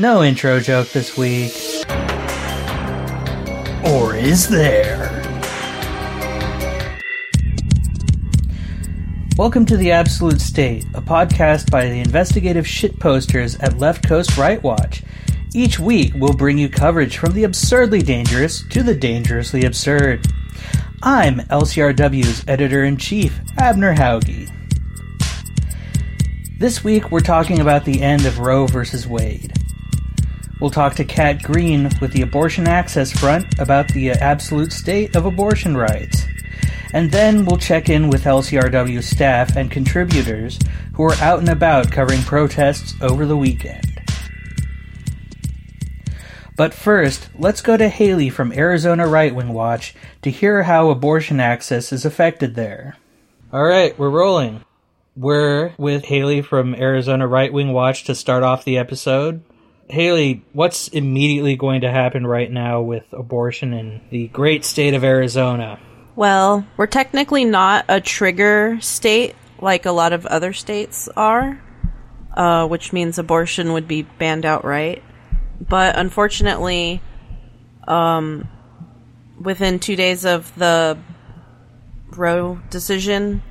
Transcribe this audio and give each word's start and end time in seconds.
No 0.00 0.22
intro 0.22 0.60
joke 0.60 0.90
this 0.90 1.18
week. 1.18 1.50
Or 3.84 4.14
is 4.14 4.48
there? 4.48 5.10
Welcome 9.36 9.66
to 9.66 9.76
The 9.76 9.90
Absolute 9.90 10.40
State, 10.40 10.84
a 10.94 11.02
podcast 11.02 11.72
by 11.72 11.88
the 11.88 11.98
investigative 11.98 12.64
shitposters 12.64 13.60
at 13.60 13.78
Left 13.78 14.06
Coast 14.06 14.38
Right 14.38 14.62
Watch. 14.62 15.02
Each 15.52 15.80
week, 15.80 16.12
we'll 16.14 16.32
bring 16.32 16.58
you 16.58 16.68
coverage 16.68 17.16
from 17.16 17.32
the 17.32 17.42
absurdly 17.42 18.00
dangerous 18.00 18.62
to 18.68 18.84
the 18.84 18.94
dangerously 18.94 19.64
absurd. 19.64 20.24
I'm 21.02 21.40
LCRW's 21.40 22.44
editor 22.46 22.84
in 22.84 22.98
chief, 22.98 23.40
Abner 23.58 23.96
Hauge. 23.96 24.48
This 26.56 26.84
week, 26.84 27.10
we're 27.10 27.18
talking 27.18 27.58
about 27.58 27.84
the 27.84 28.00
end 28.00 28.26
of 28.26 28.38
Roe 28.38 28.68
v. 28.68 28.84
Wade. 29.08 29.57
We'll 30.60 30.70
talk 30.70 30.94
to 30.96 31.04
Kat 31.04 31.42
Green 31.42 31.90
with 32.00 32.12
the 32.12 32.22
Abortion 32.22 32.66
Access 32.66 33.12
Front 33.12 33.58
about 33.60 33.88
the 33.88 34.10
uh, 34.10 34.16
absolute 34.20 34.72
state 34.72 35.14
of 35.14 35.24
abortion 35.24 35.76
rights. 35.76 36.24
And 36.92 37.12
then 37.12 37.44
we'll 37.44 37.58
check 37.58 37.88
in 37.88 38.08
with 38.08 38.24
LCRW 38.24 39.02
staff 39.02 39.56
and 39.56 39.70
contributors 39.70 40.58
who 40.94 41.04
are 41.04 41.14
out 41.16 41.38
and 41.38 41.48
about 41.48 41.92
covering 41.92 42.22
protests 42.22 42.94
over 43.00 43.24
the 43.24 43.36
weekend. 43.36 43.84
But 46.56 46.74
first, 46.74 47.28
let's 47.38 47.60
go 47.60 47.76
to 47.76 47.88
Haley 47.88 48.30
from 48.30 48.52
Arizona 48.52 49.06
Right 49.06 49.32
Wing 49.32 49.52
Watch 49.52 49.94
to 50.22 50.30
hear 50.30 50.64
how 50.64 50.90
abortion 50.90 51.38
access 51.38 51.92
is 51.92 52.04
affected 52.04 52.56
there. 52.56 52.96
All 53.52 53.62
right, 53.62 53.96
we're 53.96 54.10
rolling. 54.10 54.64
We're 55.14 55.72
with 55.78 56.06
Haley 56.06 56.42
from 56.42 56.74
Arizona 56.74 57.28
Right 57.28 57.52
Wing 57.52 57.72
Watch 57.72 58.04
to 58.04 58.14
start 58.16 58.42
off 58.42 58.64
the 58.64 58.76
episode. 58.76 59.44
Haley, 59.90 60.44
what's 60.52 60.88
immediately 60.88 61.56
going 61.56 61.80
to 61.80 61.90
happen 61.90 62.26
right 62.26 62.50
now 62.50 62.82
with 62.82 63.04
abortion 63.12 63.72
in 63.72 64.02
the 64.10 64.28
great 64.28 64.64
state 64.64 64.92
of 64.92 65.02
Arizona? 65.02 65.80
Well, 66.14 66.66
we're 66.76 66.86
technically 66.86 67.44
not 67.44 67.86
a 67.88 68.00
trigger 68.00 68.78
state 68.80 69.34
like 69.60 69.86
a 69.86 69.92
lot 69.92 70.12
of 70.12 70.26
other 70.26 70.52
states 70.52 71.08
are, 71.16 71.60
uh, 72.36 72.66
which 72.66 72.92
means 72.92 73.18
abortion 73.18 73.72
would 73.72 73.88
be 73.88 74.02
banned 74.02 74.44
outright. 74.44 75.02
But 75.60 75.98
unfortunately, 75.98 77.00
um, 77.86 78.48
within 79.40 79.78
two 79.78 79.96
days 79.96 80.24
of 80.24 80.54
the 80.56 80.98
Roe 82.10 82.60
decision, 82.68 83.42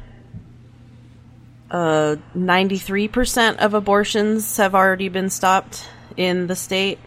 uh, 1.71 2.17
93% 2.35 3.57
of 3.57 3.73
abortions 3.73 4.57
have 4.57 4.75
already 4.75 5.09
been 5.09 5.29
stopped 5.29 5.89
in 6.17 6.47
the 6.47 6.55
state. 6.55 6.99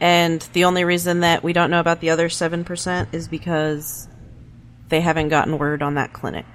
And 0.00 0.40
the 0.52 0.64
only 0.64 0.84
reason 0.84 1.20
that 1.20 1.42
we 1.42 1.52
don't 1.52 1.70
know 1.70 1.80
about 1.80 2.00
the 2.00 2.10
other 2.10 2.28
7% 2.28 3.14
is 3.14 3.28
because 3.28 4.08
they 4.88 5.00
haven't 5.00 5.28
gotten 5.28 5.58
word 5.58 5.82
on 5.82 5.94
that 5.94 6.12
clinic. 6.12 6.46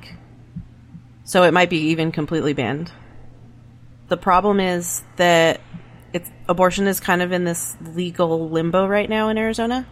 So 1.23 1.43
it 1.43 1.53
might 1.53 1.69
be 1.69 1.89
even 1.89 2.11
completely 2.11 2.53
banned. 2.53 2.91
The 4.09 4.17
problem 4.17 4.59
is 4.59 5.03
that 5.15 5.61
abortion 6.47 6.87
is 6.87 6.99
kind 6.99 7.21
of 7.21 7.31
in 7.31 7.45
this 7.45 7.77
legal 7.81 8.49
limbo 8.49 8.85
right 8.85 9.09
now 9.09 9.29
in 9.29 9.37
Arizona. 9.37 9.87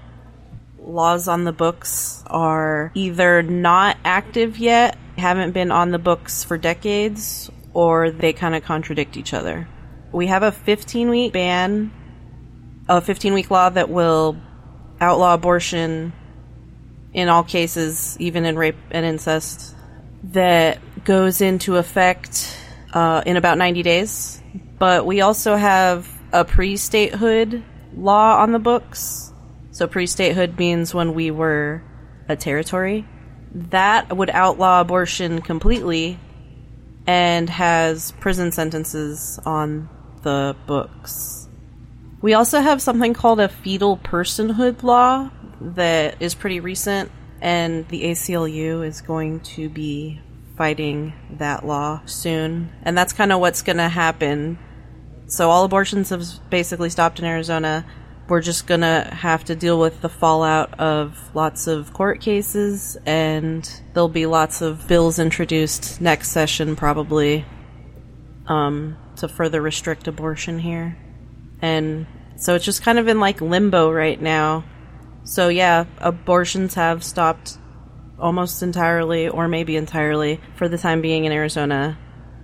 Laws 0.80 1.28
on 1.28 1.46
the 1.46 1.54
books 1.54 2.24
are 2.28 2.92
either 2.96 3.42
not 3.42 3.98
active 4.04 4.58
yet, 4.58 4.98
haven't 5.18 5.52
been 5.52 5.72
on 5.72 5.92
the 5.92 6.00
books 6.00 6.44
for 6.44 6.58
decades, 6.58 7.50
or 7.74 8.12
they 8.12 8.34
kind 8.34 8.56
of 8.56 8.64
contradict 8.64 9.16
each 9.16 9.34
other. 9.34 9.68
We 10.12 10.28
have 10.28 10.44
a 10.44 10.52
15 10.52 11.10
week 11.10 11.34
ban, 11.34 11.92
a 12.90 13.00
15 13.00 13.34
week 13.34 13.52
law 13.52 13.70
that 13.70 13.90
will 13.90 14.36
outlaw 15.00 15.36
abortion 15.36 16.12
in 17.14 17.30
all 17.30 17.44
cases, 17.44 18.18
even 18.20 18.46
in 18.46 18.58
rape 18.58 18.76
and 18.92 19.06
incest, 19.06 19.76
that 20.24 20.80
goes 21.06 21.40
into 21.40 21.78
effect 21.78 22.58
uh, 22.94 23.22
in 23.26 23.38
about 23.38 23.58
90 23.58 23.84
days. 23.84 24.42
But 24.80 25.06
we 25.06 25.22
also 25.22 25.56
have 25.56 26.10
a 26.34 26.44
pre 26.44 26.78
statehood 26.78 27.64
law 27.96 28.42
on 28.42 28.52
the 28.52 28.60
books. 28.60 29.32
So, 29.72 29.88
pre 29.88 30.08
statehood 30.08 30.58
means 30.58 30.94
when 30.94 31.14
we 31.14 31.32
were 31.32 31.84
a 32.28 32.36
territory. 32.36 33.08
That 33.52 34.16
would 34.16 34.30
outlaw 34.30 34.82
abortion 34.82 35.42
completely 35.42 36.20
and 37.08 37.50
has 37.50 38.12
prison 38.20 38.52
sentences 38.52 39.40
on 39.46 39.90
the 40.22 40.56
books. 40.68 41.39
We 42.22 42.34
also 42.34 42.60
have 42.60 42.82
something 42.82 43.14
called 43.14 43.40
a 43.40 43.48
fetal 43.48 43.98
personhood 43.98 44.84
law, 44.84 45.32
that 45.62 46.22
is 46.22 46.36
pretty 46.36 46.60
recent, 46.60 47.12
and 47.42 47.88
the 47.90 48.04
ACLU 48.04 48.86
is 48.86 49.02
going 49.02 49.42
to 49.42 49.70
be 49.70 50.20
fighting 50.58 51.14
that 51.38 51.66
law 51.66 52.02
soon. 52.06 52.72
And 52.84 52.98
that's 52.98 53.14
kind 53.14 53.32
of 53.32 53.40
what's 53.40 53.62
going 53.62 53.78
to 53.78 53.90
happen. 53.90 54.58
So, 55.28 55.50
all 55.50 55.64
abortions 55.64 56.10
have 56.10 56.26
basically 56.50 56.90
stopped 56.90 57.20
in 57.20 57.26
Arizona. 57.26 57.86
We're 58.28 58.42
just 58.42 58.68
going 58.68 58.82
to 58.82 59.10
have 59.12 59.46
to 59.46 59.56
deal 59.56 59.80
with 59.80 60.02
the 60.02 60.10
fallout 60.10 60.80
of 60.80 61.18
lots 61.34 61.68
of 61.68 61.94
court 61.94 62.22
cases, 62.22 62.98
and 63.06 63.70
there'll 63.94 64.10
be 64.10 64.26
lots 64.26 64.62
of 64.62 64.88
bills 64.88 65.20
introduced 65.20 66.00
next 66.00 66.30
session, 66.30 66.76
probably, 66.76 67.46
um, 68.48 68.98
to 69.18 69.28
further 69.28 69.62
restrict 69.62 70.08
abortion 70.08 70.60
here. 70.60 70.98
And 71.62 72.06
so 72.36 72.56
it's 72.56 72.66
just 72.66 72.84
kind 72.84 73.00
of 73.00 73.08
in 73.08 73.20
like 73.20 73.42
limbo 73.42 73.92
right 73.92 74.22
now. 74.22 74.64
So 75.24 75.50
yeah, 75.50 75.86
abortions 76.00 76.74
have 76.76 77.04
stopped 77.04 77.58
almost 78.18 78.64
entirely, 78.64 79.30
or 79.30 79.48
maybe 79.48 79.76
entirely, 79.78 80.42
for 80.56 80.68
the 80.68 80.78
time 80.78 81.02
being 81.02 81.26
in 81.26 81.32
Arizona. 81.32 81.98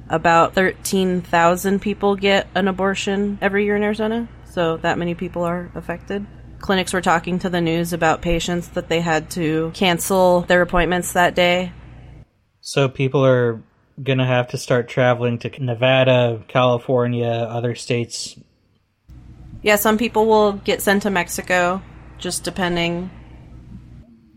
About 0.10 0.54
13,000 0.54 1.82
people 1.82 2.16
get 2.16 2.48
an 2.56 2.68
abortion 2.68 3.40
every 3.42 3.66
year 3.66 3.76
in 3.76 3.84
Arizona, 3.84 4.30
so 4.46 4.78
that 4.78 4.98
many 4.98 5.16
people 5.16 5.44
are 5.44 5.72
affected. 5.76 6.26
Clinics 6.60 6.94
were 6.94 7.02
talking 7.02 7.40
to 7.40 7.50
the 7.50 7.60
news 7.60 7.92
about 7.92 8.22
patients 8.22 8.70
that 8.70 8.88
they 8.88 9.02
had 9.02 9.30
to 9.32 9.72
cancel 9.74 10.42
their 10.42 10.62
appointments 10.62 11.14
that 11.14 11.36
day. 11.36 11.74
So 12.62 12.88
people 12.88 13.26
are 13.26 13.62
going 14.02 14.20
to 14.20 14.26
have 14.26 14.48
to 14.50 14.58
start 14.58 14.88
traveling 14.88 15.40
to 15.40 15.64
Nevada, 15.64 16.44
California, 16.48 17.28
other 17.28 17.76
states. 17.76 18.38
Yeah, 19.66 19.78
some 19.78 19.98
people 19.98 20.28
will 20.28 20.54
get 20.54 20.84
sent 20.84 21.02
to 21.02 21.10
Mexico 21.10 21.82
just 22.20 22.44
depending. 22.44 23.10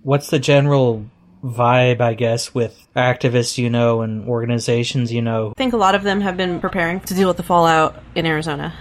What's 0.02 0.30
the 0.30 0.38
general 0.38 1.04
vibe, 1.44 2.00
I 2.00 2.14
guess, 2.14 2.54
with 2.54 2.88
activists 2.96 3.58
you 3.58 3.68
know 3.68 4.00
and 4.00 4.26
organizations 4.26 5.12
you 5.12 5.20
know? 5.20 5.50
I 5.50 5.58
think 5.58 5.74
a 5.74 5.76
lot 5.76 5.94
of 5.94 6.02
them 6.02 6.22
have 6.22 6.38
been 6.38 6.60
preparing 6.60 7.00
to 7.00 7.12
deal 7.12 7.28
with 7.28 7.36
the 7.36 7.42
fallout 7.42 8.02
in 8.14 8.24
Arizona. 8.24 8.72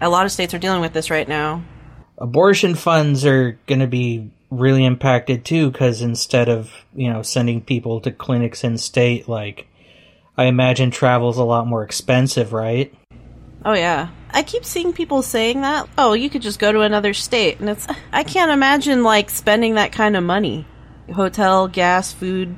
A 0.00 0.08
lot 0.08 0.26
of 0.26 0.30
states 0.30 0.54
are 0.54 0.60
dealing 0.60 0.80
with 0.80 0.92
this 0.92 1.10
right 1.10 1.26
now. 1.26 1.64
Abortion 2.18 2.76
funds 2.76 3.26
are 3.26 3.58
going 3.66 3.80
to 3.80 3.88
be 3.88 4.30
really 4.48 4.84
impacted 4.84 5.44
too 5.44 5.72
because 5.72 6.02
instead 6.02 6.48
of, 6.48 6.70
you 6.94 7.12
know, 7.12 7.22
sending 7.22 7.62
people 7.62 8.00
to 8.02 8.12
clinics 8.12 8.62
in 8.62 8.78
state, 8.78 9.28
like, 9.28 9.66
I 10.38 10.44
imagine 10.44 10.92
travel's 10.92 11.36
a 11.36 11.44
lot 11.44 11.66
more 11.66 11.82
expensive, 11.82 12.52
right? 12.52 12.94
Oh, 13.64 13.74
yeah. 13.74 14.08
I 14.30 14.42
keep 14.42 14.64
seeing 14.64 14.92
people 14.92 15.22
saying 15.22 15.60
that. 15.60 15.88
Oh, 15.96 16.14
you 16.14 16.30
could 16.30 16.42
just 16.42 16.58
go 16.58 16.72
to 16.72 16.80
another 16.80 17.14
state. 17.14 17.60
And 17.60 17.68
it's, 17.68 17.86
I 18.12 18.24
can't 18.24 18.50
imagine, 18.50 19.02
like, 19.02 19.30
spending 19.30 19.74
that 19.74 19.92
kind 19.92 20.16
of 20.16 20.24
money. 20.24 20.66
Hotel, 21.12 21.68
gas, 21.68 22.12
food, 22.12 22.56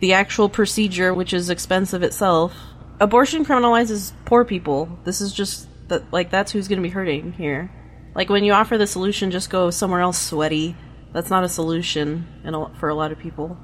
the 0.00 0.12
actual 0.12 0.48
procedure, 0.48 1.14
which 1.14 1.32
is 1.32 1.50
expensive 1.50 2.02
itself. 2.02 2.54
Abortion 3.00 3.44
criminalizes 3.44 4.12
poor 4.24 4.44
people. 4.44 4.98
This 5.04 5.20
is 5.20 5.32
just, 5.32 5.68
that, 5.88 6.12
like, 6.12 6.30
that's 6.30 6.52
who's 6.52 6.68
going 6.68 6.78
to 6.78 6.82
be 6.82 6.92
hurting 6.92 7.32
here. 7.32 7.70
Like, 8.14 8.28
when 8.28 8.44
you 8.44 8.52
offer 8.52 8.78
the 8.78 8.86
solution, 8.86 9.30
just 9.30 9.50
go 9.50 9.70
somewhere 9.70 10.00
else 10.00 10.20
sweaty. 10.20 10.76
That's 11.12 11.30
not 11.30 11.44
a 11.44 11.48
solution 11.48 12.26
a, 12.44 12.74
for 12.78 12.88
a 12.88 12.94
lot 12.94 13.12
of 13.12 13.18
people. 13.18 13.56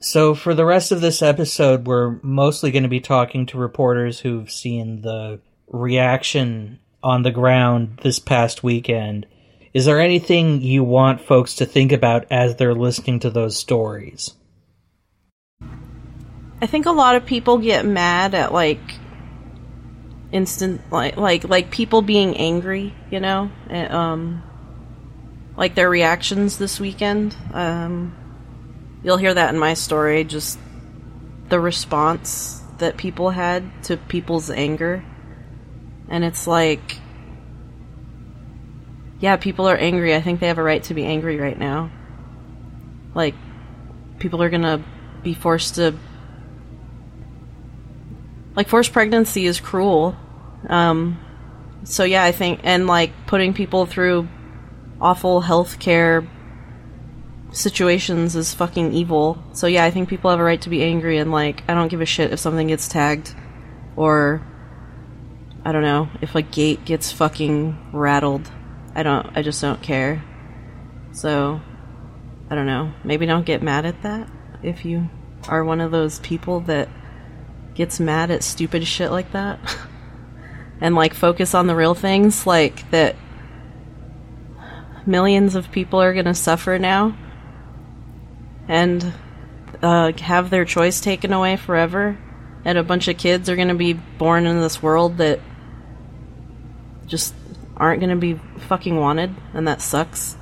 So, 0.00 0.34
for 0.34 0.54
the 0.54 0.64
rest 0.64 0.92
of 0.92 1.00
this 1.00 1.20
episode, 1.22 1.86
we're 1.86 2.20
mostly 2.22 2.70
going 2.70 2.84
to 2.84 2.88
be 2.88 3.00
talking 3.00 3.46
to 3.46 3.58
reporters 3.58 4.20
who've 4.20 4.50
seen 4.50 5.02
the 5.02 5.40
reaction 5.70 6.78
on 7.02 7.22
the 7.22 7.30
ground 7.30 8.00
this 8.02 8.18
past 8.18 8.62
weekend. 8.62 9.26
Is 9.74 9.84
there 9.84 10.00
anything 10.00 10.62
you 10.62 10.82
want 10.82 11.20
folks 11.20 11.54
to 11.56 11.66
think 11.66 11.92
about 11.92 12.26
as 12.30 12.56
they're 12.56 12.74
listening 12.74 13.20
to 13.20 13.30
those 13.30 13.56
stories? 13.56 14.34
I 16.60 16.66
think 16.66 16.86
a 16.86 16.92
lot 16.92 17.14
of 17.14 17.24
people 17.24 17.58
get 17.58 17.84
mad 17.84 18.34
at 18.34 18.52
like 18.52 18.80
instant 20.32 20.80
like 20.90 21.16
like 21.16 21.44
like 21.44 21.70
people 21.70 22.02
being 22.02 22.36
angry, 22.36 22.94
you 23.10 23.20
know, 23.20 23.50
and, 23.68 23.92
um 23.92 24.42
like 25.56 25.74
their 25.74 25.88
reactions 25.88 26.58
this 26.58 26.80
weekend. 26.80 27.36
Um 27.52 28.16
you'll 29.04 29.16
hear 29.16 29.34
that 29.34 29.54
in 29.54 29.58
my 29.60 29.74
story 29.74 30.24
just 30.24 30.58
the 31.48 31.60
response 31.60 32.60
that 32.78 32.96
people 32.96 33.30
had 33.30 33.64
to 33.84 33.96
people's 33.96 34.50
anger 34.50 35.04
and 36.08 36.24
it's 36.24 36.46
like 36.46 36.98
yeah, 39.20 39.36
people 39.36 39.68
are 39.68 39.76
angry. 39.76 40.14
I 40.14 40.20
think 40.20 40.40
they 40.40 40.46
have 40.46 40.58
a 40.58 40.62
right 40.62 40.82
to 40.84 40.94
be 40.94 41.04
angry 41.04 41.38
right 41.38 41.58
now. 41.58 41.90
Like, 43.14 43.34
people 44.18 44.42
are 44.42 44.50
gonna 44.50 44.84
be 45.22 45.34
forced 45.34 45.76
to. 45.76 45.94
Like, 48.54 48.68
forced 48.68 48.92
pregnancy 48.92 49.46
is 49.46 49.60
cruel. 49.60 50.16
Um, 50.68 51.18
so, 51.84 52.04
yeah, 52.04 52.22
I 52.24 52.32
think. 52.32 52.60
And, 52.62 52.86
like, 52.86 53.12
putting 53.26 53.54
people 53.54 53.86
through 53.86 54.28
awful 55.00 55.40
health 55.40 55.78
care 55.78 56.26
situations 57.50 58.36
is 58.36 58.54
fucking 58.54 58.92
evil. 58.92 59.42
So, 59.52 59.66
yeah, 59.66 59.84
I 59.84 59.90
think 59.90 60.08
people 60.08 60.30
have 60.30 60.38
a 60.38 60.44
right 60.44 60.60
to 60.62 60.70
be 60.70 60.84
angry, 60.84 61.18
and, 61.18 61.32
like, 61.32 61.64
I 61.68 61.74
don't 61.74 61.88
give 61.88 62.00
a 62.00 62.06
shit 62.06 62.32
if 62.32 62.38
something 62.38 62.68
gets 62.68 62.86
tagged 62.86 63.34
or. 63.96 64.42
I 65.68 65.72
don't 65.72 65.82
know, 65.82 66.08
if 66.22 66.34
a 66.34 66.40
gate 66.40 66.86
gets 66.86 67.12
fucking 67.12 67.90
rattled. 67.92 68.50
I 68.94 69.02
don't, 69.02 69.36
I 69.36 69.42
just 69.42 69.60
don't 69.60 69.82
care. 69.82 70.24
So, 71.12 71.60
I 72.48 72.54
don't 72.54 72.64
know. 72.64 72.94
Maybe 73.04 73.26
don't 73.26 73.44
get 73.44 73.62
mad 73.62 73.84
at 73.84 74.00
that 74.00 74.30
if 74.62 74.86
you 74.86 75.10
are 75.46 75.62
one 75.62 75.82
of 75.82 75.90
those 75.90 76.20
people 76.20 76.60
that 76.60 76.88
gets 77.74 78.00
mad 78.00 78.30
at 78.30 78.42
stupid 78.42 78.86
shit 78.86 79.10
like 79.10 79.32
that. 79.32 79.58
and 80.80 80.94
like 80.94 81.12
focus 81.12 81.54
on 81.54 81.66
the 81.66 81.76
real 81.76 81.94
things, 81.94 82.46
like 82.46 82.90
that 82.90 83.14
millions 85.04 85.54
of 85.54 85.70
people 85.70 86.00
are 86.00 86.14
going 86.14 86.24
to 86.24 86.34
suffer 86.34 86.78
now 86.78 87.14
and 88.68 89.12
uh, 89.82 90.12
have 90.12 90.48
their 90.48 90.64
choice 90.64 91.02
taken 91.02 91.34
away 91.34 91.56
forever. 91.56 92.16
And 92.64 92.78
a 92.78 92.82
bunch 92.82 93.06
of 93.06 93.18
kids 93.18 93.50
are 93.50 93.56
going 93.56 93.68
to 93.68 93.74
be 93.74 93.92
born 93.92 94.46
in 94.46 94.62
this 94.62 94.82
world 94.82 95.18
that 95.18 95.40
just 97.08 97.34
aren't 97.76 98.00
going 98.00 98.10
to 98.10 98.16
be 98.16 98.40
fucking 98.68 98.96
wanted, 98.96 99.34
and 99.54 99.66
that 99.66 99.82
sucks. 99.82 100.36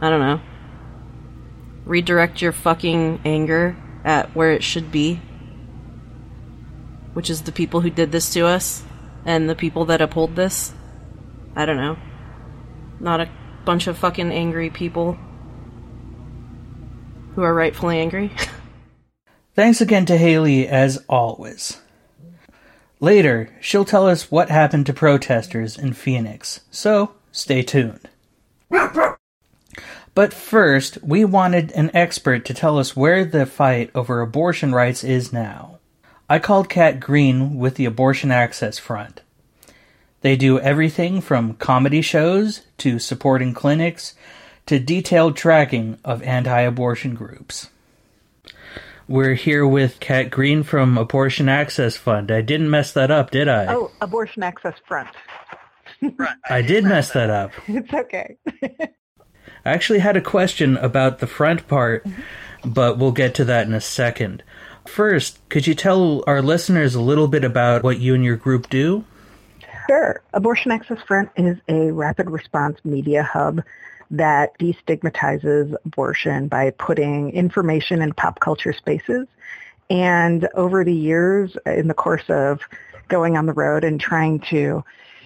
I 0.00 0.10
don't 0.10 0.20
know. 0.20 0.40
Redirect 1.84 2.40
your 2.40 2.52
fucking 2.52 3.20
anger 3.24 3.76
at 4.04 4.34
where 4.34 4.52
it 4.52 4.62
should 4.62 4.92
be, 4.92 5.20
which 7.14 7.30
is 7.30 7.42
the 7.42 7.52
people 7.52 7.80
who 7.80 7.90
did 7.90 8.12
this 8.12 8.32
to 8.34 8.46
us 8.46 8.84
and 9.24 9.48
the 9.48 9.54
people 9.54 9.86
that 9.86 10.00
uphold 10.00 10.36
this. 10.36 10.72
I 11.56 11.66
don't 11.66 11.76
know. 11.76 11.96
Not 13.00 13.20
a 13.20 13.28
bunch 13.64 13.86
of 13.86 13.98
fucking 13.98 14.30
angry 14.30 14.70
people 14.70 15.18
who 17.34 17.42
are 17.42 17.54
rightfully 17.54 17.98
angry. 17.98 18.32
Thanks 19.54 19.80
again 19.80 20.06
to 20.06 20.16
Haley, 20.16 20.68
as 20.68 21.04
always. 21.08 21.80
Later, 23.00 23.50
she'll 23.60 23.84
tell 23.84 24.08
us 24.08 24.30
what 24.30 24.50
happened 24.50 24.86
to 24.86 24.92
protesters 24.92 25.78
in 25.78 25.92
Phoenix, 25.92 26.60
so 26.70 27.12
stay 27.30 27.62
tuned. 27.62 28.08
But 30.14 30.34
first, 30.34 30.98
we 31.00 31.24
wanted 31.24 31.70
an 31.72 31.92
expert 31.94 32.44
to 32.46 32.54
tell 32.54 32.76
us 32.76 32.96
where 32.96 33.24
the 33.24 33.46
fight 33.46 33.90
over 33.94 34.20
abortion 34.20 34.74
rights 34.74 35.04
is 35.04 35.32
now. 35.32 35.78
I 36.28 36.40
called 36.40 36.68
Kat 36.68 36.98
Green 36.98 37.56
with 37.56 37.76
the 37.76 37.84
Abortion 37.84 38.32
Access 38.32 38.78
Front. 38.78 39.20
They 40.22 40.34
do 40.34 40.58
everything 40.58 41.20
from 41.20 41.54
comedy 41.54 42.02
shows 42.02 42.62
to 42.78 42.98
supporting 42.98 43.54
clinics 43.54 44.14
to 44.66 44.80
detailed 44.80 45.36
tracking 45.36 45.98
of 46.04 46.20
anti 46.24 46.60
abortion 46.62 47.14
groups. 47.14 47.70
We're 49.08 49.36
here 49.36 49.66
with 49.66 50.00
Kat 50.00 50.30
Green 50.30 50.62
from 50.62 50.98
Abortion 50.98 51.48
Access 51.48 51.96
Fund. 51.96 52.30
I 52.30 52.42
didn't 52.42 52.68
mess 52.68 52.92
that 52.92 53.10
up, 53.10 53.30
did 53.30 53.48
I? 53.48 53.74
Oh, 53.74 53.90
Abortion 54.02 54.42
Access 54.42 54.74
Front. 54.86 55.08
I 56.50 56.60
did 56.60 56.84
mess 56.84 57.12
that 57.12 57.30
up. 57.30 57.52
It's 57.66 57.90
okay. 57.90 58.36
I 58.62 58.90
actually 59.64 60.00
had 60.00 60.18
a 60.18 60.20
question 60.20 60.76
about 60.76 61.20
the 61.20 61.26
front 61.26 61.66
part, 61.68 62.04
mm-hmm. 62.04 62.70
but 62.70 62.98
we'll 62.98 63.12
get 63.12 63.34
to 63.36 63.46
that 63.46 63.66
in 63.66 63.72
a 63.72 63.80
second. 63.80 64.42
First, 64.86 65.40
could 65.48 65.66
you 65.66 65.74
tell 65.74 66.22
our 66.26 66.42
listeners 66.42 66.94
a 66.94 67.00
little 67.00 67.28
bit 67.28 67.44
about 67.44 67.82
what 67.82 68.00
you 68.00 68.14
and 68.14 68.22
your 68.22 68.36
group 68.36 68.68
do? 68.68 69.06
Sure. 69.88 70.22
Abortion 70.34 70.70
Access 70.70 71.00
Front 71.06 71.30
is 71.34 71.56
a 71.66 71.90
rapid 71.92 72.28
response 72.28 72.78
media 72.84 73.22
hub 73.22 73.62
that 74.10 74.58
destigmatizes 74.58 75.74
abortion 75.84 76.48
by 76.48 76.70
putting 76.70 77.30
information 77.32 78.00
in 78.02 78.12
pop 78.12 78.40
culture 78.40 78.72
spaces. 78.72 79.26
And 79.90 80.48
over 80.54 80.84
the 80.84 80.94
years, 80.94 81.56
in 81.66 81.88
the 81.88 81.94
course 81.94 82.28
of 82.28 82.60
going 83.08 83.36
on 83.36 83.46
the 83.46 83.52
road 83.52 83.84
and 83.84 84.00
trying 84.00 84.40
to 84.50 84.84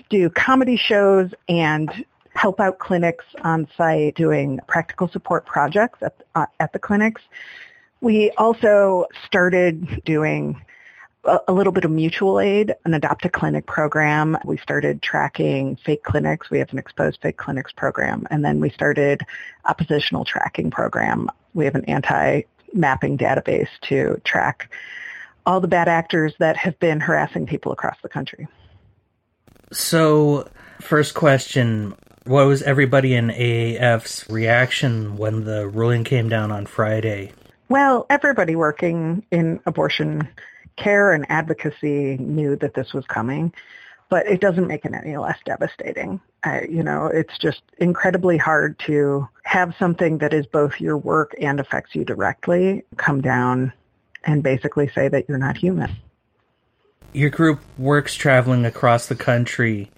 do 0.08 0.30
comedy 0.30 0.76
shows 0.76 1.30
and 1.48 2.04
help 2.34 2.60
out 2.60 2.78
clinics 2.78 3.24
on 3.42 3.68
site 3.76 4.14
doing 4.14 4.60
practical 4.66 5.08
support 5.08 5.46
projects 5.46 5.98
at, 6.02 6.14
uh, 6.34 6.46
at 6.60 6.72
the 6.72 6.78
clinics, 6.78 7.22
we 8.00 8.30
also 8.32 9.06
started 9.26 10.02
doing 10.04 10.60
a 11.24 11.52
little 11.52 11.72
bit 11.72 11.84
of 11.84 11.90
mutual 11.90 12.40
aid, 12.40 12.74
an 12.84 12.94
adopt 12.94 13.24
a 13.24 13.28
clinic 13.28 13.66
program. 13.66 14.36
We 14.44 14.56
started 14.58 15.02
tracking 15.02 15.76
fake 15.76 16.02
clinics. 16.02 16.50
We 16.50 16.58
have 16.58 16.72
an 16.72 16.78
exposed 16.78 17.20
fake 17.22 17.36
clinics 17.36 17.72
program. 17.72 18.26
And 18.30 18.44
then 18.44 18.60
we 18.60 18.70
started 18.70 19.22
oppositional 19.64 20.24
tracking 20.24 20.70
program. 20.70 21.28
We 21.54 21.64
have 21.64 21.76
an 21.76 21.84
anti-mapping 21.84 23.18
database 23.18 23.68
to 23.82 24.20
track 24.24 24.72
all 25.46 25.60
the 25.60 25.68
bad 25.68 25.88
actors 25.88 26.34
that 26.38 26.56
have 26.56 26.78
been 26.80 27.00
harassing 27.00 27.46
people 27.46 27.72
across 27.72 27.96
the 28.02 28.08
country. 28.08 28.48
So, 29.70 30.48
first 30.80 31.14
question, 31.14 31.94
what 32.24 32.46
was 32.46 32.62
everybody 32.62 33.14
in 33.14 33.28
AAF's 33.28 34.28
reaction 34.28 35.16
when 35.16 35.44
the 35.44 35.68
ruling 35.68 36.04
came 36.04 36.28
down 36.28 36.50
on 36.50 36.66
Friday? 36.66 37.32
Well, 37.68 38.06
everybody 38.10 38.54
working 38.54 39.24
in 39.30 39.60
abortion 39.66 40.28
care 40.76 41.12
and 41.12 41.26
advocacy 41.28 42.16
knew 42.18 42.56
that 42.56 42.74
this 42.74 42.92
was 42.92 43.04
coming, 43.06 43.52
but 44.08 44.26
it 44.26 44.40
doesn't 44.40 44.66
make 44.66 44.84
it 44.84 44.92
any 44.92 45.16
less 45.16 45.38
devastating. 45.44 46.20
I, 46.44 46.62
you 46.62 46.82
know, 46.82 47.06
it's 47.06 47.38
just 47.38 47.62
incredibly 47.78 48.36
hard 48.36 48.78
to 48.80 49.28
have 49.44 49.74
something 49.78 50.18
that 50.18 50.34
is 50.34 50.46
both 50.46 50.80
your 50.80 50.96
work 50.96 51.34
and 51.40 51.60
affects 51.60 51.94
you 51.94 52.04
directly 52.04 52.84
come 52.96 53.20
down 53.20 53.72
and 54.24 54.42
basically 54.42 54.90
say 54.94 55.08
that 55.08 55.28
you're 55.28 55.38
not 55.38 55.56
human. 55.56 55.96
Your 57.12 57.30
group 57.30 57.60
works 57.78 58.14
traveling 58.14 58.64
across 58.64 59.06
the 59.06 59.14
country. 59.14 59.90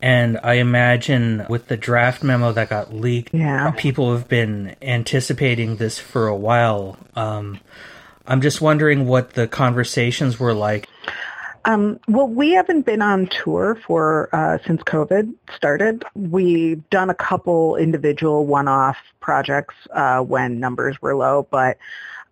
And 0.00 0.38
I 0.42 0.54
imagine 0.54 1.44
with 1.48 1.66
the 1.66 1.76
draft 1.76 2.22
memo 2.22 2.52
that 2.52 2.68
got 2.68 2.94
leaked, 2.94 3.34
yeah. 3.34 3.72
people 3.76 4.12
have 4.12 4.28
been 4.28 4.76
anticipating 4.80 5.76
this 5.76 5.98
for 5.98 6.28
a 6.28 6.36
while. 6.36 6.96
Um, 7.16 7.60
I'm 8.28 8.42
just 8.42 8.60
wondering 8.60 9.06
what 9.06 9.32
the 9.32 9.48
conversations 9.48 10.38
were 10.38 10.52
like. 10.52 10.86
Um, 11.64 11.98
well, 12.06 12.28
we 12.28 12.52
haven't 12.52 12.86
been 12.86 13.02
on 13.02 13.26
tour 13.26 13.78
for 13.86 14.28
uh, 14.32 14.58
since 14.66 14.82
COVID 14.82 15.34
started. 15.54 16.04
We've 16.14 16.88
done 16.90 17.10
a 17.10 17.14
couple 17.14 17.76
individual 17.76 18.46
one-off 18.46 18.96
projects 19.20 19.74
uh, 19.90 20.20
when 20.20 20.60
numbers 20.60 21.00
were 21.02 21.16
low, 21.16 21.48
but 21.50 21.78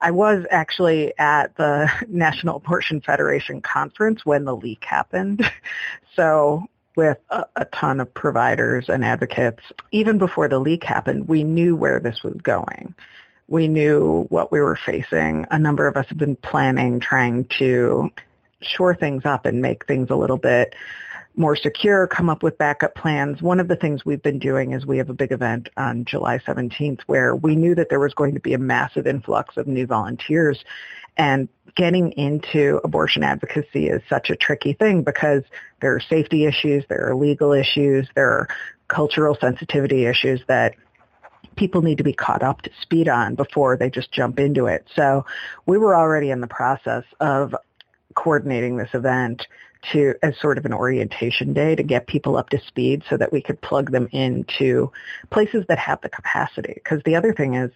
I 0.00 0.10
was 0.10 0.44
actually 0.50 1.12
at 1.18 1.56
the 1.56 1.90
National 2.08 2.56
Abortion 2.56 3.00
Federation 3.00 3.60
conference 3.60 4.24
when 4.24 4.44
the 4.44 4.54
leak 4.54 4.84
happened. 4.84 5.50
so 6.14 6.66
with 6.94 7.18
a, 7.30 7.44
a, 7.56 7.64
ton 7.66 8.00
of 8.00 8.12
providers 8.14 8.88
and 8.88 9.04
advocates, 9.04 9.62
even 9.92 10.16
before 10.18 10.48
the 10.48 10.58
leak 10.58 10.84
happened, 10.84 11.28
we 11.28 11.44
knew 11.44 11.76
where 11.76 12.00
this 12.00 12.22
was 12.22 12.36
going 12.42 12.94
we 13.48 13.68
knew 13.68 14.26
what 14.28 14.50
we 14.50 14.60
were 14.60 14.78
facing. 14.84 15.46
A 15.50 15.58
number 15.58 15.86
of 15.86 15.96
us 15.96 16.06
have 16.08 16.18
been 16.18 16.36
planning, 16.36 17.00
trying 17.00 17.46
to 17.58 18.10
shore 18.60 18.94
things 18.94 19.24
up 19.24 19.46
and 19.46 19.62
make 19.62 19.86
things 19.86 20.10
a 20.10 20.16
little 20.16 20.38
bit 20.38 20.74
more 21.36 21.54
secure, 21.54 22.06
come 22.06 22.30
up 22.30 22.42
with 22.42 22.56
backup 22.56 22.94
plans. 22.94 23.42
One 23.42 23.60
of 23.60 23.68
the 23.68 23.76
things 23.76 24.04
we've 24.04 24.22
been 24.22 24.38
doing 24.38 24.72
is 24.72 24.86
we 24.86 24.98
have 24.98 25.10
a 25.10 25.14
big 25.14 25.32
event 25.32 25.68
on 25.76 26.04
July 26.06 26.38
17th 26.38 27.02
where 27.06 27.36
we 27.36 27.54
knew 27.54 27.74
that 27.74 27.90
there 27.90 28.00
was 28.00 28.14
going 28.14 28.34
to 28.34 28.40
be 28.40 28.54
a 28.54 28.58
massive 28.58 29.06
influx 29.06 29.56
of 29.58 29.66
new 29.66 29.86
volunteers 29.86 30.64
and 31.18 31.48
getting 31.74 32.12
into 32.12 32.80
abortion 32.84 33.22
advocacy 33.22 33.88
is 33.88 34.02
such 34.08 34.30
a 34.30 34.36
tricky 34.36 34.72
thing 34.72 35.02
because 35.02 35.42
there 35.80 35.94
are 35.94 36.00
safety 36.00 36.46
issues, 36.46 36.84
there 36.88 37.08
are 37.08 37.14
legal 37.14 37.52
issues, 37.52 38.08
there 38.14 38.30
are 38.30 38.48
cultural 38.88 39.36
sensitivity 39.40 40.06
issues 40.06 40.40
that 40.48 40.74
people 41.56 41.82
need 41.82 41.98
to 41.98 42.04
be 42.04 42.12
caught 42.12 42.42
up 42.42 42.62
to 42.62 42.70
speed 42.80 43.08
on 43.08 43.34
before 43.34 43.76
they 43.76 43.90
just 43.90 44.12
jump 44.12 44.38
into 44.38 44.66
it. 44.66 44.86
So 44.94 45.24
we 45.66 45.78
were 45.78 45.96
already 45.96 46.30
in 46.30 46.40
the 46.40 46.46
process 46.46 47.04
of 47.20 47.54
coordinating 48.14 48.76
this 48.76 48.90
event 48.94 49.46
to 49.92 50.14
as 50.22 50.38
sort 50.40 50.58
of 50.58 50.64
an 50.64 50.72
orientation 50.72 51.52
day 51.52 51.74
to 51.74 51.82
get 51.82 52.06
people 52.06 52.36
up 52.36 52.48
to 52.50 52.60
speed 52.66 53.02
so 53.08 53.16
that 53.16 53.32
we 53.32 53.40
could 53.40 53.60
plug 53.60 53.92
them 53.92 54.08
into 54.12 54.90
places 55.30 55.64
that 55.68 55.78
have 55.78 56.00
the 56.00 56.08
capacity. 56.08 56.72
Because 56.74 57.02
the 57.04 57.14
other 57.14 57.32
thing 57.32 57.54
is, 57.54 57.70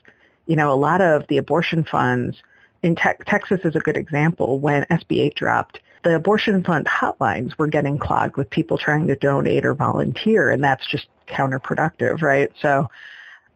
you 0.47 0.57
know, 0.57 0.73
a 0.73 0.75
lot 0.75 1.01
of 1.01 1.27
the 1.29 1.37
abortion 1.37 1.85
funds 1.85 2.43
in 2.83 2.97
te- 2.97 3.23
Texas 3.27 3.61
is 3.65 3.77
a 3.77 3.81
good 3.81 3.97
example. 3.97 4.59
When 4.59 4.85
SB 4.85 5.21
8 5.21 5.35
dropped, 5.35 5.81
the 6.03 6.17
abortion 6.17 6.65
fund 6.65 6.87
hotlines 6.87 7.57
were 7.59 7.67
getting 7.67 7.99
clogged 7.99 8.37
with 8.37 8.49
people 8.51 8.79
trying 8.79 9.07
to 9.07 9.17
donate 9.17 9.65
or 9.65 9.75
volunteer, 9.75 10.51
and 10.51 10.65
that's 10.65 10.87
just 10.91 11.07
counterproductive, 11.29 12.23
right? 12.23 12.51
So 12.61 12.89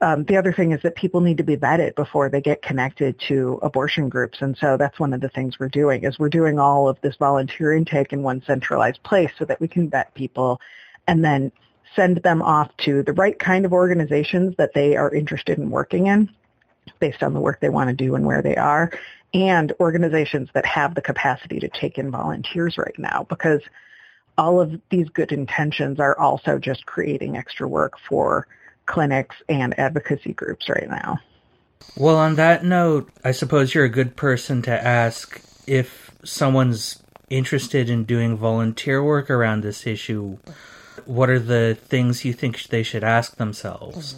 um, 0.05 0.25
the 0.25 0.37
other 0.37 0.53
thing 0.53 0.73
is 0.73 0.83
that 0.83 0.97
people 0.97 1.23
need 1.23 1.39
to 1.39 1.43
be 1.43 1.57
vetted 1.57 1.95
before 1.95 2.29
they 2.29 2.43
get 2.43 2.61
connected 2.61 3.19
to 3.29 3.59
abortion 3.63 4.11
groups, 4.11 4.43
and 4.43 4.55
so 4.59 4.77
that's 4.77 5.01
one 5.01 5.15
of 5.15 5.23
the 5.23 5.31
things 5.31 5.59
we're 5.59 5.69
doing 5.69 6.05
is 6.05 6.19
we're 6.19 6.29
doing 6.29 6.59
all 6.59 6.89
of 6.89 7.01
this 7.01 7.17
volunteer 7.17 7.73
intake 7.73 8.13
in 8.13 8.23
one 8.23 8.43
centralized 8.47 9.03
place 9.03 9.31
so 9.39 9.47
that 9.47 9.61
we 9.63 9.67
can 9.67 9.89
vet 9.89 10.13
people 10.15 10.61
and 11.09 11.25
then 11.25 11.51
send 11.97 12.19
them 12.19 12.43
off 12.43 12.71
to 12.77 13.03
the 13.05 13.15
right 13.15 13.39
kind 13.39 13.65
of 13.65 13.73
organizations 13.73 14.55
that 14.59 14.75
they 14.75 14.95
are 14.95 15.15
interested 15.15 15.59
in 15.59 15.71
working 15.71 16.07
in 16.07 16.29
based 16.99 17.23
on 17.23 17.33
the 17.33 17.41
work 17.41 17.61
they 17.61 17.71
want 17.71 17.89
to 17.89 17.97
do 17.97 18.15
and 18.15 18.27
where 18.27 18.43
they 18.43 18.57
are 18.57 18.91
and 19.33 19.73
organizations 19.81 20.49
that 20.55 20.67
have 20.67 20.95
the 20.95 21.03
capacity 21.03 21.59
to 21.59 21.69
take 21.69 21.99
in 21.99 22.11
volunteers 22.11 22.77
right 22.77 22.99
now 22.99 23.27
because 23.29 23.61
all 24.37 24.61
of 24.61 24.81
these 24.91 25.09
good 25.09 25.33
intentions 25.33 25.99
are 25.99 26.19
also 26.19 26.59
just 26.59 26.85
creating 26.85 27.37
extra 27.37 27.67
work 27.67 27.95
for 28.09 28.47
clinics 28.87 29.37
and 29.49 29.79
advocacy 29.79 30.33
groups 30.33 30.69
right 30.69 30.89
now. 30.89 31.19
Well, 31.97 32.17
on 32.17 32.35
that 32.37 32.65
note, 32.65 33.11
I 33.25 33.33
suppose 33.33 33.75
you're 33.75 33.85
a 33.85 33.91
good 33.91 34.17
person 34.17 34.63
to 34.63 34.87
ask 34.87 35.41
if 35.67 36.11
someone's 36.25 37.03
interested 37.31 37.89
in 37.89 38.05
doing 38.05 38.37
volunteer 38.37 39.03
work 39.03 39.31
around 39.31 39.63
this 39.63 39.87
issue. 39.87 40.39
What 41.05 41.31
are 41.31 41.39
the 41.39 41.77
things 41.81 42.25
you 42.25 42.33
think 42.33 42.63
they 42.65 42.83
should 42.83 43.05
ask 43.05 43.37
themselves? 43.37 44.17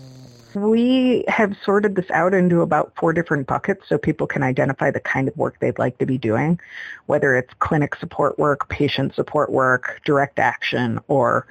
We 0.54 1.24
have 1.28 1.54
sorted 1.64 1.96
this 1.96 2.10
out 2.10 2.32
into 2.32 2.62
about 2.62 2.92
four 2.96 3.12
different 3.12 3.46
buckets 3.46 3.82
so 3.88 3.98
people 3.98 4.26
can 4.26 4.42
identify 4.42 4.90
the 4.90 5.00
kind 5.00 5.28
of 5.28 5.36
work 5.36 5.58
they'd 5.60 5.78
like 5.78 5.98
to 5.98 6.06
be 6.06 6.16
doing, 6.16 6.58
whether 7.06 7.36
it's 7.36 7.52
clinic 7.58 7.94
support 7.96 8.38
work, 8.38 8.68
patient 8.70 9.14
support 9.14 9.50
work, 9.52 10.00
direct 10.06 10.38
action, 10.38 10.98
or 11.08 11.46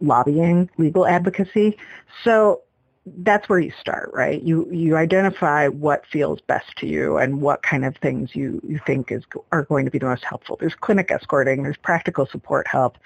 lobbying, 0.00 0.70
legal 0.78 1.06
advocacy. 1.06 1.76
So 2.24 2.62
that's 3.16 3.48
where 3.48 3.58
you 3.58 3.72
start, 3.80 4.10
right? 4.12 4.42
You 4.42 4.70
you 4.70 4.96
identify 4.96 5.68
what 5.68 6.04
feels 6.06 6.40
best 6.42 6.76
to 6.78 6.86
you 6.86 7.16
and 7.16 7.40
what 7.40 7.62
kind 7.62 7.84
of 7.84 7.96
things 7.96 8.34
you, 8.34 8.60
you 8.66 8.80
think 8.86 9.10
is 9.10 9.24
are 9.52 9.64
going 9.64 9.84
to 9.84 9.90
be 9.90 9.98
the 9.98 10.06
most 10.06 10.24
helpful. 10.24 10.56
There's 10.58 10.74
clinic 10.74 11.10
escorting, 11.10 11.62
there's 11.62 11.76
practical 11.76 12.26
support 12.26 12.66
help, 12.66 12.98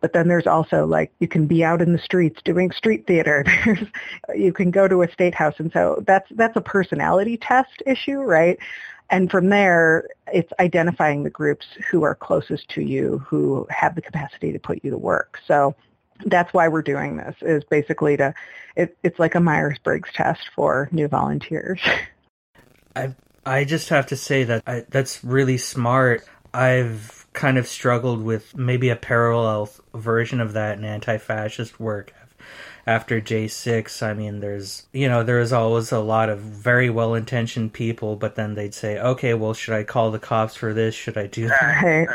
but 0.00 0.12
then 0.12 0.28
there's 0.28 0.46
also 0.46 0.86
like 0.86 1.12
you 1.18 1.28
can 1.28 1.46
be 1.46 1.64
out 1.64 1.82
in 1.82 1.92
the 1.92 1.98
streets 1.98 2.40
doing 2.42 2.70
street 2.70 3.06
theater. 3.06 3.44
There's 3.64 3.84
you 4.34 4.52
can 4.52 4.70
go 4.70 4.86
to 4.88 5.02
a 5.02 5.10
state 5.10 5.34
house, 5.34 5.54
and 5.58 5.72
so 5.72 6.02
that's 6.06 6.30
that's 6.30 6.56
a 6.56 6.60
personality 6.60 7.36
test 7.36 7.82
issue, 7.86 8.18
right? 8.18 8.58
And 9.10 9.30
from 9.30 9.48
there, 9.48 10.06
it's 10.32 10.52
identifying 10.60 11.24
the 11.24 11.30
groups 11.30 11.66
who 11.90 12.02
are 12.02 12.14
closest 12.14 12.68
to 12.70 12.82
you, 12.82 13.18
who 13.26 13.66
have 13.70 13.94
the 13.94 14.02
capacity 14.02 14.52
to 14.52 14.58
put 14.58 14.84
you 14.84 14.90
to 14.90 14.98
work. 14.98 15.40
So 15.46 15.74
that's 16.26 16.52
why 16.52 16.68
we're 16.68 16.82
doing 16.82 17.16
this 17.16 17.34
is 17.42 17.62
basically 17.64 18.16
to 18.16 18.34
it, 18.76 18.96
it's 19.02 19.18
like 19.18 19.34
a 19.34 19.40
myers-briggs 19.40 20.10
test 20.14 20.50
for 20.54 20.88
new 20.92 21.08
volunteers 21.08 21.80
i 22.96 23.14
i 23.44 23.64
just 23.64 23.88
have 23.88 24.06
to 24.06 24.16
say 24.16 24.44
that 24.44 24.62
I, 24.66 24.84
that's 24.88 25.22
really 25.24 25.58
smart 25.58 26.24
i've 26.52 27.26
kind 27.32 27.58
of 27.58 27.66
struggled 27.66 28.22
with 28.22 28.56
maybe 28.56 28.88
a 28.88 28.96
parallel 28.96 29.70
version 29.94 30.40
of 30.40 30.54
that 30.54 30.78
in 30.78 30.84
anti-fascist 30.84 31.78
work 31.78 32.12
after 32.88 33.20
J6, 33.20 34.02
I 34.02 34.14
mean, 34.14 34.40
there's, 34.40 34.86
you 34.94 35.10
know, 35.10 35.22
there 35.22 35.40
is 35.40 35.52
always 35.52 35.92
a 35.92 35.98
lot 35.98 36.30
of 36.30 36.38
very 36.38 36.88
well 36.88 37.14
intentioned 37.14 37.74
people, 37.74 38.16
but 38.16 38.34
then 38.34 38.54
they'd 38.54 38.72
say, 38.72 38.98
okay, 38.98 39.34
well, 39.34 39.52
should 39.52 39.74
I 39.74 39.84
call 39.84 40.10
the 40.10 40.18
cops 40.18 40.56
for 40.56 40.72
this? 40.72 40.94
Should 40.94 41.18
I 41.18 41.26
do 41.26 41.48
that? 41.48 41.82
Right. 41.82 42.08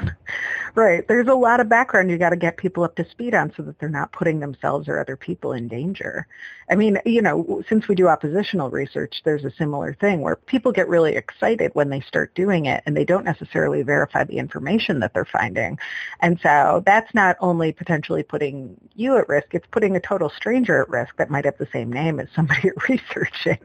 Right. 0.75 1.07
There's 1.07 1.27
a 1.27 1.35
lot 1.35 1.59
of 1.59 1.69
background 1.69 2.09
you 2.09 2.17
got 2.17 2.31
to 2.31 2.35
get 2.35 2.57
people 2.57 2.83
up 2.83 2.95
to 2.95 3.07
speed 3.07 3.35
on 3.35 3.53
so 3.55 3.61
that 3.61 3.77
they're 3.77 3.89
not 3.89 4.11
putting 4.11 4.39
themselves 4.39 4.87
or 4.87 4.99
other 4.99 5.15
people 5.15 5.53
in 5.53 5.67
danger. 5.67 6.25
I 6.67 6.75
mean, 6.75 6.97
you 7.05 7.21
know, 7.21 7.63
since 7.69 7.87
we 7.87 7.93
do 7.93 8.07
oppositional 8.07 8.71
research, 8.71 9.21
there's 9.23 9.45
a 9.45 9.51
similar 9.51 9.93
thing 9.93 10.21
where 10.21 10.35
people 10.35 10.71
get 10.71 10.87
really 10.87 11.15
excited 11.15 11.69
when 11.75 11.89
they 11.89 12.01
start 12.01 12.33
doing 12.33 12.65
it 12.65 12.81
and 12.87 12.97
they 12.97 13.05
don't 13.05 13.23
necessarily 13.23 13.83
verify 13.83 14.23
the 14.23 14.39
information 14.39 14.99
that 15.01 15.13
they're 15.13 15.25
finding. 15.25 15.77
And 16.21 16.39
so 16.41 16.81
that's 16.87 17.13
not 17.13 17.37
only 17.39 17.71
potentially 17.71 18.23
putting 18.23 18.75
you 18.95 19.15
at 19.17 19.29
risk, 19.29 19.49
it's 19.51 19.67
putting 19.69 19.95
a 19.95 19.99
total 19.99 20.31
stranger 20.31 20.81
at 20.81 20.89
risk 20.89 21.15
that 21.17 21.29
might 21.29 21.45
have 21.45 21.57
the 21.59 21.67
same 21.71 21.93
name 21.93 22.19
as 22.19 22.29
somebody 22.35 22.61
you're 22.63 22.73
researching 22.89 23.59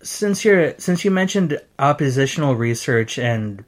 since 0.00 0.44
you're 0.44 0.78
since 0.78 1.04
you 1.04 1.10
mentioned 1.10 1.60
oppositional 1.80 2.54
research 2.54 3.18
and 3.18 3.64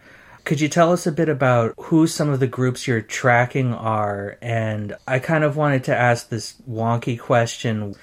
could 0.51 0.61
you 0.61 0.69
tell 0.69 0.93
us 0.93 1.07
a 1.07 1.13
bit 1.13 1.29
about 1.29 1.75
who 1.79 2.09
some 2.09 2.29
of 2.29 2.41
the 2.41 2.47
groups 2.49 2.89
you're 2.89 3.01
tracking 3.01 3.73
are? 3.73 4.37
And 4.43 4.97
I 5.07 5.21
kind 5.21 5.45
of 5.45 5.57
wanted 5.57 5.85
to 5.85 5.97
ask 5.97 6.29
this 6.29 6.57
wonky 6.69 7.17
question. 7.17 7.95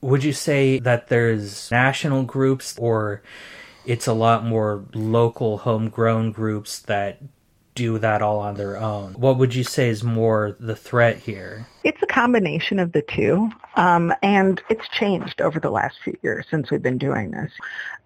Would 0.00 0.24
you 0.24 0.32
say 0.32 0.80
that 0.80 1.06
there's 1.06 1.70
national 1.70 2.24
groups 2.24 2.76
or 2.80 3.22
it's 3.86 4.08
a 4.08 4.12
lot 4.12 4.44
more 4.44 4.84
local 4.92 5.58
homegrown 5.58 6.32
groups 6.32 6.80
that 6.80 7.22
do 7.74 7.98
that 7.98 8.22
all 8.22 8.38
on 8.38 8.54
their 8.54 8.76
own. 8.76 9.14
What 9.14 9.38
would 9.38 9.54
you 9.54 9.64
say 9.64 9.88
is 9.88 10.02
more 10.02 10.56
the 10.60 10.76
threat 10.76 11.16
here? 11.18 11.66
It's 11.84 12.02
a 12.02 12.06
combination 12.06 12.78
of 12.78 12.92
the 12.92 13.02
two, 13.02 13.50
um, 13.76 14.12
and 14.22 14.60
it's 14.68 14.86
changed 14.88 15.40
over 15.40 15.58
the 15.58 15.70
last 15.70 15.96
few 16.04 16.16
years 16.22 16.46
since 16.50 16.70
we've 16.70 16.82
been 16.82 16.98
doing 16.98 17.30
this. 17.30 17.50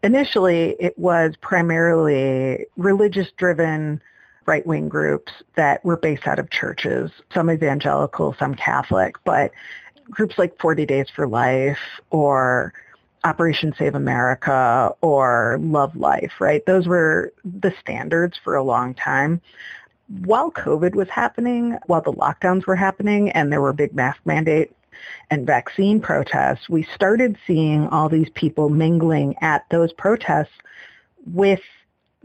Initially, 0.03 0.77
it 0.79 0.97
was 0.99 1.35
primarily 1.41 2.67
religious-driven 2.77 4.01
right-wing 4.47 4.89
groups 4.89 5.33
that 5.57 5.85
were 5.85 5.97
based 5.97 6.27
out 6.27 6.39
of 6.39 6.51
churches, 6.51 7.11
some 7.35 7.51
evangelical, 7.51 8.35
some 8.39 8.55
Catholic, 8.55 9.17
but 9.25 9.51
groups 10.09 10.39
like 10.39 10.59
40 10.61 10.87
Days 10.87 11.11
for 11.11 11.27
Life 11.27 12.01
or 12.11 12.73
Operation 13.27 13.75
Save 13.77 13.97
America 13.97 14.95
or 15.01 15.59
Love 15.61 15.97
Life, 15.97 16.35
right? 16.41 16.65
Those 16.65 16.87
were 16.87 17.33
the 17.45 17.75
standards 17.81 18.39
for 18.45 18.55
a 18.55 18.63
long 18.63 18.95
time. 18.95 19.41
While 20.25 20.53
COVID 20.53 20.95
was 20.95 21.09
happening, 21.09 21.77
while 21.87 22.03
the 22.03 22.13
lockdowns 22.13 22.67
were 22.67 22.77
happening 22.77 23.31
and 23.31 23.51
there 23.51 23.61
were 23.61 23.73
big 23.73 23.97
mask 23.97 24.21
mandates 24.25 24.73
and 25.29 25.45
vaccine 25.45 26.01
protests, 26.01 26.69
we 26.69 26.87
started 26.95 27.37
seeing 27.49 27.89
all 27.89 28.09
these 28.09 28.31
people 28.35 28.69
mingling 28.69 29.35
at 29.41 29.65
those 29.71 29.93
protests 29.93 30.55
with 31.27 31.61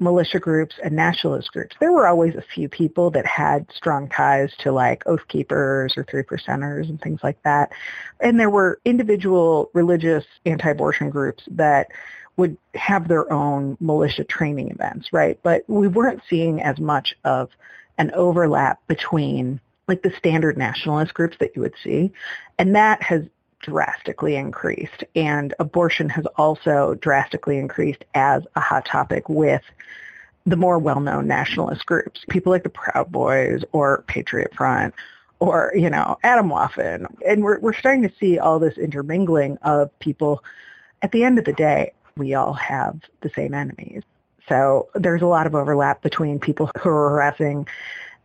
militia 0.01 0.39
groups 0.39 0.75
and 0.84 0.96
nationalist 0.96 1.51
groups. 1.53 1.75
There 1.79 1.91
were 1.91 2.08
always 2.08 2.36
a 2.36 2.41
few 2.41 2.67
people 2.67 3.12
that 3.12 3.25
had 3.25 3.72
strong 3.72 4.10
ties 4.10 4.51
to 4.60 4.72
like 4.72 5.03
Oath 5.05 5.27
Keepers 5.27 5.93
or 5.96 6.03
Three 6.03 6.24
Percenters 6.24 6.89
and 6.89 7.00
things 7.00 7.20
like 7.24 7.41
that. 7.43 7.72
And 8.20 8.39
there 8.39 8.50
were 8.50 8.79
individual 8.84 9.70
religious 9.74 10.25
anti-abortion 10.46 11.12
groups 11.12 11.43
that 11.51 11.88
would 12.38 12.58
have 12.74 13.08
their 13.08 13.31
own 13.31 13.77
militia 13.79 14.24
training 14.24 14.72
events, 14.72 15.13
right? 15.13 15.39
But 15.43 15.63
we 15.67 15.88
weren't 15.88 16.24
seeing 16.29 16.62
as 16.62 16.79
much 16.79 17.13
of 17.24 17.50
an 17.98 18.12
overlap 18.15 18.79
between 18.88 19.62
like 19.88 20.01
the 20.01 20.13
standard 20.17 20.58
nationalist 20.58 21.13
groups 21.13 21.38
that 21.39 21.55
you 21.55 21.62
would 21.62 21.75
see. 21.84 22.12
And 22.58 22.75
that 22.75 23.03
has 23.03 23.24
drastically 23.62 24.36
increased. 24.36 25.03
And 25.15 25.53
abortion 25.60 26.10
has 26.10 26.25
also 26.38 26.96
drastically 26.96 27.58
increased 27.58 28.03
as 28.13 28.44
a 28.56 28.60
hot 28.60 28.86
topic 28.86 29.27
with 29.30 29.62
the 30.46 30.56
more 30.56 30.80
well-known 30.80 31.27
nationalist 31.27 31.86
groups, 31.86 32.25
people 32.30 32.51
like 32.51 32.63
the 32.63 32.70
Proud 32.70 33.12
Boys 33.12 33.63
or 33.72 34.03
Patriot 34.08 34.53
Front 34.56 34.94
or, 35.39 35.72
you 35.75 35.89
know, 35.89 36.18
Atomwaffen. 36.24 37.06
And 37.27 37.44
we're, 37.44 37.60
we're 37.60 37.74
starting 37.74 38.03
to 38.03 38.13
see 38.20 38.38
all 38.39 38.60
this 38.60 38.77
intermingling 38.77 39.58
of 39.63 39.98
people. 40.00 40.44
At 41.01 41.12
the 41.12 41.24
end 41.24 41.39
of 41.39 41.46
the 41.46 41.53
day, 41.53 41.94
we 42.15 42.34
all 42.34 42.53
have 42.53 43.00
the 43.22 43.30
same 43.30 43.53
enemies. 43.53 44.03
So 44.48 44.89
there's 44.96 45.22
a 45.22 45.27
lot 45.27 45.48
of 45.48 45.56
overlap 45.56 46.01
between 46.01 46.39
people 46.39 46.70
who 46.80 46.89
are 46.89 47.10
harassing 47.10 47.68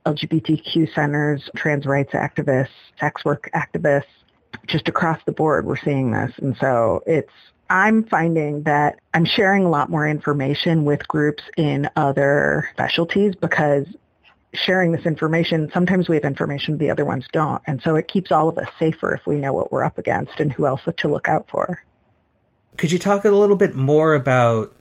LGBTQ 0.06 0.94
centers, 0.94 1.48
trans 1.56 1.86
rights 1.86 2.12
activists, 2.12 2.68
sex 2.98 3.24
work 3.24 3.50
activists, 3.54 4.04
just 4.66 4.88
across 4.88 5.20
the 5.26 5.32
board 5.32 5.66
we're 5.66 5.76
seeing 5.76 6.10
this. 6.10 6.32
And 6.38 6.56
so 6.60 7.02
it's 7.06 7.32
I'm 7.68 8.04
finding 8.04 8.62
that 8.62 9.00
I'm 9.12 9.24
sharing 9.24 9.64
a 9.64 9.68
lot 9.68 9.90
more 9.90 10.08
information 10.08 10.84
with 10.84 11.06
groups 11.08 11.42
in 11.56 11.90
other 11.96 12.68
specialties 12.72 13.34
because 13.34 13.86
sharing 14.54 14.92
this 14.92 15.04
information, 15.04 15.70
sometimes 15.72 16.08
we 16.08 16.14
have 16.16 16.24
information 16.24 16.78
the 16.78 16.90
other 16.90 17.04
ones 17.04 17.26
don't. 17.32 17.60
And 17.66 17.82
so 17.82 17.96
it 17.96 18.08
keeps 18.08 18.30
all 18.30 18.48
of 18.48 18.56
us 18.58 18.68
safer 18.78 19.14
if 19.14 19.26
we 19.26 19.36
know 19.36 19.52
what 19.52 19.72
we're 19.72 19.84
up 19.84 19.98
against 19.98 20.38
and 20.38 20.52
who 20.52 20.66
else 20.66 20.82
to 20.96 21.08
look 21.08 21.28
out 21.28 21.46
for. 21.50 21.82
Could 22.76 22.92
you 22.92 22.98
talk 22.98 23.24
a 23.24 23.30
little 23.30 23.56
bit 23.56 23.74
more 23.74 24.14
about 24.14 24.74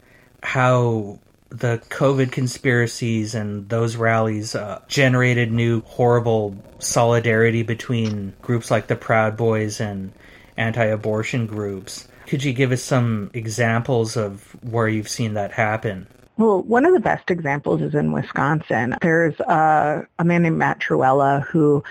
how 0.43 1.19
the 1.49 1.81
COVID 1.89 2.31
conspiracies 2.31 3.35
and 3.35 3.69
those 3.69 3.95
rallies 3.95 4.55
uh, 4.55 4.81
generated 4.87 5.51
new 5.51 5.81
horrible 5.81 6.55
solidarity 6.79 7.63
between 7.63 8.33
groups 8.41 8.71
like 8.71 8.87
the 8.87 8.95
Proud 8.95 9.37
Boys 9.37 9.79
and 9.79 10.11
anti-abortion 10.57 11.47
groups. 11.47 12.07
Could 12.27 12.43
you 12.43 12.53
give 12.53 12.71
us 12.71 12.81
some 12.81 13.29
examples 13.33 14.17
of 14.17 14.55
where 14.63 14.87
you've 14.87 15.09
seen 15.09 15.35
that 15.35 15.51
happen? 15.51 16.07
Well, 16.37 16.63
one 16.63 16.85
of 16.85 16.93
the 16.93 16.99
best 16.99 17.29
examples 17.29 17.81
is 17.81 17.95
in 17.95 18.11
Wisconsin. 18.11 18.95
There's 19.01 19.39
a, 19.39 20.05
a 20.19 20.25
man 20.25 20.43
named 20.43 20.57
Matt 20.57 20.79
Trewhella 20.79 21.45
who 21.45 21.83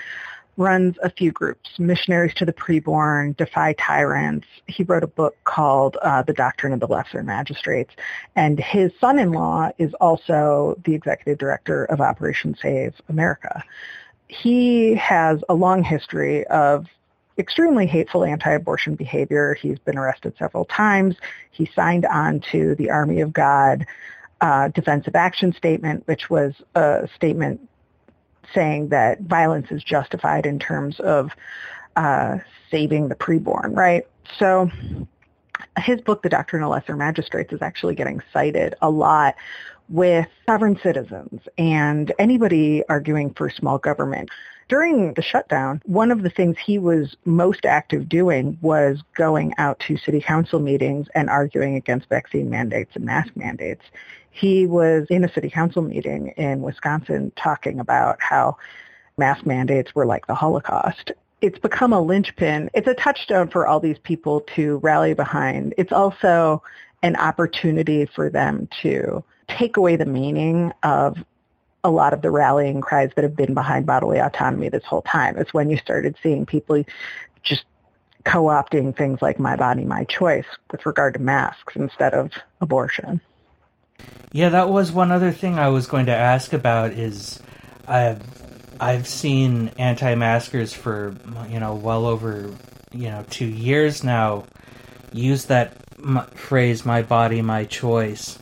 runs 0.56 0.96
a 1.02 1.11
few 1.11 1.32
groups, 1.32 1.70
Missionaries 1.78 2.34
to 2.34 2.44
the 2.44 2.52
Preborn, 2.52 3.37
Defy 3.37 3.73
Tyrants. 3.75 4.46
He 4.66 4.84
wrote 4.84 5.02
a 5.02 5.08
book 5.08 5.37
called 5.44 5.96
uh, 6.02 6.23
The 6.23 6.32
Doctrine 6.32 6.73
of 6.73 6.80
the 6.80 6.87
Lesser 6.87 7.23
Magistrates. 7.23 7.94
And 8.37 8.58
his 8.58 8.92
son-in-law 9.00 9.73
is 9.78 9.92
also 9.94 10.78
the 10.84 10.94
executive 10.94 11.38
director 11.38 11.84
of 11.87 12.00
Operation 12.00 12.56
Save 12.61 12.94
America. 13.08 13.62
He 14.28 14.94
has 14.94 15.42
a 15.49 15.54
long 15.54 15.82
history 15.82 16.46
of 16.46 16.87
extremely 17.37 17.87
hateful 17.87 18.25
anti-abortion 18.25 18.94
behavior. 18.94 19.54
He's 19.54 19.78
been 19.80 19.99
arrested 19.99 20.34
several 20.38 20.64
times. 20.66 21.16
He 21.50 21.68
signed 21.75 22.06
on 22.06 22.40
to 22.52 22.75
the 22.76 22.90
Army 22.90 23.20
of 23.20 23.32
God 23.32 23.87
uh, 24.40 24.68
defensive 24.68 25.16
action 25.16 25.52
statement, 25.52 26.06
which 26.06 26.30
was 26.30 26.54
a 26.75 27.08
statement 27.16 27.61
saying 28.54 28.88
that 28.88 29.20
violence 29.20 29.68
is 29.70 29.82
justified 29.82 30.46
in 30.46 30.58
terms 30.58 31.00
of 31.00 31.30
uh, 31.96 32.38
saving 32.70 33.08
the 33.08 33.14
preborn, 33.14 33.76
right? 33.76 34.06
So 34.38 34.70
his 35.78 36.00
book, 36.00 36.22
The 36.22 36.28
Doctrine 36.28 36.62
of 36.62 36.70
Lesser 36.70 36.96
Magistrates, 36.96 37.52
is 37.52 37.62
actually 37.62 37.94
getting 37.94 38.22
cited 38.32 38.74
a 38.82 38.90
lot 38.90 39.34
with 39.88 40.26
sovereign 40.46 40.78
citizens 40.82 41.42
and 41.58 42.12
anybody 42.18 42.82
arguing 42.88 43.32
for 43.34 43.50
small 43.50 43.78
government. 43.78 44.30
During 44.68 45.12
the 45.12 45.22
shutdown, 45.22 45.82
one 45.84 46.10
of 46.10 46.22
the 46.22 46.30
things 46.30 46.56
he 46.58 46.78
was 46.78 47.16
most 47.26 47.66
active 47.66 48.08
doing 48.08 48.56
was 48.62 49.02
going 49.14 49.52
out 49.58 49.78
to 49.80 49.98
city 49.98 50.22
council 50.22 50.58
meetings 50.58 51.06
and 51.14 51.28
arguing 51.28 51.76
against 51.76 52.08
vaccine 52.08 52.48
mandates 52.48 52.92
and 52.94 53.04
mask 53.04 53.36
mandates 53.36 53.84
he 54.35 54.67
was 54.67 55.07
in 55.11 55.23
a 55.23 55.33
city 55.33 55.49
council 55.49 55.81
meeting 55.81 56.35
in 56.37 56.61
Wisconsin 56.61 57.31
talking 57.37 57.79
about 57.79 58.21
how 58.21 58.57
mask 59.17 59.47
mandates 59.47 59.95
were 59.95 60.07
like 60.07 60.26
the 60.26 60.35
Holocaust. 60.35 61.12
It's 61.41 61.59
become 61.61 61.93
a 61.93 62.00
linchpin. 62.00 62.69
It's 62.75 62.88
a 62.88 62.95
touchstone 62.95 63.47
for 63.47 63.64
all 63.64 63.79
these 63.79 63.99
people 63.99 64.41
to 64.57 64.79
rally 64.79 65.14
behind. 65.14 65.73
It's 65.79 65.93
also 65.93 66.64
an 67.05 67.14
opportunity 67.14 68.07
for 68.07 68.29
them 68.29 68.69
to 68.83 69.23
take 69.47 69.76
away 69.76 69.95
the 69.95 70.05
meaning 70.05 70.73
of 70.83 71.17
a 71.85 71.91
lot 71.91 72.12
of 72.12 72.21
the 72.21 72.33
rallying 72.33 72.81
cries 72.81 73.12
that 73.14 73.23
have 73.23 73.37
been 73.37 73.55
behind 73.55 73.87
bodily 73.87 74.19
autonomy 74.19 74.69
this 74.69 74.85
whole 74.85 75.03
time. 75.03 75.38
It's 75.38 75.55
when 75.55 75.71
you 75.71 75.76
started 75.76 76.17
seeing 76.21 76.45
people 76.45 76.83
just 77.45 77.67
co-opting 78.25 78.97
things 78.97 79.23
like 79.23 79.38
my 79.38 79.55
body, 79.55 79.85
my 79.85 80.03
choice 80.05 80.47
with 80.73 80.85
regard 80.87 81.14
to 81.14 81.21
masks 81.21 81.76
instead 81.76 82.14
of 82.14 82.33
abortion. 82.61 83.21
Yeah, 84.32 84.49
that 84.50 84.68
was 84.68 84.90
one 84.90 85.12
other 85.12 85.30
thing 85.30 85.58
I 85.58 85.68
was 85.68 85.87
going 85.87 86.06
to 86.06 86.16
ask 86.16 86.52
about 86.52 86.92
is 86.92 87.40
I've 87.87 88.23
I've 88.80 89.06
seen 89.06 89.70
anti-maskers 89.78 90.73
for 90.73 91.14
you 91.49 91.61
know 91.61 91.75
well 91.75 92.06
over 92.06 92.50
you 92.92 93.11
know 93.11 93.25
2 93.30 93.44
years 93.46 94.02
now 94.02 94.44
use 95.12 95.44
that 95.46 95.76
m- 96.02 96.26
phrase 96.34 96.84
my 96.84 97.02
body 97.02 97.42
my 97.42 97.64
choice. 97.64 98.38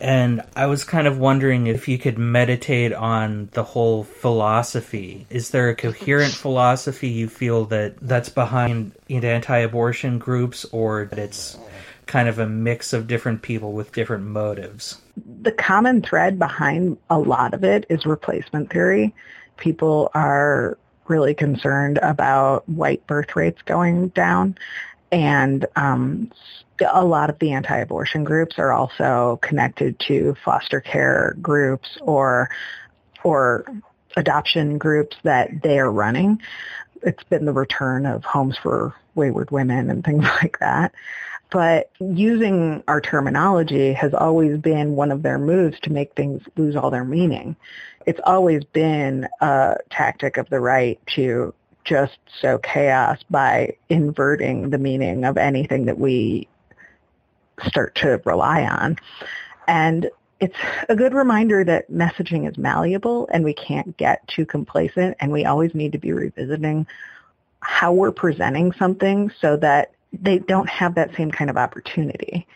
And 0.00 0.42
I 0.54 0.66
was 0.66 0.84
kind 0.84 1.06
of 1.06 1.18
wondering 1.18 1.66
if 1.66 1.88
you 1.88 1.98
could 1.98 2.18
meditate 2.18 2.92
on 2.92 3.48
the 3.52 3.62
whole 3.62 4.04
philosophy. 4.04 5.26
Is 5.30 5.50
there 5.50 5.68
a 5.68 5.74
coherent 5.74 6.34
philosophy 6.44 7.08
you 7.08 7.28
feel 7.28 7.64
that 7.66 7.96
that's 8.00 8.28
behind 8.28 8.92
anti-abortion 9.08 10.18
groups 10.18 10.64
or 10.72 11.06
that 11.06 11.18
it's 11.18 11.56
kind 12.06 12.28
of 12.28 12.38
a 12.38 12.46
mix 12.46 12.92
of 12.92 13.06
different 13.06 13.42
people 13.42 13.72
with 13.72 13.92
different 13.92 14.24
motives. 14.24 15.00
The 15.42 15.52
common 15.52 16.02
thread 16.02 16.38
behind 16.38 16.98
a 17.10 17.18
lot 17.18 17.54
of 17.54 17.64
it 17.64 17.86
is 17.88 18.06
replacement 18.06 18.70
theory. 18.70 19.14
People 19.56 20.10
are 20.14 20.78
really 21.08 21.34
concerned 21.34 21.98
about 22.02 22.68
white 22.68 23.06
birth 23.06 23.36
rates 23.36 23.60
going 23.62 24.08
down. 24.08 24.56
And 25.12 25.66
um, 25.76 26.32
a 26.92 27.04
lot 27.04 27.30
of 27.30 27.38
the 27.38 27.52
anti-abortion 27.52 28.24
groups 28.24 28.58
are 28.58 28.72
also 28.72 29.38
connected 29.42 29.98
to 30.08 30.34
foster 30.44 30.80
care 30.80 31.36
groups 31.40 31.96
or 32.00 32.50
or 33.22 33.64
adoption 34.16 34.76
groups 34.76 35.16
that 35.22 35.62
they 35.62 35.78
are 35.78 35.90
running. 35.90 36.40
It's 37.02 37.22
been 37.24 37.44
the 37.44 37.52
return 37.52 38.06
of 38.06 38.24
homes 38.24 38.58
for 38.62 38.94
wayward 39.14 39.50
women 39.50 39.90
and 39.90 40.04
things 40.04 40.24
like 40.42 40.58
that 40.60 40.92
but 41.54 41.88
using 42.00 42.82
our 42.88 43.00
terminology 43.00 43.92
has 43.92 44.12
always 44.12 44.58
been 44.58 44.96
one 44.96 45.12
of 45.12 45.22
their 45.22 45.38
moves 45.38 45.78
to 45.78 45.92
make 45.92 46.12
things 46.16 46.42
lose 46.56 46.74
all 46.74 46.90
their 46.90 47.04
meaning. 47.04 47.54
It's 48.06 48.18
always 48.24 48.64
been 48.64 49.28
a 49.40 49.76
tactic 49.88 50.36
of 50.36 50.50
the 50.50 50.58
right 50.58 50.98
to 51.14 51.54
just 51.84 52.18
sow 52.40 52.58
chaos 52.58 53.20
by 53.30 53.76
inverting 53.88 54.70
the 54.70 54.78
meaning 54.78 55.24
of 55.24 55.36
anything 55.36 55.84
that 55.84 55.96
we 55.96 56.48
start 57.62 57.94
to 57.96 58.20
rely 58.24 58.64
on. 58.64 58.96
And 59.68 60.10
it's 60.40 60.58
a 60.88 60.96
good 60.96 61.14
reminder 61.14 61.62
that 61.62 61.88
messaging 61.88 62.50
is 62.50 62.58
malleable 62.58 63.28
and 63.32 63.44
we 63.44 63.54
can't 63.54 63.96
get 63.96 64.26
too 64.26 64.44
complacent 64.44 65.16
and 65.20 65.30
we 65.30 65.44
always 65.44 65.72
need 65.72 65.92
to 65.92 65.98
be 65.98 66.10
revisiting 66.10 66.84
how 67.60 67.92
we're 67.92 68.10
presenting 68.10 68.72
something 68.72 69.30
so 69.40 69.56
that 69.56 69.93
they 70.22 70.38
don't 70.38 70.68
have 70.68 70.94
that 70.94 71.14
same 71.16 71.30
kind 71.30 71.50
of 71.50 71.56
opportunity. 71.56 72.46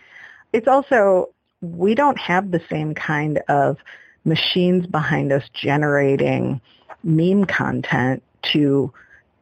It's 0.53 0.69
also, 0.69 1.31
we 1.61 1.95
don't 1.95 2.19
have 2.19 2.51
the 2.51 2.63
same 2.71 2.95
kind 2.95 3.39
of 3.49 3.79
machines 4.25 4.87
behind 4.87 5.33
us 5.33 5.45
generating 5.53 6.61
meme 7.03 7.45
content 7.45 8.23
to 8.43 8.93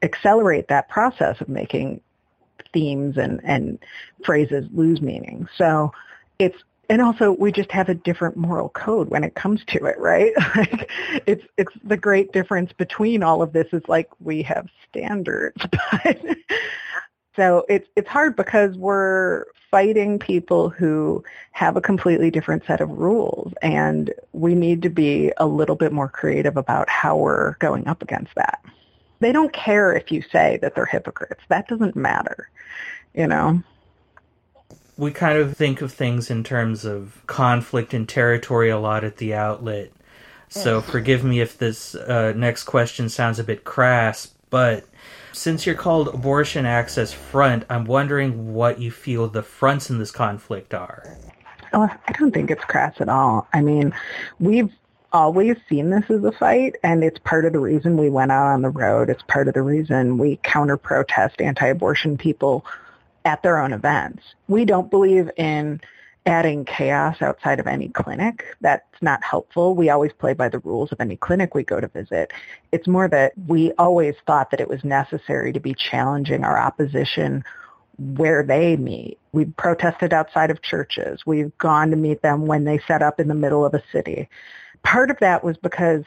accelerate 0.02 0.68
that 0.68 0.88
process 0.88 1.40
of 1.40 1.48
making 1.48 2.00
themes 2.72 3.16
and, 3.16 3.40
and 3.44 3.79
phrases 4.24 4.66
lose 4.72 5.00
meaning. 5.00 5.48
So 5.57 5.92
it's 6.38 6.57
and 6.88 7.02
also 7.02 7.33
we 7.33 7.50
just 7.50 7.72
have 7.72 7.88
a 7.88 7.94
different 7.94 8.37
moral 8.37 8.68
code 8.70 9.09
when 9.11 9.24
it 9.24 9.35
comes 9.35 9.64
to 9.68 9.85
it, 9.87 9.98
right? 9.98 10.33
like 10.57 10.90
it's 11.26 11.44
it's 11.57 11.72
the 11.83 11.96
great 11.96 12.33
difference 12.33 12.72
between 12.72 13.22
all 13.22 13.42
of 13.42 13.52
this 13.52 13.66
is 13.72 13.83
like 13.88 14.09
we 14.20 14.42
have 14.42 14.68
standards, 14.88 15.61
but 15.70 16.18
so 17.37 17.64
it's 17.68 17.88
it's 17.94 18.09
hard 18.09 18.35
because 18.35 18.77
we're 18.77 19.44
fighting 19.70 20.18
people 20.18 20.70
who 20.70 21.22
have 21.53 21.77
a 21.77 21.81
completely 21.81 22.31
different 22.31 22.64
set 22.64 22.81
of 22.81 22.88
rules 22.90 23.53
and 23.62 24.12
we 24.33 24.55
need 24.55 24.81
to 24.83 24.88
be 24.88 25.33
a 25.37 25.46
little 25.46 25.77
bit 25.77 25.92
more 25.92 26.09
creative 26.09 26.57
about 26.57 26.88
how 26.88 27.16
we're 27.16 27.55
going 27.55 27.87
up 27.87 28.03
against 28.03 28.35
that. 28.37 28.64
They 29.20 29.33
don't 29.33 29.53
care 29.53 29.92
if 29.92 30.11
you 30.11 30.22
say 30.22 30.59
that 30.62 30.75
they're 30.75 30.87
hypocrites. 30.87 31.42
That 31.49 31.68
doesn't 31.68 31.96
matter, 31.96 32.49
you 33.14 33.27
know. 33.27 33.62
We 34.96 35.11
kind 35.11 35.38
of 35.38 35.57
think 35.57 35.83
of 35.83 35.92
things 35.92 36.31
in 36.31 36.42
terms 36.42 36.85
of 36.85 37.22
conflict 37.27 37.92
and 37.92 38.09
territory 38.09 38.70
a 38.70 38.79
lot 38.79 39.05
at 39.05 39.18
the 39.18 39.35
outlet. 39.35 39.92
So 40.49 40.81
forgive 40.81 41.25
me 41.25 41.40
if 41.40 41.59
this 41.59 41.94
uh, 41.94 42.33
next 42.37 42.64
question 42.64 43.09
sounds 43.09 43.38
a 43.38 43.44
bit 43.44 43.64
crass, 43.64 44.29
but 44.49 44.87
since 45.37 45.66
you're 45.66 45.75
called 45.75 46.09
Abortion 46.09 46.64
Access 46.64 47.12
Front, 47.12 47.64
I'm 47.68 47.85
wondering 47.85 48.55
what 48.55 48.81
you 48.81 48.90
feel 48.90 49.29
the 49.29 49.42
fronts 49.42 49.90
in 49.90 49.99
this 49.99 50.11
conflict 50.11 50.72
are. 50.72 51.16
Oh, 51.72 51.83
I 51.83 52.12
don't 52.12 52.33
think 52.33 52.51
it's 52.51 52.64
crass 52.64 52.94
at 53.01 53.09
all. 53.09 53.46
I 53.53 53.61
mean, 53.61 53.94
we've 54.40 54.72
always 55.12 55.57
seen 55.68 55.90
this 55.90 56.05
as 56.09 56.25
a 56.25 56.33
fight, 56.33 56.77
and 56.83 57.05
it's 57.05 57.18
part 57.18 57.44
of 57.44 57.53
the 57.53 57.59
reason 57.59 57.96
we 57.96 58.09
went 58.09 58.33
out 58.33 58.46
on 58.46 58.62
the 58.62 58.70
road. 58.70 59.11
It's 59.11 59.22
part 59.25 59.46
of 59.46 59.55
the 59.55 59.62
reason 59.62 60.18
we 60.18 60.40
counter-protest 60.42 61.40
anti-abortion 61.40 62.16
people 62.16 62.64
at 63.25 63.42
their 63.42 63.59
own 63.59 63.72
events. 63.72 64.22
We 64.49 64.64
don't 64.64 64.90
believe 64.90 65.31
in 65.37 65.81
adding 66.26 66.64
chaos 66.64 67.22
outside 67.22 67.60
of 67.60 67.66
any 67.66 67.88
clinic. 67.88 68.44
That's 68.60 68.84
not 69.00 69.22
helpful. 69.22 69.74
We 69.74 69.88
always 69.90 70.12
play 70.12 70.34
by 70.34 70.48
the 70.48 70.58
rules 70.58 70.92
of 70.92 71.00
any 71.00 71.16
clinic 71.16 71.54
we 71.54 71.62
go 71.62 71.80
to 71.80 71.88
visit. 71.88 72.32
It's 72.72 72.88
more 72.88 73.08
that 73.08 73.32
we 73.46 73.72
always 73.78 74.16
thought 74.26 74.50
that 74.50 74.60
it 74.60 74.68
was 74.68 74.84
necessary 74.84 75.52
to 75.52 75.60
be 75.60 75.74
challenging 75.74 76.44
our 76.44 76.58
opposition 76.58 77.44
where 77.98 78.42
they 78.42 78.76
meet. 78.76 79.18
We've 79.32 79.56
protested 79.56 80.12
outside 80.12 80.50
of 80.50 80.62
churches. 80.62 81.24
We've 81.24 81.56
gone 81.58 81.90
to 81.90 81.96
meet 81.96 82.22
them 82.22 82.46
when 82.46 82.64
they 82.64 82.78
set 82.86 83.02
up 83.02 83.20
in 83.20 83.28
the 83.28 83.34
middle 83.34 83.64
of 83.64 83.72
a 83.72 83.82
city. 83.92 84.28
Part 84.82 85.10
of 85.10 85.18
that 85.20 85.42
was 85.42 85.56
because 85.56 86.04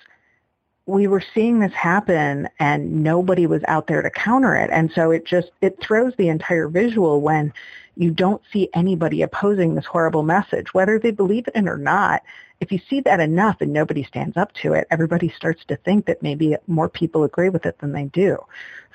we 0.86 1.08
were 1.08 1.24
seeing 1.34 1.60
this 1.60 1.74
happen 1.74 2.50
and 2.60 3.04
nobody 3.04 3.46
was 3.46 3.62
out 3.68 3.88
there 3.88 4.02
to 4.02 4.10
counter 4.10 4.56
it. 4.56 4.70
And 4.72 4.92
so 4.94 5.12
it 5.12 5.26
just, 5.26 5.52
it 5.62 5.80
throws 5.82 6.14
the 6.18 6.30
entire 6.30 6.68
visual 6.68 7.22
when 7.22 7.54
you 8.00 8.12
don't 8.12 8.42
see 8.52 8.70
anybody 8.74 9.22
opposing 9.22 9.76
this 9.76 9.86
horrible 9.86 10.24
message, 10.24 10.74
whether 10.74 10.98
they 10.98 11.12
believe 11.12 11.48
it 11.54 11.68
or 11.68 11.78
not. 11.78 12.24
if 12.62 12.72
you 12.74 12.80
see 12.90 13.00
that 13.02 13.22
enough 13.22 13.58
and 13.62 13.72
nobody 13.72 14.04
stands 14.04 14.36
up 14.36 14.52
to 14.54 14.74
it, 14.74 14.88
everybody 14.90 15.30
starts 15.30 15.64
to 15.66 15.78
think 15.78 16.06
that 16.06 16.22
maybe 16.22 16.56
more 16.68 16.90
people 16.90 17.24
agree 17.24 17.50
with 17.50 17.66
it 17.66 17.78
than 17.80 17.94
they 17.94 18.06
do. 18.06 18.38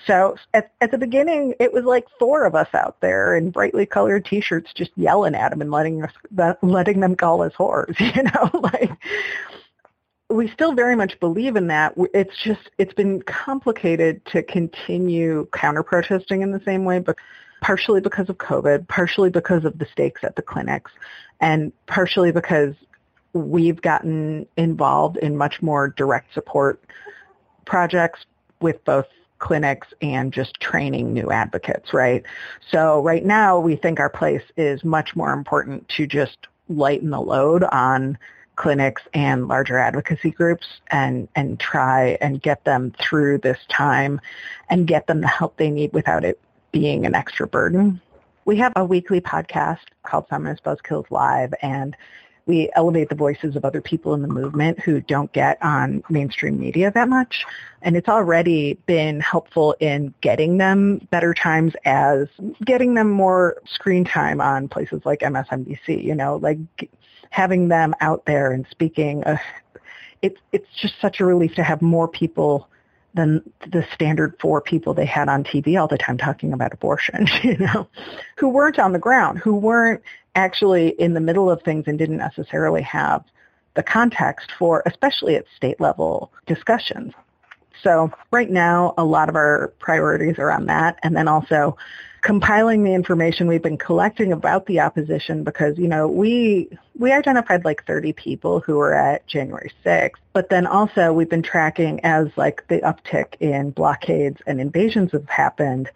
So 0.07 0.37
at, 0.53 0.73
at 0.83 0.91
the 0.91 0.99
beginning, 0.99 1.55
it 1.61 1.73
was 1.73 1.85
like 1.85 2.07
four 2.19 2.45
of 2.45 2.55
us 2.55 2.69
out 2.75 3.01
there 3.01 3.37
in 3.37 3.51
brightly 3.51 3.87
colored 3.87 4.25
T-shirts, 4.25 4.73
just 4.75 4.91
yelling 4.97 5.35
at 5.35 5.51
them 5.51 5.63
and 5.63 5.71
letting 5.71 6.03
us 6.03 6.57
letting 6.63 7.01
them 7.01 7.15
call 7.17 7.43
us 7.43 7.53
whores. 7.55 7.99
You 8.17 8.23
know, 8.23 8.51
like 8.73 8.91
we 10.31 10.49
still 10.51 10.75
very 10.75 10.97
much 10.97 11.19
believe 11.21 11.57
in 11.57 11.67
that. 11.69 11.95
It's 12.13 12.37
just 12.43 12.71
it's 12.79 12.95
been 12.95 13.23
complicated 13.23 14.25
to 14.27 14.43
continue 14.43 15.47
counter 15.53 15.83
protesting 15.83 16.43
in 16.43 16.53
the 16.53 16.63
same 16.65 16.85
way, 16.85 16.99
but 16.99 17.17
partially 17.65 18.03
because 18.03 18.29
of 18.29 18.37
COVID, 18.37 18.87
partially 18.89 19.31
because 19.31 19.65
of 19.65 19.79
the 19.79 19.87
stakes 19.87 20.23
at 20.23 20.37
the 20.37 20.43
clinics, 20.43 20.93
and 21.41 21.73
partially 21.87 22.31
because 22.31 22.75
we've 23.33 23.81
gotten 23.81 24.47
involved 24.59 25.17
in 25.17 25.35
much 25.35 25.63
more 25.63 25.89
direct 25.89 26.35
support 26.35 26.85
projects 27.65 28.27
with 28.61 28.85
both 28.85 29.07
clinics 29.39 29.89
and 30.03 30.31
just 30.31 30.61
training 30.61 31.15
new 31.15 31.31
advocates, 31.31 31.95
right? 31.95 32.23
So 32.71 33.03
right 33.03 33.25
now 33.25 33.59
we 33.59 33.77
think 33.77 33.99
our 33.99 34.11
place 34.11 34.45
is 34.59 34.85
much 34.85 35.17
more 35.17 35.33
important 35.33 35.89
to 35.97 36.07
just 36.07 36.37
lighten 36.69 37.09
the 37.09 37.21
load 37.21 37.65
on 37.65 38.19
clinics 38.57 39.01
and 39.15 39.49
larger 39.49 39.79
advocacy 39.79 40.33
groups 40.33 40.67
and, 40.91 41.29
and 41.35 41.59
try 41.59 42.19
and 42.21 42.43
get 42.43 42.63
them 42.65 42.93
through 43.01 43.39
this 43.39 43.61
time 43.71 44.21
and 44.69 44.87
get 44.87 45.07
them 45.07 45.23
the 45.23 45.29
help 45.29 45.57
they 45.57 45.71
need 45.71 45.95
without 45.95 46.27
it 46.27 46.39
being 46.75 47.07
an 47.07 47.15
extra 47.15 47.47
burden. 47.47 48.01
We 48.47 48.57
have 48.57 48.73
a 48.75 48.85
weekly 48.85 49.21
podcast 49.21 49.79
called 50.03 50.27
Feminist 50.29 50.65
Buzzkills 50.65 51.09
Live 51.09 51.55
and 51.63 51.97
we 52.47 52.69
elevate 52.75 53.09
the 53.09 53.15
voices 53.15 53.55
of 53.55 53.65
other 53.65 53.81
people 53.81 54.13
in 54.13 54.23
the 54.23 54.29
movement 54.29 54.81
who 54.81 55.01
don't 55.01 55.33
get 55.33 55.57
on 55.63 56.03
mainstream 56.11 56.59
media 56.59 56.91
that 56.91 57.09
much. 57.09 57.47
And 57.81 57.97
it's 57.97 58.09
already 58.09 58.75
been 58.87 59.21
helpful 59.21 59.77
in 59.79 60.13
getting 60.21 60.59
them 60.59 61.07
better 61.13 61.33
times 61.33 61.75
as 61.85 62.27
getting 62.65 62.95
them 62.95 63.09
more 63.09 63.57
screen 63.67 64.05
time 64.05 64.41
on 64.41 64.67
places 64.69 65.01
like 65.05 65.21
MSNBC, 65.21 66.03
you 66.03 66.15
know, 66.15 66.37
like 66.37 66.59
having 67.31 67.69
them 67.69 67.95
out 68.01 68.27
there 68.27 68.51
and 68.51 68.67
speaking. 68.69 69.23
Uh, 69.23 69.39
it's, 70.23 70.41
it's 70.51 70.69
just 70.77 71.01
such 71.01 71.21
a 71.21 71.25
relief 71.25 71.55
to 71.55 71.63
have 71.63 71.81
more 71.81 72.09
people 72.09 72.69
than 73.15 73.43
the 73.71 73.87
standard 73.95 74.35
four 74.41 74.61
people 74.61 74.93
they 74.93 75.07
had 75.07 75.29
on 75.29 75.45
TV 75.45 75.81
all 75.81 75.89
the 75.89 75.99
time 75.99 76.19
talking 76.19 76.53
about 76.53 76.73
abortion, 76.73 77.27
you 77.43 77.57
know, 77.59 77.89
who 78.37 78.49
weren't 78.49 78.79
on 78.79 78.93
the 78.93 78.99
ground, 78.99 79.39
who 79.39 79.55
weren't 79.55 80.03
actually 80.35 80.89
in 81.01 81.15
the 81.15 81.21
middle 81.21 81.51
of 81.51 81.63
things 81.63 81.85
and 81.87 81.99
didn't 81.99 82.17
necessarily 82.17 82.83
have 82.83 83.25
the 83.75 83.83
context 83.83 84.51
for, 84.59 84.83
especially 84.87 85.37
at 85.37 85.45
state 85.57 85.81
level 85.81 86.33
discussions. 86.47 87.13
So 87.83 88.11
right 88.31 88.51
now, 88.51 88.95
a 88.97 89.05
lot 89.05 89.29
of 89.29 89.37
our 89.37 89.73
priorities 89.79 90.39
are 90.39 90.51
on 90.51 90.67
that. 90.67 90.99
And 91.03 91.17
then 91.17 91.29
also 91.29 91.77
compiling 92.25 92.85
the 92.85 92.95
information 92.95 93.47
we've 93.47 93.63
been 93.63 93.77
collecting 93.77 94.33
about 94.33 94.65
the 94.65 94.81
opposition 94.81 95.45
because, 95.45 95.77
you 95.77 95.87
know, 95.87 96.09
we, 96.09 96.67
we 96.99 97.13
identified 97.13 97.67
like 97.67 97.85
30 97.87 98.15
people 98.15 98.61
who 98.61 98.77
were 98.77 98.95
at 98.95 99.27
January 99.27 99.71
6th, 99.85 100.13
but 100.33 100.49
then 100.49 100.67
also 100.67 101.13
we've 101.13 101.29
been 101.29 101.43
tracking 101.43 102.01
as 102.03 102.29
like 102.37 102.67
the 102.69 102.79
uptick 102.79 103.35
in 103.41 103.71
blockades 103.73 104.41
and 104.47 104.59
invasions 104.59 105.13
have 105.13 105.29
happened. 105.29 105.91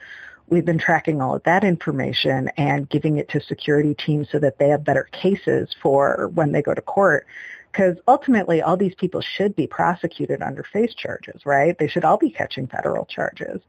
We've 0.48 0.66
been 0.66 0.78
tracking 0.78 1.22
all 1.22 1.34
of 1.34 1.42
that 1.44 1.64
information 1.64 2.50
and 2.58 2.86
giving 2.90 3.16
it 3.16 3.30
to 3.30 3.40
security 3.40 3.94
teams 3.94 4.28
so 4.30 4.38
that 4.38 4.58
they 4.58 4.68
have 4.68 4.84
better 4.84 5.08
cases 5.12 5.74
for 5.80 6.30
when 6.34 6.52
they 6.52 6.60
go 6.60 6.74
to 6.74 6.82
court 6.82 7.26
because 7.72 7.96
ultimately 8.06 8.60
all 8.60 8.76
these 8.76 8.94
people 8.94 9.22
should 9.22 9.56
be 9.56 9.66
prosecuted 9.66 10.42
under 10.42 10.62
FACE 10.72 10.94
charges, 10.94 11.46
right? 11.46 11.78
They 11.78 11.88
should 11.88 12.04
all 12.04 12.18
be 12.18 12.30
catching 12.30 12.66
federal 12.66 13.06
charges. 13.06 13.60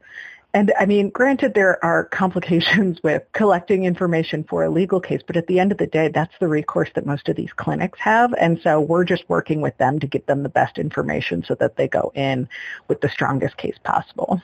And 0.52 0.72
I 0.78 0.86
mean, 0.86 1.10
granted, 1.10 1.54
there 1.54 1.82
are 1.84 2.04
complications 2.04 3.00
with 3.04 3.22
collecting 3.32 3.84
information 3.84 4.44
for 4.44 4.64
a 4.64 4.70
legal 4.70 5.00
case, 5.00 5.20
but 5.26 5.36
at 5.36 5.46
the 5.46 5.60
end 5.60 5.72
of 5.72 5.78
the 5.78 5.86
day, 5.86 6.08
that's 6.08 6.34
the 6.40 6.48
recourse 6.48 6.90
that 6.94 7.06
most 7.06 7.28
of 7.28 7.36
these 7.36 7.52
clinics 7.52 7.98
have. 8.00 8.34
And 8.34 8.60
so 8.62 8.80
we're 8.80 9.04
just 9.04 9.24
working 9.28 9.60
with 9.60 9.76
them 9.78 10.00
to 10.00 10.06
get 10.06 10.26
them 10.26 10.42
the 10.42 10.48
best 10.48 10.78
information 10.78 11.44
so 11.44 11.54
that 11.56 11.76
they 11.76 11.86
go 11.86 12.10
in 12.14 12.48
with 12.88 13.00
the 13.00 13.08
strongest 13.08 13.56
case 13.56 13.76
possible. 13.84 14.42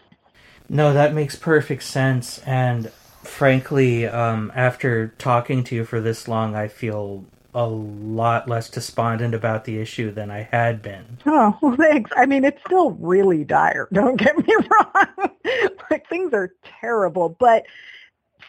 No, 0.68 0.92
that 0.92 1.14
makes 1.14 1.36
perfect 1.36 1.82
sense. 1.82 2.38
And 2.40 2.90
frankly, 3.22 4.06
um, 4.06 4.52
after 4.54 5.08
talking 5.18 5.64
to 5.64 5.74
you 5.74 5.84
for 5.84 6.00
this 6.00 6.28
long, 6.28 6.54
I 6.54 6.68
feel 6.68 7.24
a 7.56 7.66
lot 7.66 8.50
less 8.50 8.68
despondent 8.68 9.34
about 9.34 9.64
the 9.64 9.78
issue 9.78 10.12
than 10.12 10.30
I 10.30 10.42
had 10.52 10.82
been. 10.82 11.16
Oh, 11.24 11.56
well, 11.62 11.74
thanks. 11.74 12.10
I 12.14 12.26
mean, 12.26 12.44
it's 12.44 12.60
still 12.66 12.90
really 12.90 13.44
dire. 13.44 13.88
Don't 13.94 14.16
get 14.16 14.36
me 14.36 14.54
wrong. 14.54 15.30
like 15.90 16.06
things 16.06 16.34
are 16.34 16.52
terrible, 16.80 17.30
but 17.30 17.64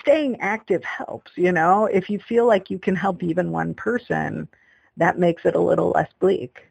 staying 0.02 0.41
active 0.41 0.84
helps, 0.84 1.32
you 1.38 1.54
know? 1.54 1.86
If 1.86 2.10
you 2.10 2.20
feel 2.20 2.46
like 2.46 2.70
you 2.70 2.78
can 2.78 2.98
help 2.98 3.24
even 3.24 3.52
one 3.52 3.74
person, 3.74 4.50
that 4.98 5.17
makes 5.17 5.46
it 5.46 5.56
a 5.56 5.62
little 5.62 5.91
less 5.91 6.12
bleak. 6.20 6.67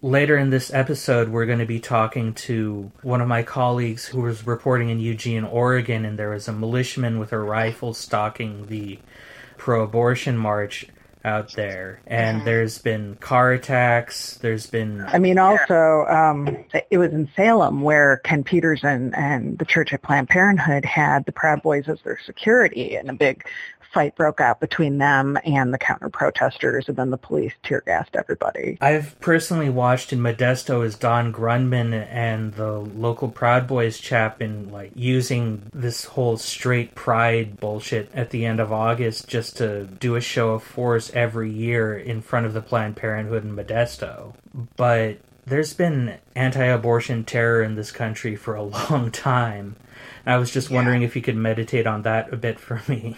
Later 0.00 0.38
in 0.38 0.48
this 0.48 0.72
episode, 0.72 1.28
we're 1.28 1.46
going 1.46 1.58
to 1.58 1.66
be 1.66 1.80
talking 1.80 2.32
to 2.34 2.90
one 3.02 3.20
of 3.20 3.28
my 3.28 3.42
colleagues 3.42 4.06
who 4.06 4.22
was 4.22 4.46
reporting 4.46 4.88
in 4.88 5.00
Eugene, 5.00 5.44
Oregon, 5.44 6.06
and 6.06 6.18
there 6.18 6.30
was 6.30 6.48
a 6.48 6.52
militiaman 6.52 7.18
with 7.18 7.30
a 7.30 7.38
rifle 7.38 7.92
stalking 7.92 8.68
the 8.68 8.98
pro 9.58 9.82
abortion 9.82 10.38
march 10.38 10.86
out 11.24 11.52
there. 11.54 12.00
And 12.06 12.46
there's 12.46 12.78
been 12.78 13.16
car 13.16 13.52
attacks. 13.52 14.36
There's 14.38 14.66
been 14.66 15.02
i 15.08 15.18
mean 15.18 15.38
also 15.38 16.06
um 16.08 16.64
it 16.90 16.98
was 16.98 17.12
in 17.12 17.28
salem 17.36 17.82
where 17.82 18.18
ken 18.18 18.42
peterson 18.42 19.14
and 19.14 19.58
the 19.58 19.64
church 19.64 19.92
of 19.92 20.02
planned 20.02 20.28
parenthood 20.28 20.84
had 20.84 21.24
the 21.26 21.32
proud 21.32 21.62
boys 21.62 21.88
as 21.88 22.00
their 22.02 22.18
security 22.24 22.96
and 22.96 23.10
a 23.10 23.12
big 23.12 23.44
fight 23.92 24.16
broke 24.16 24.40
out 24.40 24.60
between 24.60 24.98
them 24.98 25.38
and 25.44 25.72
the 25.72 25.78
counter 25.78 26.08
protesters, 26.08 26.88
and 26.88 26.96
then 26.96 27.10
the 27.10 27.18
police 27.18 27.52
tear 27.62 27.82
gassed 27.84 28.16
everybody. 28.16 28.78
I've 28.80 29.18
personally 29.20 29.70
watched 29.70 30.12
in 30.12 30.20
Modesto 30.20 30.84
as 30.84 30.96
Don 30.96 31.32
Grundmann 31.32 31.92
and 31.92 32.54
the 32.54 32.72
local 32.72 33.28
Proud 33.28 33.66
Boys 33.66 33.98
chap 33.98 34.40
in 34.40 34.70
like 34.70 34.92
using 34.94 35.70
this 35.74 36.04
whole 36.04 36.36
straight 36.36 36.94
pride 36.94 37.60
bullshit 37.60 38.10
at 38.14 38.30
the 38.30 38.46
end 38.46 38.60
of 38.60 38.72
August 38.72 39.28
just 39.28 39.58
to 39.58 39.84
do 39.84 40.16
a 40.16 40.20
show 40.20 40.50
of 40.52 40.62
force 40.62 41.10
every 41.14 41.50
year 41.50 41.96
in 41.96 42.22
front 42.22 42.46
of 42.46 42.54
the 42.54 42.62
Planned 42.62 42.96
Parenthood 42.96 43.44
in 43.44 43.56
Modesto. 43.56 44.34
But 44.76 45.18
there's 45.46 45.74
been 45.74 46.18
anti-abortion 46.34 47.24
terror 47.24 47.62
in 47.62 47.74
this 47.74 47.90
country 47.90 48.36
for 48.36 48.54
a 48.54 48.62
long 48.90 49.10
time. 49.10 49.76
I 50.24 50.36
was 50.36 50.50
just 50.50 50.70
wondering 50.70 51.02
yeah. 51.02 51.08
if 51.08 51.16
you 51.16 51.22
could 51.22 51.36
meditate 51.36 51.86
on 51.86 52.02
that 52.02 52.32
a 52.32 52.36
bit 52.36 52.60
for 52.60 52.82
me. 52.88 53.16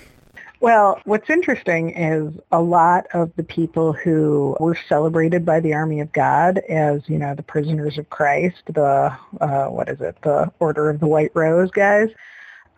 Well, 0.61 0.99
what's 1.05 1.29
interesting 1.29 1.91
is 1.91 2.33
a 2.51 2.63
lot 2.63 3.07
of 3.13 3.31
the 3.37 3.43
people 3.43 3.93
who 3.93 4.57
were 4.59 4.79
celebrated 4.89 5.45
by 5.45 5.61
the 5.61 5.75
Army 5.75 6.01
of 6.01 6.11
God 6.13 6.59
as, 6.71 7.03
you 7.07 7.19
know, 7.19 7.35
the 7.35 7.43
prisoners 7.43 7.99
of 7.99 8.09
Christ, 8.09 8.63
the, 8.73 9.15
uh, 9.43 9.67
what 9.67 9.91
is 9.91 10.01
it, 10.01 10.17
the 10.23 10.51
Order 10.61 10.89
of 10.89 11.01
the 11.01 11.07
White 11.07 11.33
Rose 11.35 11.71
guys, 11.71 12.09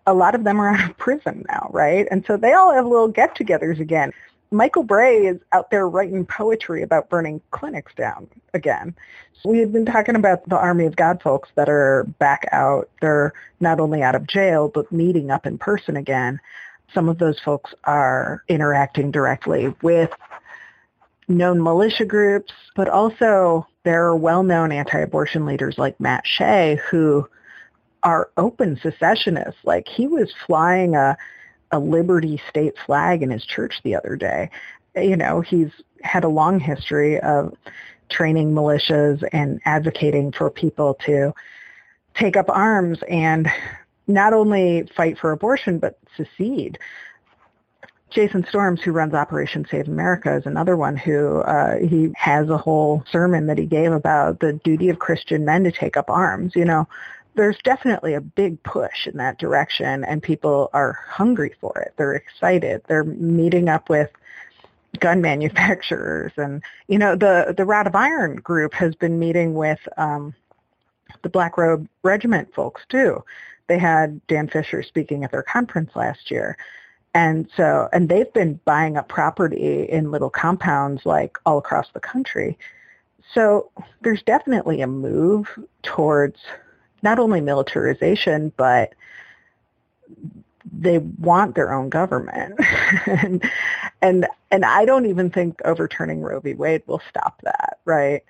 a 0.05 0.15
lot 0.15 0.35
of 0.35 0.43
them 0.43 0.61
are 0.61 0.71
out 0.71 0.91
of 0.91 0.99
prison 0.99 1.45
now, 1.49 1.71
right? 1.73 2.09
And 2.11 2.25
so 2.27 2.37
they 2.37 2.55
all 2.55 2.75
have 2.75 2.87
little 2.87 3.07
get-togethers 3.07 3.79
again. 3.79 4.13
Michael 4.51 4.85
Bray 4.85 5.27
is 5.27 5.39
out 5.53 5.71
there 5.71 5.89
writing 5.89 6.25
poetry 6.25 6.83
about 6.83 7.09
burning 7.11 7.41
clinics 7.51 7.95
down 7.95 8.29
again. 8.55 8.95
So 9.43 9.51
we 9.51 9.59
have 9.59 9.73
been 9.73 9.87
talking 9.87 10.17
about 10.17 10.49
the 10.49 10.57
Army 10.57 10.87
of 10.87 10.97
God 10.97 11.21
folks 11.23 11.49
that 11.57 11.69
are 11.69 12.05
back 12.19 12.47
out. 12.53 12.89
They're 13.01 13.33
not 13.61 13.81
only 13.81 14.03
out 14.03 14.15
of 14.15 14.27
jail, 14.27 14.69
but 14.69 14.91
meeting 14.93 15.31
up 15.31 15.47
in 15.47 15.59
person 15.59 15.97
again 15.97 16.41
some 16.95 17.09
of 17.09 17.19
those 17.19 17.41
folks 17.41 17.75
are 17.85 18.43
interacting 18.49 19.11
directly 19.11 19.75
with 19.83 20.11
known 21.29 21.63
militia 21.63 22.05
groups, 22.05 22.53
but 22.75 22.89
also 22.89 23.67
there 23.83 24.05
are 24.05 24.17
well-known 24.17 24.73
anti-abortion 24.73 25.45
leaders 25.47 25.79
like 25.79 25.99
Matt 25.99 26.27
Shea 26.27 26.79
who 26.91 27.29
are 28.03 28.31
open 28.37 28.79
secessionists. 28.81 29.61
Like 29.65 29.89
he 29.89 30.07
was 30.07 30.33
flying 30.47 30.95
a, 30.95 31.17
a 31.73 31.79
Liberty 31.79 32.41
state 32.49 32.75
flag 32.85 33.23
in 33.23 33.31
his 33.31 33.45
church 33.45 33.81
the 33.83 33.95
other 33.95 34.17
day. 34.17 34.51
You 34.95 35.17
know, 35.17 35.41
he's 35.41 35.71
had 36.03 36.25
a 36.25 36.29
long 36.29 36.61
history 36.61 37.21
of 37.21 37.55
training 38.09 38.53
militias 38.53 39.23
and 39.33 39.61
advocating 39.65 40.33
for 40.33 40.51
people 40.51 40.95
to 41.07 41.35
take 42.15 42.37
up 42.37 42.49
arms 42.49 42.99
and 43.09 43.49
not 44.07 44.33
only 44.33 44.89
fight 44.97 45.19
for 45.19 45.33
abortion, 45.33 45.79
but 45.79 45.99
secede. 46.17 46.79
Jason 48.11 48.47
Storms, 48.49 48.81
who 48.83 48.93
runs 48.93 49.15
Operation 49.15 49.67
Save 49.69 49.89
America, 49.89 50.37
is 50.37 50.47
another 50.47 50.77
one 50.77 50.97
who 50.97 51.41
uh, 51.41 51.79
he 51.79 52.13
has 52.17 52.49
a 52.49 52.57
whole 52.57 53.05
sermon 53.11 53.47
that 53.47 53.59
he 53.59 53.67
gave 53.67 53.93
about 53.93 54.41
the 54.41 54.53
duty 54.65 54.89
of 54.89 55.01
Christian 55.01 55.45
men 55.45 55.65
to 55.65 55.73
take 55.73 55.97
up 55.97 56.09
arms. 56.09 56.53
You 56.55 56.65
know, 56.65 56.89
there's 57.37 57.59
definitely 57.63 58.15
a 58.15 58.21
big 58.21 58.63
push 58.63 59.07
in 59.07 59.19
that 59.19 59.39
direction, 59.39 60.05
and 60.05 60.23
people 60.23 60.71
are 60.73 60.99
hungry 61.07 61.55
for 61.61 61.79
it. 61.79 61.93
They're 61.97 62.15
excited. 62.15 62.83
They're 62.89 63.05
meeting 63.05 63.69
up 63.69 63.89
with 63.89 64.11
gun 64.99 65.21
manufacturers. 65.23 66.33
And, 66.37 66.63
you 66.89 66.99
know, 66.99 67.15
the, 67.15 67.55
the 67.57 67.65
Rod 67.65 67.87
of 67.87 67.95
Iron 67.95 68.37
group 68.37 68.75
has 68.75 68.95
been 68.95 69.19
meeting 69.19 69.55
with 69.55 69.81
um, 69.97 70.35
the 71.23 71.29
Black 71.29 71.57
Robe 71.59 71.87
Regiment 72.03 72.53
folks 72.55 72.83
too. 72.89 73.23
They 73.69 73.79
had 73.79 74.27
Dan 74.29 74.49
Fisher 74.49 74.83
speaking 74.83 75.25
at 75.25 75.33
their 75.33 75.43
conference 75.43 75.91
last 75.95 76.31
year. 76.31 76.57
And 77.15 77.49
so, 77.57 77.89
and 77.93 78.09
they've 78.09 78.33
been 78.33 78.61
buying 78.65 78.97
up 78.97 79.09
property 79.09 79.85
in 79.85 80.11
little 80.11 80.31
compounds 80.31 81.07
like 81.07 81.39
all 81.47 81.59
across 81.59 81.89
the 81.93 82.01
country. 82.01 82.59
So 83.33 83.71
there's 84.03 84.23
definitely 84.23 84.83
a 84.83 84.87
move 84.87 85.49
towards 85.83 86.39
not 87.07 87.21
only 87.21 87.41
militarization, 87.41 88.53
but 88.57 88.93
they 90.73 90.99
want 90.99 91.55
their 91.55 91.73
own 91.73 91.89
government. 91.89 92.59
and, 93.07 93.49
and, 94.03 94.27
and 94.51 94.65
I 94.65 94.85
don't 94.85 95.07
even 95.07 95.31
think 95.31 95.61
overturning 95.65 96.21
Roe 96.21 96.41
v. 96.41 96.55
Wade 96.55 96.83
will 96.87 97.01
stop 97.09 97.41
that, 97.43 97.79
right? 97.85 98.25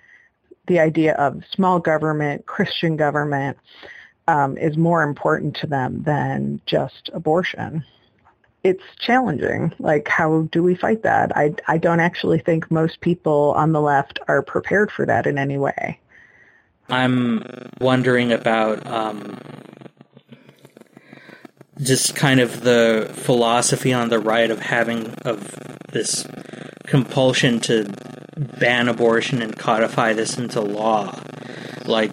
The 0.67 0.79
idea 0.79 1.15
of 1.15 1.43
small 1.51 1.79
government, 1.79 2.45
Christian 2.45 2.99
government, 2.99 3.57
um, 4.29 4.59
is 4.59 4.77
more 4.77 5.03
important 5.03 5.57
to 5.57 5.67
them 5.67 6.03
than 6.03 6.61
just 6.67 7.09
abortion. 7.15 7.83
It's 8.63 8.85
challenging. 8.99 9.73
Like, 9.79 10.07
how 10.07 10.49
do 10.53 10.63
we 10.63 10.75
fight 10.75 11.03
that? 11.05 11.35
I, 11.35 11.55
I 11.67 11.79
don't 11.79 12.01
actually 12.01 12.41
think 12.41 12.71
most 12.71 13.01
people 13.01 13.55
on 13.57 13.73
the 13.73 13.81
left 13.81 14.19
are 14.29 14.43
prepared 14.43 14.91
for 14.91 15.07
that 15.07 15.27
in 15.27 15.39
any 15.39 15.57
way. 15.57 15.99
I'm 16.89 17.71
wondering 17.81 18.33
about 18.33 18.87
um, 18.87 19.39
just 21.81 22.15
kind 22.15 22.41
of 22.41 22.61
the 22.63 23.11
philosophy 23.13 23.93
on 23.93 24.09
the 24.09 24.19
right 24.19 24.51
of 24.51 24.61
having 24.61 25.11
of 25.25 25.55
this 25.93 26.27
compulsion 26.87 27.61
to 27.61 27.93
ban 28.37 28.89
abortion 28.89 29.43
and 29.43 29.57
codify 29.59 30.13
this 30.13 30.39
into 30.39 30.61
law. 30.61 31.19
Like, 31.85 32.13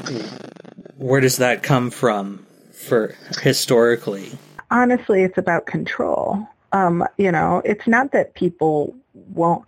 where 0.97 1.21
does 1.21 1.37
that 1.37 1.63
come 1.63 1.89
from 1.91 2.45
for 2.71 3.15
historically? 3.41 4.31
Honestly, 4.71 5.23
it's 5.23 5.37
about 5.37 5.65
control. 5.65 6.47
Um, 6.71 7.05
you 7.17 7.31
know, 7.31 7.61
it's 7.63 7.87
not 7.87 8.11
that 8.13 8.33
people 8.33 8.95
won't, 9.35 9.65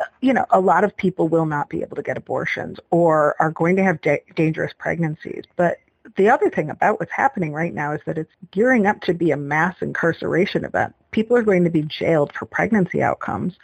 uh, 0.00 0.04
you 0.20 0.32
know, 0.32 0.46
a 0.50 0.60
lot 0.60 0.84
of 0.84 0.96
people 0.96 1.28
will 1.28 1.46
not 1.46 1.68
be 1.68 1.82
able 1.82 1.96
to 1.96 2.02
get 2.02 2.16
abortions 2.16 2.78
or 2.90 3.36
are 3.40 3.50
going 3.50 3.76
to 3.76 3.84
have 3.84 4.00
da- 4.00 4.22
dangerous 4.34 4.72
pregnancies, 4.78 5.44
but 5.56 5.78
the 6.16 6.28
other 6.28 6.50
thing 6.50 6.70
about 6.70 6.98
what's 6.98 7.12
happening 7.12 7.52
right 7.52 7.74
now 7.74 7.92
is 7.92 8.00
that 8.06 8.18
it's 8.18 8.32
gearing 8.50 8.86
up 8.86 9.00
to 9.02 9.14
be 9.14 9.30
a 9.30 9.36
mass 9.36 9.76
incarceration 9.80 10.64
event. 10.64 10.94
People 11.10 11.36
are 11.36 11.42
going 11.42 11.64
to 11.64 11.70
be 11.70 11.82
jailed 11.82 12.32
for 12.32 12.46
pregnancy 12.46 13.02
outcomes. 13.02 13.54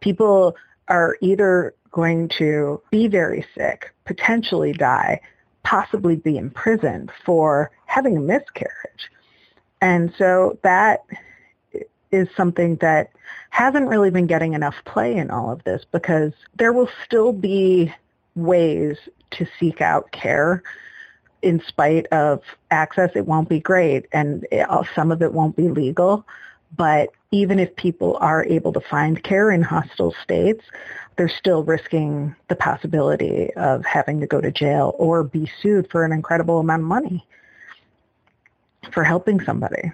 People 0.00 0.56
are 0.88 1.16
either 1.20 1.74
going 1.90 2.28
to 2.28 2.80
be 2.90 3.08
very 3.08 3.46
sick, 3.54 3.92
potentially 4.04 4.72
die, 4.72 5.20
possibly 5.62 6.16
be 6.16 6.36
imprisoned 6.36 7.12
for 7.24 7.70
having 7.86 8.16
a 8.16 8.20
miscarriage. 8.20 9.10
And 9.80 10.12
so 10.16 10.58
that 10.62 11.04
is 12.12 12.28
something 12.36 12.76
that 12.76 13.10
hasn't 13.50 13.88
really 13.88 14.10
been 14.10 14.26
getting 14.26 14.54
enough 14.54 14.76
play 14.84 15.16
in 15.16 15.30
all 15.30 15.50
of 15.50 15.64
this 15.64 15.84
because 15.90 16.32
there 16.56 16.72
will 16.72 16.88
still 17.04 17.32
be 17.32 17.92
ways 18.34 18.96
to 19.30 19.46
seek 19.58 19.80
out 19.80 20.10
care 20.12 20.62
in 21.42 21.60
spite 21.60 22.06
of 22.06 22.42
access, 22.70 23.10
it 23.14 23.26
won't 23.26 23.48
be 23.48 23.60
great, 23.60 24.06
and 24.12 24.46
it, 24.50 24.60
uh, 24.70 24.84
some 24.94 25.10
of 25.10 25.20
it 25.22 25.32
won't 25.32 25.56
be 25.56 25.68
legal. 25.68 26.24
But 26.76 27.10
even 27.32 27.58
if 27.58 27.74
people 27.76 28.16
are 28.20 28.44
able 28.44 28.72
to 28.72 28.80
find 28.80 29.22
care 29.22 29.50
in 29.50 29.62
hostile 29.62 30.14
states, 30.22 30.64
they're 31.16 31.28
still 31.28 31.64
risking 31.64 32.34
the 32.48 32.56
possibility 32.56 33.52
of 33.54 33.84
having 33.84 34.20
to 34.20 34.26
go 34.26 34.40
to 34.40 34.50
jail 34.50 34.94
or 34.98 35.22
be 35.22 35.50
sued 35.60 35.90
for 35.90 36.04
an 36.04 36.12
incredible 36.12 36.60
amount 36.60 36.82
of 36.82 36.88
money 36.88 37.26
for 38.90 39.04
helping 39.04 39.40
somebody. 39.40 39.92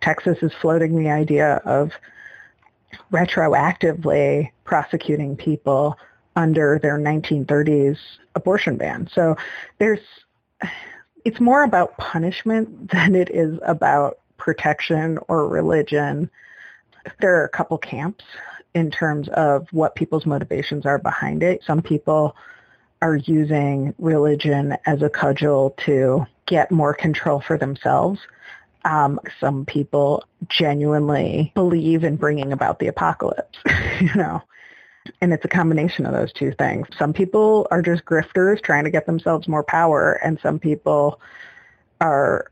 Texas 0.00 0.38
is 0.42 0.52
floating 0.60 0.96
the 0.96 1.10
idea 1.10 1.56
of 1.64 1.92
retroactively 3.12 4.50
prosecuting 4.64 5.36
people 5.36 5.96
under 6.36 6.78
their 6.80 6.98
1930s 6.98 7.98
abortion 8.34 8.76
ban. 8.76 9.08
So 9.12 9.36
there's 9.78 10.00
it's 11.24 11.40
more 11.40 11.64
about 11.64 11.96
punishment 11.98 12.90
than 12.90 13.14
it 13.14 13.30
is 13.30 13.58
about 13.66 14.18
protection 14.36 15.18
or 15.28 15.48
religion. 15.48 16.30
There 17.20 17.36
are 17.36 17.44
a 17.44 17.50
couple 17.50 17.76
camps 17.78 18.24
in 18.74 18.90
terms 18.90 19.28
of 19.30 19.66
what 19.72 19.94
people's 19.94 20.26
motivations 20.26 20.86
are 20.86 20.98
behind 20.98 21.42
it. 21.42 21.62
Some 21.64 21.82
people 21.82 22.36
are 23.02 23.16
using 23.16 23.94
religion 23.98 24.76
as 24.86 25.02
a 25.02 25.10
cudgel 25.10 25.74
to 25.84 26.26
get 26.46 26.70
more 26.70 26.94
control 26.94 27.40
for 27.40 27.58
themselves. 27.58 28.20
Um, 28.84 29.20
some 29.40 29.66
people 29.66 30.24
genuinely 30.48 31.52
believe 31.54 32.04
in 32.04 32.16
bringing 32.16 32.52
about 32.52 32.78
the 32.78 32.86
apocalypse, 32.86 33.58
you 34.00 34.14
know 34.14 34.42
and 35.20 35.32
it's 35.32 35.44
a 35.44 35.48
combination 35.48 36.06
of 36.06 36.12
those 36.12 36.32
two 36.32 36.52
things. 36.52 36.86
Some 36.98 37.12
people 37.12 37.66
are 37.70 37.82
just 37.82 38.04
grifters 38.04 38.62
trying 38.62 38.84
to 38.84 38.90
get 38.90 39.06
themselves 39.06 39.48
more 39.48 39.64
power, 39.64 40.12
and 40.24 40.38
some 40.40 40.58
people 40.58 41.20
are 42.00 42.50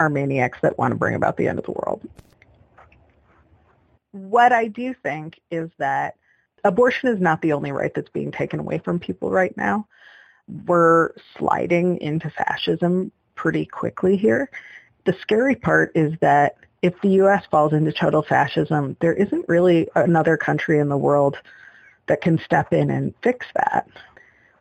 are 0.00 0.08
maniacs 0.08 0.58
that 0.62 0.78
want 0.78 0.92
to 0.92 0.96
bring 0.96 1.14
about 1.14 1.36
the 1.36 1.48
end 1.48 1.58
of 1.58 1.64
the 1.64 1.72
world. 1.72 2.00
What 4.12 4.52
I 4.52 4.68
do 4.68 4.94
think 4.94 5.40
is 5.50 5.70
that 5.78 6.16
abortion 6.64 7.08
is 7.08 7.20
not 7.20 7.42
the 7.42 7.52
only 7.52 7.72
right 7.72 7.92
that's 7.92 8.10
being 8.10 8.30
taken 8.30 8.60
away 8.60 8.78
from 8.78 9.00
people 9.00 9.30
right 9.30 9.56
now. 9.56 9.86
We're 10.66 11.10
sliding 11.36 12.00
into 12.00 12.30
fascism 12.30 13.12
pretty 13.34 13.66
quickly 13.66 14.16
here. 14.16 14.50
The 15.04 15.16
scary 15.20 15.54
part 15.54 15.92
is 15.94 16.14
that 16.20 16.56
if 16.82 16.94
the 17.02 17.08
U.S. 17.10 17.44
falls 17.50 17.72
into 17.72 17.92
total 17.92 18.22
fascism, 18.22 18.96
there 19.00 19.14
isn't 19.14 19.48
really 19.48 19.88
another 19.94 20.36
country 20.36 20.78
in 20.78 20.88
the 20.88 20.96
world 20.96 21.36
that 22.06 22.20
can 22.20 22.38
step 22.38 22.72
in 22.72 22.90
and 22.90 23.14
fix 23.22 23.46
that. 23.54 23.88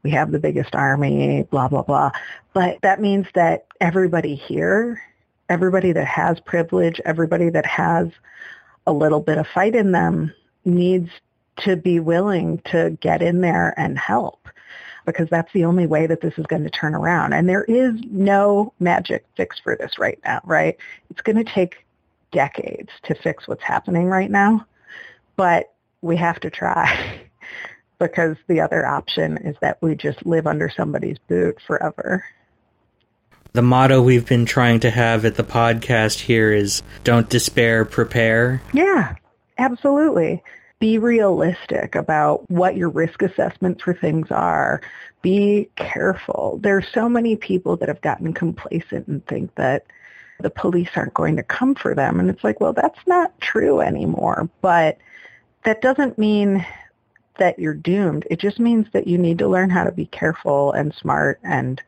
We 0.04 0.12
have 0.12 0.32
the 0.32 0.40
biggest 0.40 0.74
army, 0.76 1.44
blah, 1.44 1.68
blah, 1.68 1.82
blah. 1.84 2.12
But 2.54 2.80
that 2.82 3.02
means 3.02 3.28
that 3.36 3.68
everybody 3.82 4.36
here, 4.36 5.02
everybody 5.50 5.92
that 5.92 6.08
has 6.08 6.40
privilege, 6.40 7.02
everybody 7.06 7.50
that 7.50 7.66
has 7.66 8.08
a 8.86 8.94
little 8.94 9.20
bit 9.20 9.38
of 9.38 9.48
fight 9.48 9.76
in 9.76 9.92
them 9.92 10.34
needs 10.66 11.10
to 11.58 11.76
be 11.76 12.00
willing 12.00 12.62
to 12.72 12.98
get 13.02 13.22
in 13.22 13.42
there 13.42 13.74
and 13.78 13.98
help 13.98 14.47
because 15.08 15.30
that's 15.30 15.52
the 15.54 15.64
only 15.64 15.88
way 15.88 16.06
that 16.06 16.20
this 16.20 16.34
is 16.38 16.46
going 16.48 16.64
to 16.66 16.70
turn 16.70 16.94
around. 16.94 17.32
And 17.32 17.48
there 17.48 17.64
is 17.64 17.94
no 18.12 18.74
magic 18.80 19.26
fix 19.38 19.58
for 19.58 19.78
this 19.78 19.98
right 19.98 20.20
now, 20.26 20.42
right? 20.44 20.78
It's 21.10 21.22
going 21.22 21.44
to 21.44 21.46
take 21.46 21.86
decades 22.34 22.90
to 23.04 23.16
fix 23.16 23.48
what's 23.48 23.64
happening 23.64 24.08
right 24.08 24.30
now, 24.30 24.68
but 25.38 25.74
we 26.02 26.18
have 26.18 26.42
to 26.42 26.52
try. 26.52 27.22
because 28.00 28.36
the 28.48 28.60
other 28.60 28.86
option 28.86 29.38
is 29.38 29.56
that 29.62 29.82
we 29.82 29.96
just 29.96 30.24
live 30.26 30.46
under 30.46 30.70
somebody's 30.70 31.18
boot 31.28 31.58
forever. 31.66 32.24
The 33.54 33.62
motto 33.64 34.02
we've 34.02 34.28
been 34.28 34.46
trying 34.46 34.82
to 34.82 34.92
have 34.92 35.26
at 35.26 35.36
the 35.36 35.44
podcast 35.44 36.20
here 36.20 36.52
is 36.52 36.84
don't 37.04 37.28
despair, 37.30 37.86
prepare. 37.86 38.62
Yeah, 38.74 39.16
absolutely. 39.58 40.44
Be 40.80 41.00
realistic 41.00 41.96
about 41.96 42.50
what 42.50 42.78
your 42.78 42.90
risk 42.90 43.22
assessments 43.22 43.84
for 43.84 43.94
things 43.94 44.28
are. 44.30 44.82
Be 45.22 45.70
careful. 45.76 46.60
There's 46.62 46.88
so 46.94 47.10
many 47.10 47.36
people 47.36 47.78
that 47.78 47.90
have 47.90 48.02
gotten 48.02 48.34
complacent 48.34 49.08
and 49.08 49.26
think 49.26 49.56
that 49.56 49.86
the 50.40 50.52
police 50.52 50.90
aren't 50.96 51.16
going 51.16 51.36
to 51.36 51.44
come 51.44 51.74
for 51.74 51.96
them. 51.96 52.20
And 52.20 52.30
it's 52.30 52.44
like, 52.44 52.60
well, 52.60 52.74
that's 52.74 53.00
not 53.08 53.40
true 53.42 53.82
anymore. 53.82 54.50
But 54.62 55.00
that 55.66 55.82
doesn't 55.82 56.20
mean 56.20 56.66
that 57.40 57.58
you're 57.58 57.74
doomed. 57.74 58.28
It 58.30 58.40
just 58.40 58.60
means 58.60 58.88
that 58.94 59.08
you 59.08 59.18
need 59.18 59.40
to 59.40 59.48
learn 59.48 59.70
how 59.70 59.84
to 59.84 59.92
be 59.92 60.06
careful 60.06 60.72
and 60.74 60.94
smart 60.94 61.40
and 61.44 61.82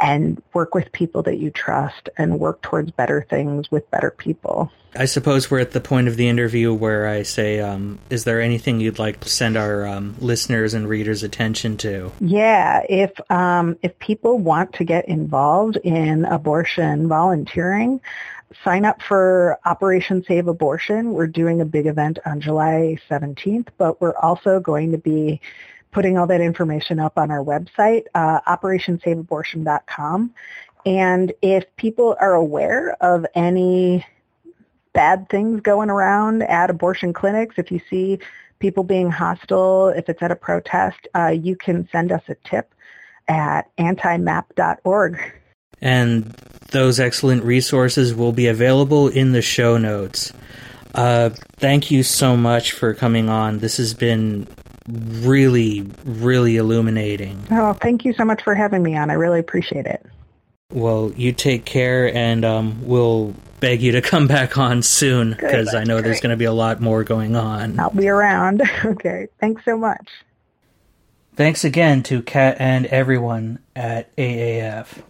and 0.00 0.42
work 0.54 0.74
with 0.74 0.90
people 0.92 1.22
that 1.24 1.38
you 1.38 1.50
trust 1.50 2.08
and 2.16 2.40
work 2.40 2.62
towards 2.62 2.90
better 2.90 3.26
things 3.28 3.70
with 3.70 3.90
better 3.90 4.10
people. 4.10 4.72
I 4.96 5.04
suppose 5.04 5.50
we're 5.50 5.60
at 5.60 5.70
the 5.70 5.80
point 5.80 6.08
of 6.08 6.16
the 6.16 6.28
interview 6.28 6.74
where 6.74 7.06
I 7.06 7.22
say, 7.22 7.60
um, 7.60 8.00
is 8.08 8.24
there 8.24 8.40
anything 8.40 8.80
you'd 8.80 8.98
like 8.98 9.20
to 9.20 9.28
send 9.28 9.56
our 9.56 9.86
um, 9.86 10.16
listeners 10.18 10.74
and 10.74 10.88
readers 10.88 11.22
attention 11.22 11.76
to? 11.78 12.10
Yeah, 12.20 12.82
if 12.88 13.12
um, 13.30 13.76
if 13.82 13.96
people 14.00 14.38
want 14.38 14.72
to 14.74 14.84
get 14.84 15.08
involved 15.08 15.76
in 15.76 16.24
abortion 16.24 17.06
volunteering, 17.06 18.00
sign 18.64 18.84
up 18.84 19.00
for 19.00 19.58
Operation 19.64 20.24
Save 20.26 20.48
Abortion. 20.48 21.12
We're 21.12 21.28
doing 21.28 21.60
a 21.60 21.64
big 21.64 21.86
event 21.86 22.18
on 22.26 22.40
July 22.40 22.98
17th, 23.08 23.68
but 23.78 24.00
we're 24.00 24.16
also 24.16 24.58
going 24.58 24.90
to 24.92 24.98
be 24.98 25.40
putting 25.90 26.18
all 26.18 26.26
that 26.26 26.40
information 26.40 26.98
up 26.98 27.18
on 27.18 27.30
our 27.30 27.44
website, 27.44 28.04
uh, 28.14 28.40
operationsaveabortion.com. 28.42 30.34
And 30.86 31.32
if 31.42 31.64
people 31.76 32.16
are 32.20 32.34
aware 32.34 32.96
of 33.02 33.26
any 33.34 34.06
bad 34.92 35.28
things 35.28 35.60
going 35.60 35.90
around 35.90 36.42
at 36.42 36.70
abortion 36.70 37.12
clinics, 37.12 37.56
if 37.58 37.70
you 37.70 37.80
see 37.90 38.18
people 38.58 38.84
being 38.84 39.10
hostile, 39.10 39.88
if 39.88 40.08
it's 40.08 40.22
at 40.22 40.30
a 40.30 40.36
protest, 40.36 41.08
uh, 41.14 41.28
you 41.28 41.56
can 41.56 41.88
send 41.90 42.12
us 42.12 42.22
a 42.28 42.36
tip 42.44 42.74
at 43.28 43.74
antimap.org. 43.76 45.32
And 45.82 46.24
those 46.70 47.00
excellent 47.00 47.44
resources 47.44 48.14
will 48.14 48.32
be 48.32 48.46
available 48.46 49.08
in 49.08 49.32
the 49.32 49.42
show 49.42 49.78
notes. 49.78 50.32
Uh, 50.94 51.30
thank 51.56 51.90
you 51.90 52.02
so 52.02 52.36
much 52.36 52.72
for 52.72 52.94
coming 52.94 53.28
on. 53.28 53.60
This 53.60 53.76
has 53.76 53.94
been 53.94 54.46
really, 54.90 55.86
really 56.04 56.56
illuminating. 56.56 57.42
Oh, 57.50 57.72
thank 57.74 58.04
you 58.04 58.12
so 58.12 58.24
much 58.24 58.42
for 58.42 58.54
having 58.54 58.82
me 58.82 58.96
on. 58.96 59.10
I 59.10 59.14
really 59.14 59.40
appreciate 59.40 59.86
it. 59.86 60.04
Well, 60.72 61.12
you 61.16 61.32
take 61.32 61.64
care, 61.64 62.14
and 62.14 62.44
um, 62.44 62.86
we'll 62.86 63.34
beg 63.58 63.82
you 63.82 63.92
to 63.92 64.02
come 64.02 64.26
back 64.26 64.56
on 64.56 64.82
soon 64.82 65.30
because 65.30 65.74
I 65.74 65.84
know 65.84 65.96
great. 65.96 66.04
there's 66.04 66.20
going 66.20 66.30
to 66.30 66.36
be 66.36 66.44
a 66.44 66.52
lot 66.52 66.80
more 66.80 67.04
going 67.04 67.36
on. 67.36 67.78
I'll 67.78 67.90
be 67.90 68.08
around. 68.08 68.62
okay. 68.84 69.28
Thanks 69.40 69.64
so 69.64 69.76
much. 69.76 70.08
Thanks 71.34 71.64
again 71.64 72.02
to 72.04 72.22
Kat 72.22 72.56
and 72.58 72.86
everyone 72.86 73.60
at 73.74 74.14
AAF. 74.16 75.02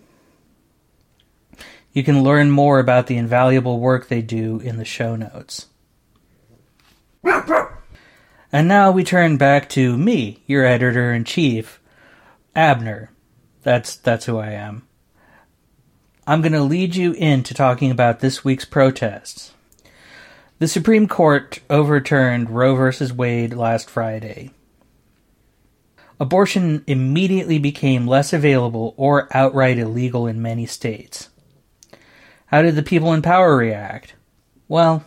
You 1.93 2.05
can 2.05 2.23
learn 2.23 2.51
more 2.51 2.79
about 2.79 3.09
the 3.09 3.16
invaluable 3.16 3.81
work 3.81 4.09
they 4.09 4.23
do 4.23 4.61
in 4.61 4.77
the 4.77 4.85
show 4.85 5.16
notes. 5.16 5.66
And 8.53 8.67
now 8.67 8.91
we 8.91 9.05
turn 9.05 9.37
back 9.37 9.69
to 9.71 9.97
me, 9.97 10.43
your 10.47 10.65
editor 10.65 11.13
in 11.13 11.25
chief, 11.25 11.81
Abner. 12.57 13.13
That's 13.63 13.97
that's 13.97 14.25
who 14.25 14.39
I 14.39 14.51
am. 14.51 14.87
I'm 16.27 16.43
going 16.43 16.53
to 16.53 16.63
lead 16.63 16.97
you 16.97 17.13
into 17.13 17.55
talking 17.55 17.91
about 17.91 18.21
this 18.21 18.45
week's 18.45 18.65
protests. 18.65 19.53
The 20.59 20.69
Supreme 20.69 21.09
Court 21.09 21.61
overturned 21.71 22.51
Roe 22.51 22.91
v. 22.91 23.13
Wade 23.13 23.55
last 23.55 23.89
Friday. 23.89 24.51
Abortion 26.21 26.85
immediately 26.87 27.59
became 27.59 28.07
less 28.07 28.33
available 28.33 28.95
or 28.97 29.29
outright 29.35 29.79
illegal 29.79 30.27
in 30.27 30.43
many 30.43 30.67
states. 30.67 31.31
How 32.47 32.63
did 32.63 32.75
the 32.75 32.83
people 32.83 33.13
in 33.13 33.23
power 33.23 33.57
react? 33.57 34.15
Well, 34.69 35.05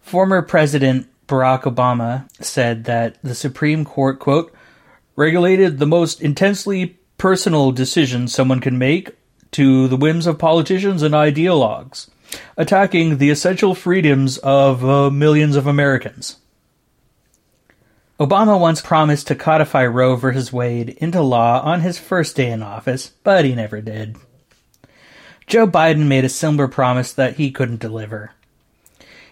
former 0.00 0.42
President 0.42 1.08
Barack 1.28 1.62
Obama 1.62 2.28
said 2.42 2.84
that 2.84 3.18
the 3.22 3.34
Supreme 3.34 3.84
Court, 3.84 4.18
quote, 4.18 4.54
regulated 5.16 5.78
the 5.78 5.86
most 5.86 6.20
intensely 6.20 6.98
personal 7.18 7.72
decision 7.72 8.28
someone 8.28 8.60
can 8.60 8.78
make 8.78 9.16
to 9.52 9.88
the 9.88 9.96
whims 9.96 10.26
of 10.26 10.38
politicians 10.38 11.02
and 11.02 11.14
ideologues, 11.14 12.08
attacking 12.56 13.18
the 13.18 13.30
essential 13.30 13.74
freedoms 13.74 14.38
of 14.38 14.84
uh, 14.84 15.10
millions 15.10 15.56
of 15.56 15.66
Americans. 15.66 16.36
Obama 18.18 18.58
once 18.58 18.80
promised 18.80 19.26
to 19.26 19.34
codify 19.34 19.84
Roe 19.84 20.16
v. 20.16 20.40
Wade 20.50 20.90
into 20.98 21.20
law 21.20 21.60
on 21.60 21.80
his 21.80 21.98
first 21.98 22.36
day 22.36 22.50
in 22.50 22.62
office, 22.62 23.12
but 23.24 23.44
he 23.44 23.54
never 23.54 23.80
did. 23.80 24.16
Joe 25.46 25.66
Biden 25.66 26.06
made 26.06 26.24
a 26.24 26.30
similar 26.30 26.66
promise 26.66 27.12
that 27.12 27.36
he 27.36 27.50
couldn't 27.50 27.80
deliver. 27.80 28.32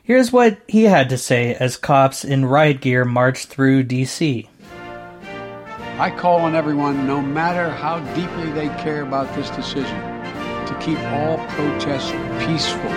Here's 0.07 0.31
what 0.31 0.59
he 0.69 0.83
had 0.83 1.09
to 1.09 1.17
say 1.17 1.55
as 1.55 1.79
cops 1.79 2.27
in 2.27 2.45
riot 2.45 2.83
gear 2.83 3.07
marched 3.07 3.49
through 3.49 3.85
D.C. 3.85 4.47
I 5.99 6.11
call 6.11 6.41
on 6.41 6.55
everyone, 6.55 7.07
no 7.07 7.23
matter 7.23 7.71
how 7.71 8.01
deeply 8.15 8.53
they 8.53 8.69
care 8.83 9.01
about 9.01 9.35
this 9.35 9.49
decision, 9.49 9.99
to 10.67 10.79
keep 10.79 10.99
all 11.05 11.39
protests 11.49 12.11
peaceful. 12.45 12.91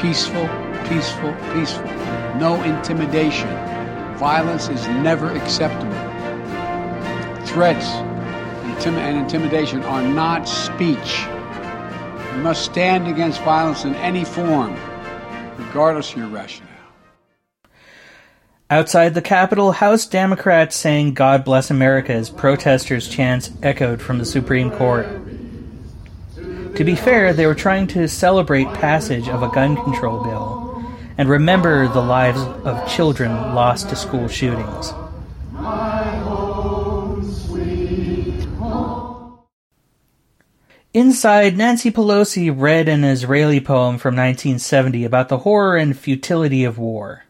Peaceful, 0.00 0.48
peaceful, 0.88 1.34
peaceful. 1.52 1.90
No 2.38 2.62
intimidation. 2.62 3.48
Violence 4.16 4.68
is 4.68 4.86
never 4.86 5.32
acceptable. 5.32 5.90
Threats 7.46 7.86
and 8.86 9.18
intimidation 9.18 9.82
are 9.82 10.02
not 10.02 10.46
speech. 10.46 11.26
We 12.32 12.42
must 12.42 12.64
stand 12.64 13.08
against 13.08 13.42
violence 13.42 13.84
in 13.84 13.96
any 13.96 14.24
form 14.24 14.76
regardless 15.66 16.12
of 16.12 16.18
your 16.18 16.28
rationale. 16.28 16.70
Outside 18.68 19.14
the 19.14 19.22
Capitol, 19.22 19.72
House 19.72 20.06
Democrats 20.06 20.74
saying 20.74 21.14
God 21.14 21.44
bless 21.44 21.70
America 21.70 22.12
as 22.12 22.30
protesters' 22.30 23.08
chants 23.08 23.52
echoed 23.62 24.02
from 24.02 24.18
the 24.18 24.24
Supreme 24.24 24.70
Court. 24.70 25.06
To 26.74 26.84
be 26.84 26.96
fair, 26.96 27.32
they 27.32 27.46
were 27.46 27.54
trying 27.54 27.86
to 27.88 28.08
celebrate 28.08 28.66
passage 28.74 29.28
of 29.28 29.42
a 29.42 29.48
gun 29.48 29.76
control 29.76 30.24
bill 30.24 30.84
and 31.16 31.28
remember 31.28 31.88
the 31.88 32.02
lives 32.02 32.40
of 32.40 32.88
children 32.88 33.30
lost 33.54 33.88
to 33.90 33.96
school 33.96 34.28
shootings. 34.28 34.92
Inside, 40.96 41.58
Nancy 41.58 41.90
Pelosi 41.90 42.50
read 42.50 42.88
an 42.88 43.04
Israeli 43.04 43.60
poem 43.60 43.98
from 43.98 44.16
1970 44.16 45.04
about 45.04 45.28
the 45.28 45.40
horror 45.40 45.76
and 45.76 45.94
futility 45.94 46.64
of 46.64 46.78
war. 46.78 47.24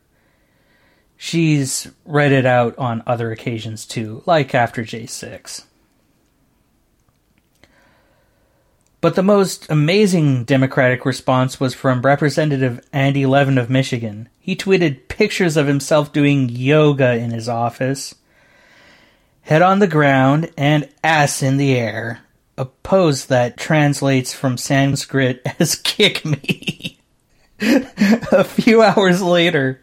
She's 1.16 1.90
read 2.04 2.30
it 2.30 2.46
out 2.46 2.78
on 2.78 3.02
other 3.08 3.32
occasions 3.32 3.84
too, 3.84 4.22
like 4.24 4.54
after 4.54 4.84
J6. 4.84 5.64
But 9.00 9.16
the 9.16 9.24
most 9.24 9.68
amazing 9.68 10.44
Democratic 10.44 11.04
response 11.04 11.58
was 11.58 11.74
from 11.74 12.02
Representative 12.02 12.80
Andy 12.92 13.26
Levin 13.26 13.58
of 13.58 13.68
Michigan. 13.68 14.28
He 14.38 14.54
tweeted 14.54 15.08
pictures 15.08 15.56
of 15.56 15.66
himself 15.66 16.12
doing 16.12 16.48
yoga 16.48 17.16
in 17.16 17.32
his 17.32 17.48
office, 17.48 18.14
head 19.40 19.60
on 19.60 19.80
the 19.80 19.88
ground 19.88 20.52
and 20.56 20.88
ass 21.02 21.42
in 21.42 21.56
the 21.56 21.74
air 21.74 22.20
a 22.58 22.64
pose 22.64 23.26
that 23.26 23.56
translates 23.56 24.32
from 24.32 24.56
Sanskrit 24.56 25.42
as 25.58 25.74
kick 25.76 26.24
me. 26.24 26.98
a 27.60 28.44
few 28.44 28.82
hours 28.82 29.22
later, 29.22 29.80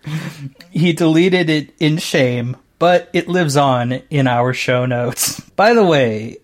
he 0.69 0.93
deleted 0.93 1.49
it 1.49 1.73
in 1.79 1.97
shame, 1.97 2.55
but 2.77 3.09
it 3.13 3.27
lives 3.27 3.57
on 3.57 3.93
in 4.09 4.27
our 4.27 4.53
show 4.53 4.85
notes. 4.85 5.39
By 5.55 5.73
the 5.73 5.85
way, 5.85 6.37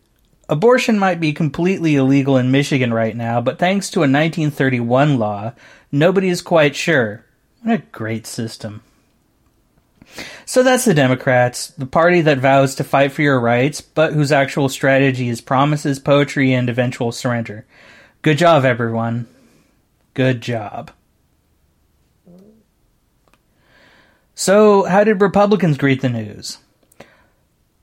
abortion 0.47 0.97
might 0.97 1.19
be 1.19 1.33
completely 1.33 1.95
illegal 1.95 2.37
in 2.37 2.51
Michigan 2.51 2.93
right 2.93 3.15
now, 3.15 3.41
but 3.41 3.59
thanks 3.59 3.91
to 3.91 3.99
a 3.99 4.09
1931 4.09 5.19
law, 5.19 5.53
nobody 5.91 6.29
is 6.29 6.41
quite 6.41 6.75
sure. 6.75 7.25
What 7.61 7.75
a 7.75 7.83
great 7.91 8.25
system. 8.25 8.81
So 10.45 10.63
that's 10.63 10.85
the 10.85 10.93
Democrats, 10.93 11.67
the 11.67 11.85
party 11.85 12.21
that 12.21 12.39
vows 12.39 12.75
to 12.75 12.83
fight 12.83 13.11
for 13.11 13.21
your 13.21 13.39
rights, 13.39 13.81
but 13.81 14.13
whose 14.13 14.31
actual 14.31 14.67
strategy 14.67 15.29
is 15.29 15.41
promises, 15.41 15.99
poetry, 15.99 16.53
and 16.53 16.69
eventual 16.69 17.11
surrender. 17.11 17.65
Good 18.21 18.37
job, 18.37 18.65
everyone. 18.65 19.27
Good 20.13 20.41
job. 20.41 20.91
So, 24.35 24.83
how 24.83 25.03
did 25.03 25.21
Republicans 25.21 25.77
greet 25.77 26.01
the 26.01 26.09
news? 26.09 26.59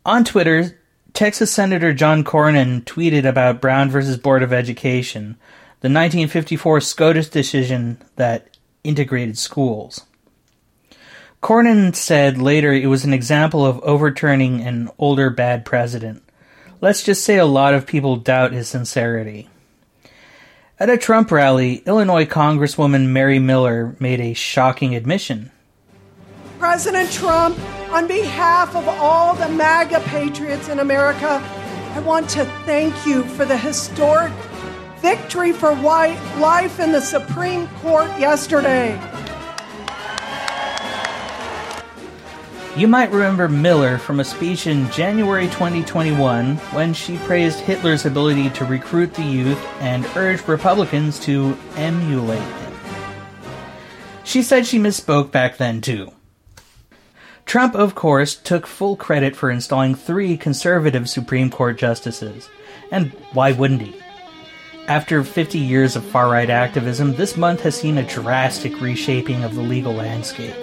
On 0.05 0.25
Twitter, 0.25 0.81
Texas 1.12 1.53
Senator 1.53 1.93
John 1.93 2.25
Cornyn 2.25 2.83
tweeted 2.85 3.27
about 3.27 3.61
Brown 3.61 3.91
versus 3.91 4.17
Board 4.17 4.43
of 4.43 4.53
Education, 4.53 5.37
the 5.81 5.89
1954 5.89 6.81
SCOTUS 6.81 7.29
decision 7.29 7.99
that 8.17 8.57
integrated 8.85 9.39
schools. 9.39 10.07
Cornyn 11.42 11.94
said 11.94 12.38
later 12.38 12.72
it 12.72 12.87
was 12.87 13.05
an 13.05 13.12
example 13.12 13.64
of 13.64 13.81
overturning 13.81 14.62
an 14.62 14.90
older 14.99 15.31
bad 15.31 15.64
president. 15.64 16.22
Let's 16.81 17.03
just 17.03 17.25
say 17.25 17.38
a 17.38 17.46
lot 17.46 17.75
of 17.75 17.87
people 17.87 18.16
doubt 18.16 18.53
his 18.53 18.68
sincerity. 18.68 19.49
At 20.79 20.90
a 20.90 20.99
Trump 20.99 21.31
rally, 21.31 21.77
Illinois 21.87 22.27
Congresswoman 22.27 23.09
Mary 23.09 23.38
Miller 23.38 23.96
made 23.99 24.20
a 24.20 24.35
shocking 24.35 24.94
admission. 24.94 25.51
President 26.59 27.11
Trump, 27.12 27.59
on 27.90 28.07
behalf 28.07 28.75
of 28.75 28.87
all 28.88 29.35
the 29.35 29.49
MAGA 29.49 30.01
patriots 30.01 30.68
in 30.68 30.81
America, 30.81 31.42
I 31.94 32.01
want 32.01 32.29
to 32.31 32.44
thank 32.66 33.07
you 33.07 33.25
for 33.25 33.44
the 33.46 33.57
historic 33.57 34.33
victory 34.99 35.53
for 35.53 35.75
life 35.75 36.81
in 36.81 36.92
the 36.92 37.01
Supreme 37.01 37.68
Court 37.81 38.09
yesterday. 38.18 38.99
You 42.77 42.89
might 42.89 43.11
remember 43.11 43.49
Miller 43.49 43.97
from 43.97 44.21
a 44.21 44.25
speech 44.25 44.67
in 44.67 44.91
January 44.91 45.47
2021 45.47 46.57
when 46.57 46.93
she 46.93 47.16
praised 47.16 47.59
Hitler's 47.61 48.05
ability 48.05 48.51
to 48.51 48.66
recruit 48.66 49.14
the 49.14 49.22
youth 49.22 49.59
and 49.81 50.05
urged 50.14 50.47
Republicans 50.47 51.18
to 51.20 51.57
emulate 51.77 52.39
him. 52.39 52.72
She 54.24 54.43
said 54.43 54.66
she 54.66 54.79
misspoke 54.79 55.31
back 55.31 55.57
then 55.57 55.81
too. 55.81 56.12
Trump, 57.47 57.74
of 57.74 57.95
course, 57.95 58.35
took 58.35 58.66
full 58.66 58.95
credit 58.95 59.35
for 59.35 59.51
installing 59.51 59.95
three 59.95 60.37
conservative 60.37 61.09
Supreme 61.09 61.49
Court 61.49 61.79
justices. 61.79 62.51
And 62.91 63.11
why 63.33 63.53
wouldn't 63.53 63.81
he? 63.81 63.97
After 64.87 65.24
50 65.24 65.59
years 65.59 65.97
of 65.97 66.05
far 66.05 66.31
right 66.31 66.51
activism, 66.51 67.14
this 67.14 67.39
month 67.39 67.62
has 67.62 67.74
seen 67.74 67.97
a 67.97 68.07
drastic 68.07 68.83
reshaping 68.83 69.45
of 69.45 69.55
the 69.55 69.62
legal 69.62 69.95
landscape. 69.95 70.62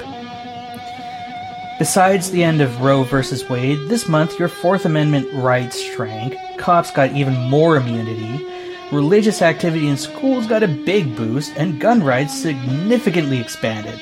Besides 1.80 2.30
the 2.30 2.44
end 2.44 2.62
of 2.62 2.82
Roe 2.82 3.04
v. 3.04 3.22
Wade, 3.50 3.90
this 3.90 4.08
month 4.08 4.38
your 4.38 4.48
Fourth 4.48 4.86
Amendment 4.86 5.28
rights 5.34 5.82
shrank, 5.82 6.36
cops 6.58 6.92
got 6.92 7.14
even 7.14 7.34
more 7.50 7.78
immunity, 7.78 8.46
religious 8.92 9.42
activity 9.42 9.88
in 9.88 9.98
schools 9.98 10.46
got 10.46 10.62
a 10.62 10.68
big 10.68 11.16
boost, 11.16 11.52
and 11.58 11.82
gun 11.82 12.04
rights 12.04 12.40
significantly 12.40 13.40
expanded. 13.40 14.00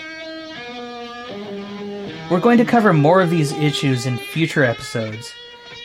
We're 2.29 2.41
going 2.41 2.57
to 2.57 2.65
cover 2.65 2.93
more 2.93 3.21
of 3.21 3.29
these 3.29 3.53
issues 3.53 4.05
in 4.05 4.17
future 4.17 4.63
episodes, 4.63 5.33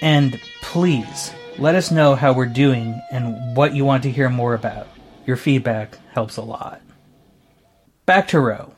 and 0.03 0.41
please 0.63 1.33
let 1.59 1.77
us 1.77 1.93
know 1.93 2.17
how 2.17 2.33
we're 2.33 2.47
doing 2.47 3.01
and 3.13 3.57
what 3.57 3.75
you 3.75 3.85
want 3.85 4.03
to 4.03 4.11
hear 4.11 4.29
more 4.29 4.55
about. 4.55 4.89
Your 5.25 5.37
feedback 5.37 5.99
helps 6.13 6.37
a 6.37 6.43
lot. 6.43 6.81
Back 8.07 8.29
to 8.29 8.41
Roe. 8.41 8.75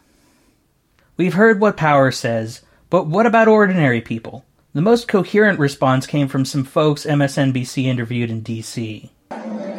We've 1.17 1.35
heard 1.35 1.61
what 1.61 1.77
power 1.77 2.11
says, 2.11 2.63
but 2.91 3.07
what 3.07 3.27
about 3.27 3.49
ordinary 3.49 4.01
people? 4.01 4.45
The 4.73 4.81
most 4.81 5.09
coherent 5.09 5.59
response 5.59 6.07
came 6.07 6.29
from 6.29 6.45
some 6.45 6.65
folks 6.65 7.05
MSNBC 7.05 7.85
interviewed 7.85 8.31
in 8.31 8.43
DC. 8.43 9.11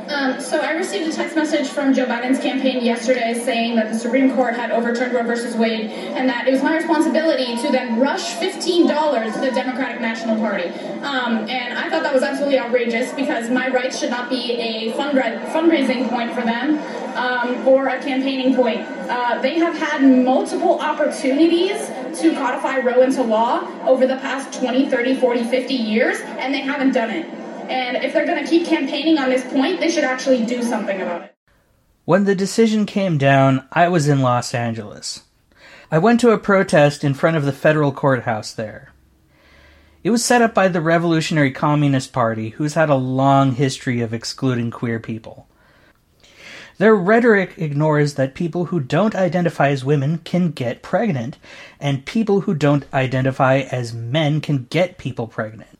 Um, 0.10 0.42
so 0.42 0.60
I 0.60 0.72
received 0.72 1.08
a 1.08 1.16
text 1.16 1.36
message 1.36 1.68
from 1.68 1.94
Joe 1.94 2.06
Biden's 2.06 2.40
campaign 2.40 2.84
yesterday 2.84 3.34
saying 3.34 3.76
that 3.76 3.92
the 3.94 3.98
Supreme 3.98 4.34
Court 4.36 4.56
had 4.56 4.72
overturned 4.72 5.14
Roe 5.14 5.24
versus 5.24 5.56
Wade 5.56 5.92
and 5.92 6.28
that 6.28 6.48
it 6.48 6.52
was 6.52 6.64
my 6.64 6.76
responsibility 6.76 7.56
to 7.58 7.72
then 7.72 8.00
rush 8.00 8.36
$15 8.36 9.34
to 9.34 9.40
the 9.40 9.52
Democratic 9.52 10.02
National 10.02 10.36
Party. 10.38 10.70
Um, 11.02 11.48
and 11.48 11.78
I 11.78 11.90
thought 11.90 12.02
that 12.04 12.14
was 12.14 12.24
absolutely 12.24 12.58
outrageous 12.58 13.14
because 13.14 13.50
my 13.52 13.70
rights 13.70 14.00
should 14.00 14.10
not 14.10 14.30
be 14.30 14.54
a 14.54 14.92
fundra- 14.94 15.46
fundraising 15.52 16.10
point 16.10 16.34
for 16.34 16.42
them 16.42 16.80
um, 17.16 17.68
or 17.68 17.88
a 17.88 18.02
campaigning 18.02 18.56
point. 18.56 18.82
Uh, 18.82 19.40
they 19.42 19.60
have 19.60 19.78
had 19.78 20.02
multiple 20.02 20.80
opportunities 20.80 21.88
to 22.20 22.34
codify 22.34 22.80
Roe 22.80 23.02
into 23.04 23.22
law 23.22 23.62
over 23.88 24.08
the 24.08 24.18
past 24.18 24.60
20, 24.60 24.90
30, 24.90 25.16
40, 25.16 25.44
50 25.44 25.74
years, 25.74 26.20
and 26.22 26.54
they 26.54 26.62
haven't 26.62 26.94
done 26.94 27.12
it. 27.12 27.39
And 27.70 28.04
if 28.04 28.14
they're 28.14 28.26
going 28.26 28.44
to 28.44 28.50
keep 28.50 28.66
campaigning 28.66 29.20
on 29.20 29.30
this 29.30 29.46
point, 29.46 29.80
they 29.80 29.92
should 29.92 30.04
actually 30.04 30.44
do 30.46 30.64
something 30.64 31.00
about 31.00 31.22
it. 31.22 31.36
When 32.04 32.26
the 32.26 32.34
decision 32.34 32.88
came 32.88 33.20
down, 33.20 33.68
I 33.72 33.88
was 33.90 34.08
in 34.08 34.22
Los 34.22 34.56
Angeles. 34.56 35.24
I 35.92 36.00
went 36.00 36.20
to 36.22 36.32
a 36.32 36.40
protest 36.40 37.04
in 37.04 37.14
front 37.14 37.38
of 37.38 37.46
the 37.46 37.52
federal 37.52 37.92
courthouse 37.92 38.52
there. 38.54 38.92
It 40.04 40.10
was 40.10 40.26
set 40.26 40.42
up 40.42 40.54
by 40.54 40.68
the 40.68 40.82
Revolutionary 40.82 41.52
Communist 41.52 42.14
Party, 42.14 42.50
who's 42.50 42.74
had 42.74 42.90
a 42.90 42.96
long 42.96 43.52
history 43.52 44.02
of 44.02 44.14
excluding 44.14 44.72
queer 44.72 45.00
people. 45.00 45.48
Their 46.80 46.96
rhetoric 46.96 47.56
ignores 47.58 48.14
that 48.14 48.34
people 48.34 48.66
who 48.66 48.80
don't 48.80 49.14
identify 49.14 49.70
as 49.70 49.84
women 49.84 50.20
can 50.20 50.52
get 50.52 50.82
pregnant, 50.82 51.38
and 51.80 52.06
people 52.06 52.42
who 52.42 52.54
don't 52.54 52.86
identify 52.94 53.60
as 53.60 53.94
men 53.94 54.42
can 54.42 54.66
get 54.70 54.98
people 54.98 55.28
pregnant. 55.28 55.79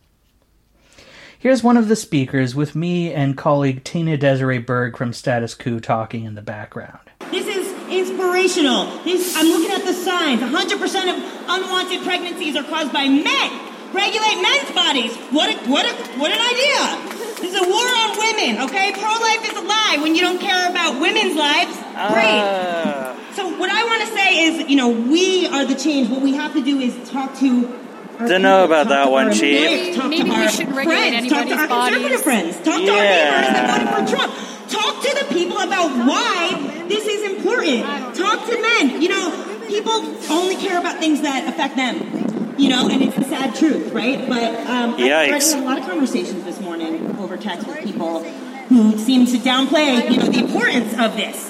Here's 1.42 1.64
one 1.64 1.78
of 1.78 1.88
the 1.88 1.96
speakers 1.96 2.54
with 2.54 2.76
me 2.76 3.14
and 3.14 3.38
colleague 3.38 3.86
Tina 3.86 4.18
Desiree 4.18 4.58
Berg 4.60 4.98
from 4.98 5.14
Status 5.14 5.56
Quo 5.56 5.80
talking 5.80 6.26
in 6.26 6.36
the 6.36 6.42
background. 6.42 7.00
This 7.32 7.48
is 7.48 7.72
inspirational. 7.88 8.88
This, 9.06 9.38
I'm 9.38 9.48
looking 9.48 9.72
at 9.72 9.86
the 9.86 9.94
signs. 9.94 10.42
100% 10.42 10.84
of 10.84 11.16
unwanted 11.48 12.04
pregnancies 12.04 12.58
are 12.58 12.64
caused 12.66 12.92
by 12.92 13.08
men. 13.08 13.52
Regulate 13.96 14.42
men's 14.42 14.70
bodies. 14.76 15.16
What 15.32 15.48
a, 15.48 15.72
what 15.72 15.86
a, 15.86 15.96
what 16.20 16.30
an 16.30 16.44
idea. 16.44 17.08
This 17.40 17.56
is 17.56 17.56
a 17.56 17.64
war 17.64 17.88
on 17.88 18.20
women, 18.20 18.62
okay? 18.68 18.92
Pro-life 18.92 19.50
is 19.50 19.58
a 19.58 19.64
lie 19.64 19.98
when 20.02 20.16
you 20.16 20.22
don't 20.22 20.42
care 20.42 20.70
about 20.70 21.00
women's 21.00 21.38
lives. 21.38 21.72
Great. 22.12 22.36
Uh. 22.36 23.16
So 23.32 23.48
what 23.58 23.70
I 23.72 23.86
want 23.86 24.02
to 24.02 24.14
say 24.14 24.44
is, 24.44 24.70
you 24.70 24.76
know, 24.76 24.90
we 24.90 25.48
are 25.48 25.64
the 25.64 25.76
change. 25.76 26.10
What 26.10 26.22
we 26.22 26.34
have 26.34 26.52
to 26.52 26.62
do 26.62 26.82
is 26.82 27.10
talk 27.10 27.34
to 27.38 27.66
our 27.70 27.89
Don't 28.28 28.42
know 28.42 28.66
about 28.66 28.84
talk 28.84 28.90
that 28.90 29.12
one, 29.12 29.32
Chief. 29.32 29.96
employers, 29.96 30.10
Maybe 30.10 30.30
to 30.30 30.36
we 30.40 30.48
shouldn't 30.50 30.76
regulate 30.76 31.10
friends, 31.10 31.30
talk 31.30 31.48
to 31.48 31.54
our 31.54 31.60
anybody's 31.62 31.90
conservative 31.90 32.10
bodies. 32.10 32.22
friends, 32.22 32.56
talk 32.58 32.82
to 32.84 32.92
our 32.92 33.04
Yeah. 33.04 33.42
neighbors 33.42 33.54
that 33.54 33.96
voted 33.96 34.10
for 34.10 34.16
Trump. 34.18 34.34
Talk 34.70 35.04
to 35.04 35.26
the 35.26 35.34
people 35.34 35.58
about 35.58 35.90
why 36.06 36.86
this 36.88 37.06
is 37.08 37.32
important. 37.32 37.86
Talk 38.16 38.46
to 38.50 38.62
men. 38.62 39.02
You 39.02 39.10
know, 39.10 39.32
people 39.68 39.94
only 40.30 40.56
care 40.58 40.78
about 40.80 41.00
things 41.00 41.22
that 41.22 41.48
affect 41.48 41.76
them. 41.76 42.56
You 42.58 42.68
know, 42.70 42.90
and 42.90 43.02
it's 43.02 43.18
a 43.18 43.24
sad 43.24 43.56
truth, 43.56 43.94
right? 43.94 44.28
But 44.28 44.44
um, 44.68 44.96
I've 44.96 45.00
Yikes. 45.00 45.54
had 45.54 45.64
a 45.64 45.66
lot 45.66 45.78
of 45.80 45.86
conversations 45.86 46.44
this 46.44 46.60
morning 46.60 47.16
over 47.20 47.38
text 47.38 47.66
with 47.68 47.82
people 47.86 48.22
who 48.68 48.98
seem 48.98 49.26
to 49.28 49.38
downplay, 49.38 50.12
you 50.12 50.18
know, 50.18 50.26
the 50.26 50.40
importance 50.40 50.94
of 51.00 51.16
this. 51.16 51.50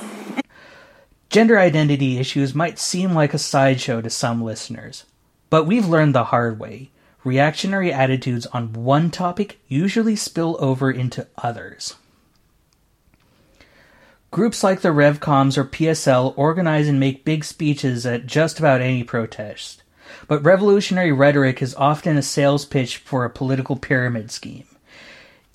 Gender 1.31 1.57
identity 1.59 2.19
issues 2.19 2.53
might 2.53 2.77
seem 2.77 3.13
like 3.13 3.33
a 3.33 3.39
sideshow 3.39 4.01
to 4.01 4.09
some 4.09 4.43
listeners, 4.43 5.03
but 5.49 5.65
we've 5.65 5.87
learned 5.87 6.15
the 6.15 6.25
hard 6.25 6.59
way. 6.59 6.89
Reactionary 7.23 7.91
attitudes 7.91 8.45
on 8.47 8.73
one 8.73 9.11
topic 9.11 9.59
usually 9.67 10.15
spill 10.15 10.57
over 10.59 10.89
into 10.89 11.27
others. 11.37 11.95
Groups 14.31 14.63
like 14.63 14.81
the 14.81 14.89
RevComs 14.89 15.57
or 15.57 15.65
PSL 15.65 16.33
organize 16.37 16.87
and 16.87 16.99
make 16.99 17.25
big 17.25 17.43
speeches 17.43 18.05
at 18.05 18.27
just 18.27 18.59
about 18.59 18.79
any 18.79 19.03
protest. 19.03 19.81
But 20.27 20.43
revolutionary 20.43 21.11
rhetoric 21.11 21.61
is 21.61 21.73
often 21.75 22.15
a 22.15 22.21
sales 22.21 22.65
pitch 22.65 22.97
for 22.97 23.25
a 23.25 23.29
political 23.29 23.75
pyramid 23.75 24.29
scheme. 24.31 24.65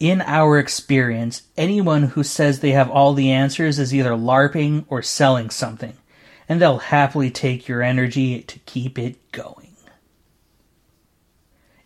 In 0.00 0.20
our 0.22 0.58
experience, 0.58 1.42
anyone 1.56 2.02
who 2.02 2.24
says 2.24 2.60
they 2.60 2.72
have 2.72 2.90
all 2.90 3.14
the 3.14 3.30
answers 3.30 3.78
is 3.78 3.94
either 3.94 4.10
LARPing 4.10 4.84
or 4.88 5.02
selling 5.02 5.50
something, 5.50 5.96
and 6.48 6.60
they'll 6.60 6.78
happily 6.78 7.30
take 7.30 7.68
your 7.68 7.80
energy 7.80 8.42
to 8.42 8.58
keep 8.60 8.98
it 8.98 9.30
going. 9.30 9.63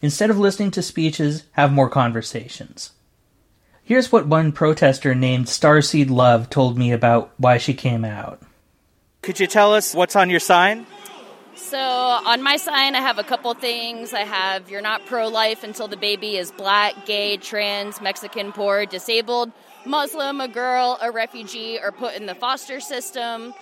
Instead 0.01 0.31
of 0.31 0.39
listening 0.39 0.71
to 0.71 0.83
speeches, 0.83 1.45
have 1.53 1.73
more 1.73 1.89
conversations. 1.89 2.93
Here's 3.83 4.13
what 4.13 4.27
one 4.27 4.53
protester 4.53 5.15
named 5.15 5.47
Starseed 5.47 6.11
Love 6.11 6.51
told 6.51 6.79
me 6.79 6.93
about 6.93 7.33
why 7.39 7.59
she 7.59 7.75
came 7.75 8.05
out. 8.05 8.41
Could 9.23 9.41
you 9.41 9.47
tell 9.47 9.75
us 9.75 9.95
what's 9.95 10.15
on 10.15 10.31
your 10.31 10.41
sign? 10.41 10.87
So 11.57 11.79
on 11.79 12.43
my 12.43 12.57
sign, 12.57 12.95
I 12.95 13.01
have 13.01 13.19
a 13.19 13.25
couple 13.25 13.53
things. 13.55 14.13
I 14.13 14.21
have 14.21 14.71
you're 14.71 14.81
not 14.81 15.05
pro 15.07 15.27
life 15.27 15.65
until 15.65 15.89
the 15.89 15.97
baby 15.97 16.37
is 16.37 16.53
black, 16.53 17.05
gay, 17.05 17.37
trans, 17.37 18.01
Mexican, 18.01 18.53
poor, 18.53 18.87
disabled, 18.87 19.51
Muslim, 19.85 20.41
a 20.41 20.49
girl, 20.49 20.99
a 21.03 21.11
refugee, 21.11 21.79
or 21.83 21.91
put 21.91 22.15
in 22.15 22.27
the 22.27 22.35
foster 22.35 22.79
system. 22.79 23.53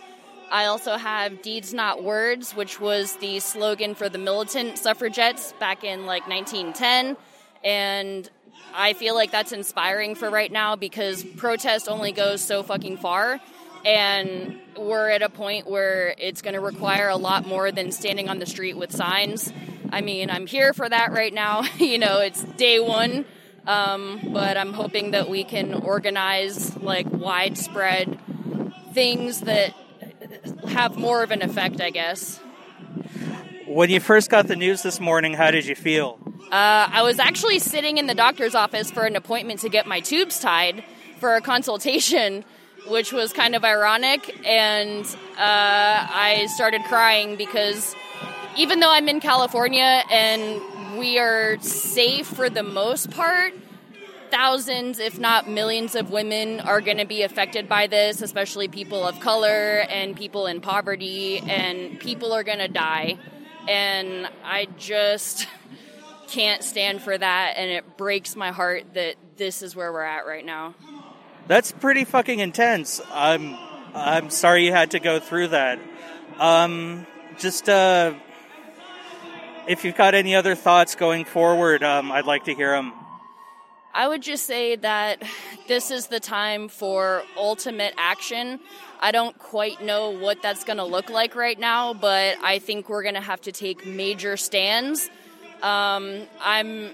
I 0.50 0.66
also 0.66 0.96
have 0.96 1.42
deeds 1.42 1.74
not 1.74 2.02
words, 2.02 2.54
which 2.54 2.80
was 2.80 3.16
the 3.16 3.40
slogan 3.40 3.94
for 3.94 4.08
the 4.08 4.18
militant 4.18 4.78
suffragettes 4.78 5.52
back 5.58 5.84
in 5.84 6.06
like 6.06 6.28
1910. 6.28 7.16
And 7.64 8.30
I 8.74 8.92
feel 8.92 9.14
like 9.14 9.32
that's 9.32 9.52
inspiring 9.52 10.14
for 10.14 10.30
right 10.30 10.50
now 10.50 10.76
because 10.76 11.24
protest 11.24 11.88
only 11.88 12.12
goes 12.12 12.42
so 12.42 12.62
fucking 12.62 12.98
far. 12.98 13.40
And 13.84 14.58
we're 14.76 15.10
at 15.10 15.22
a 15.22 15.28
point 15.28 15.68
where 15.68 16.14
it's 16.18 16.42
going 16.42 16.54
to 16.54 16.60
require 16.60 17.08
a 17.08 17.16
lot 17.16 17.46
more 17.46 17.70
than 17.72 17.92
standing 17.92 18.28
on 18.28 18.38
the 18.38 18.46
street 18.46 18.76
with 18.76 18.92
signs. 18.92 19.52
I 19.90 20.00
mean, 20.00 20.30
I'm 20.30 20.46
here 20.46 20.72
for 20.72 20.88
that 20.88 21.12
right 21.12 21.32
now. 21.32 21.62
you 21.78 21.98
know, 21.98 22.20
it's 22.20 22.42
day 22.42 22.80
one. 22.80 23.24
Um, 23.66 24.30
but 24.32 24.56
I'm 24.56 24.72
hoping 24.72 25.10
that 25.10 25.28
we 25.28 25.42
can 25.42 25.74
organize 25.74 26.76
like 26.76 27.10
widespread 27.10 28.20
things 28.92 29.40
that 29.40 29.74
have 30.68 30.96
more 30.96 31.22
of 31.22 31.30
an 31.30 31.42
effect, 31.42 31.80
I 31.80 31.90
guess. 31.90 32.40
When 33.66 33.90
you 33.90 34.00
first 34.00 34.30
got 34.30 34.46
the 34.46 34.56
news 34.56 34.82
this 34.82 35.00
morning, 35.00 35.34
how 35.34 35.50
did 35.50 35.66
you 35.66 35.74
feel? 35.74 36.18
Uh, 36.46 36.88
I 36.92 37.02
was 37.02 37.18
actually 37.18 37.58
sitting 37.58 37.98
in 37.98 38.06
the 38.06 38.14
doctor's 38.14 38.54
office 38.54 38.90
for 38.90 39.04
an 39.04 39.16
appointment 39.16 39.60
to 39.60 39.68
get 39.68 39.86
my 39.86 40.00
tubes 40.00 40.38
tied 40.38 40.84
for 41.18 41.34
a 41.34 41.40
consultation, 41.40 42.44
which 42.86 43.12
was 43.12 43.32
kind 43.32 43.56
of 43.56 43.64
ironic. 43.64 44.34
And 44.46 45.04
uh, 45.04 45.38
I 45.38 46.46
started 46.54 46.84
crying 46.84 47.36
because 47.36 47.96
even 48.56 48.80
though 48.80 48.92
I'm 48.92 49.08
in 49.08 49.20
California 49.20 50.02
and 50.10 50.62
we 50.96 51.18
are 51.18 51.58
safe 51.60 52.26
for 52.26 52.48
the 52.48 52.62
most 52.62 53.10
part, 53.10 53.52
thousands, 54.30 54.98
if 54.98 55.18
not 55.18 55.48
millions, 55.48 55.94
of 55.94 56.10
women 56.10 56.60
are 56.60 56.80
going 56.80 56.98
to 56.98 57.04
be 57.04 57.22
affected 57.22 57.68
by 57.68 57.86
this, 57.86 58.22
especially 58.22 58.68
people 58.68 59.06
of 59.06 59.20
color 59.20 59.84
and 59.88 60.16
people 60.16 60.46
in 60.46 60.60
poverty, 60.60 61.38
and 61.38 61.98
people 62.00 62.32
are 62.32 62.44
going 62.44 62.58
to 62.58 62.68
die. 62.68 63.18
And 63.68 64.28
I 64.44 64.68
just 64.78 65.46
can't 66.28 66.62
stand 66.62 67.02
for 67.02 67.16
that, 67.16 67.54
and 67.56 67.70
it 67.70 67.96
breaks 67.96 68.36
my 68.36 68.50
heart 68.50 68.94
that 68.94 69.16
this 69.36 69.62
is 69.62 69.74
where 69.76 69.92
we're 69.92 70.02
at 70.02 70.26
right 70.26 70.44
now. 70.44 70.74
That's 71.46 71.72
pretty 71.72 72.04
fucking 72.04 72.40
intense. 72.40 73.00
I'm 73.12 73.56
I'm 73.94 74.30
sorry 74.30 74.66
you 74.66 74.72
had 74.72 74.90
to 74.90 75.00
go 75.00 75.20
through 75.20 75.48
that. 75.48 75.78
Um, 76.38 77.06
just 77.38 77.68
uh, 77.68 78.14
if 79.66 79.84
you've 79.84 79.96
got 79.96 80.14
any 80.14 80.34
other 80.34 80.54
thoughts 80.54 80.94
going 80.96 81.24
forward, 81.24 81.82
um, 81.82 82.12
I'd 82.12 82.26
like 82.26 82.44
to 82.44 82.54
hear 82.54 82.72
them. 82.72 82.92
I 83.96 84.06
would 84.06 84.20
just 84.20 84.44
say 84.44 84.76
that 84.76 85.22
this 85.68 85.90
is 85.90 86.08
the 86.08 86.20
time 86.20 86.68
for 86.68 87.22
ultimate 87.34 87.94
action. 87.96 88.60
I 89.00 89.10
don't 89.10 89.38
quite 89.38 89.82
know 89.82 90.10
what 90.10 90.42
that's 90.42 90.64
going 90.64 90.76
to 90.76 90.84
look 90.84 91.08
like 91.08 91.34
right 91.34 91.58
now, 91.58 91.94
but 91.94 92.36
I 92.42 92.58
think 92.58 92.90
we're 92.90 93.02
going 93.02 93.14
to 93.14 93.22
have 93.22 93.40
to 93.42 93.52
take 93.52 93.86
major 93.86 94.36
stands. 94.36 95.08
Um, 95.62 96.26
I'm, 96.42 96.90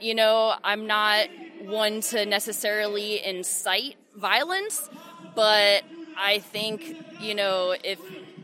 you 0.00 0.14
know, 0.14 0.54
I'm 0.62 0.86
not 0.86 1.26
one 1.62 2.00
to 2.02 2.24
necessarily 2.24 3.24
incite 3.24 3.96
violence, 4.14 4.88
but 5.34 5.82
I 6.16 6.38
think, 6.38 6.96
you 7.18 7.34
know, 7.34 7.74
if 7.82 7.98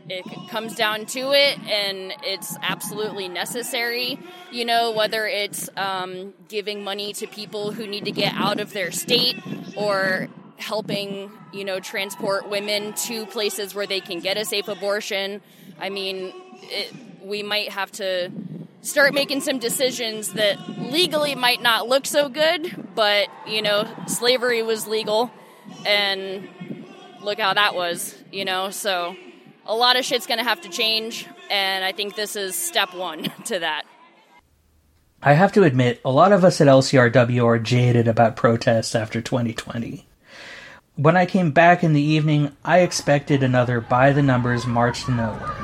it 0.09 0.49
comes 0.49 0.75
down 0.75 1.05
to 1.05 1.31
it 1.33 1.59
and 1.59 2.13
it's 2.23 2.57
absolutely 2.61 3.27
necessary, 3.27 4.19
you 4.51 4.65
know, 4.65 4.91
whether 4.91 5.27
it's 5.27 5.69
um, 5.75 6.33
giving 6.47 6.83
money 6.83 7.13
to 7.13 7.27
people 7.27 7.71
who 7.71 7.87
need 7.87 8.05
to 8.05 8.11
get 8.11 8.33
out 8.33 8.59
of 8.59 8.73
their 8.73 8.91
state 8.91 9.37
or 9.75 10.29
helping, 10.57 11.31
you 11.53 11.63
know, 11.63 11.79
transport 11.79 12.49
women 12.49 12.93
to 12.93 13.25
places 13.27 13.75
where 13.75 13.85
they 13.85 13.99
can 13.99 14.19
get 14.19 14.37
a 14.37 14.45
safe 14.45 14.67
abortion. 14.67 15.41
I 15.79 15.89
mean, 15.89 16.33
it, 16.63 16.93
we 17.21 17.43
might 17.43 17.69
have 17.69 17.91
to 17.93 18.31
start 18.81 19.13
making 19.13 19.41
some 19.41 19.59
decisions 19.59 20.33
that 20.33 20.57
legally 20.79 21.35
might 21.35 21.61
not 21.61 21.87
look 21.87 22.05
so 22.05 22.29
good, 22.29 22.93
but, 22.95 23.27
you 23.45 23.61
know, 23.61 23.85
slavery 24.07 24.63
was 24.63 24.87
legal 24.87 25.29
and 25.85 26.47
look 27.21 27.39
how 27.39 27.53
that 27.53 27.75
was, 27.75 28.15
you 28.31 28.45
know, 28.45 28.69
so 28.69 29.15
a 29.67 29.75
lot 29.75 29.97
of 29.97 30.05
shit's 30.05 30.25
going 30.25 30.39
to 30.39 30.43
have 30.43 30.61
to 30.61 30.69
change, 30.69 31.27
and 31.49 31.83
I 31.83 31.91
think 31.91 32.15
this 32.15 32.35
is 32.35 32.55
step 32.55 32.93
one 32.93 33.23
to 33.45 33.59
that. 33.59 33.83
I 35.21 35.33
have 35.33 35.51
to 35.53 35.63
admit, 35.63 35.99
a 36.05 36.11
lot 36.11 36.31
of 36.31 36.43
us 36.43 36.61
at 36.61 36.67
LCRW 36.67 37.43
are 37.43 37.59
jaded 37.59 38.07
about 38.07 38.35
protests 38.35 38.95
after 38.95 39.21
2020. 39.21 40.05
When 40.95 41.17
I 41.17 41.25
came 41.25 41.51
back 41.51 41.83
in 41.83 41.93
the 41.93 42.01
evening, 42.01 42.55
I 42.63 42.79
expected 42.79 43.43
another 43.43 43.81
by 43.81 44.13
the 44.13 44.23
numbers 44.23 44.65
march 44.65 45.05
to 45.05 45.11
nowhere. 45.11 45.55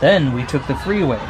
Then 0.00 0.32
we 0.32 0.44
took 0.46 0.66
the 0.66 0.74
freeway. 0.76 1.20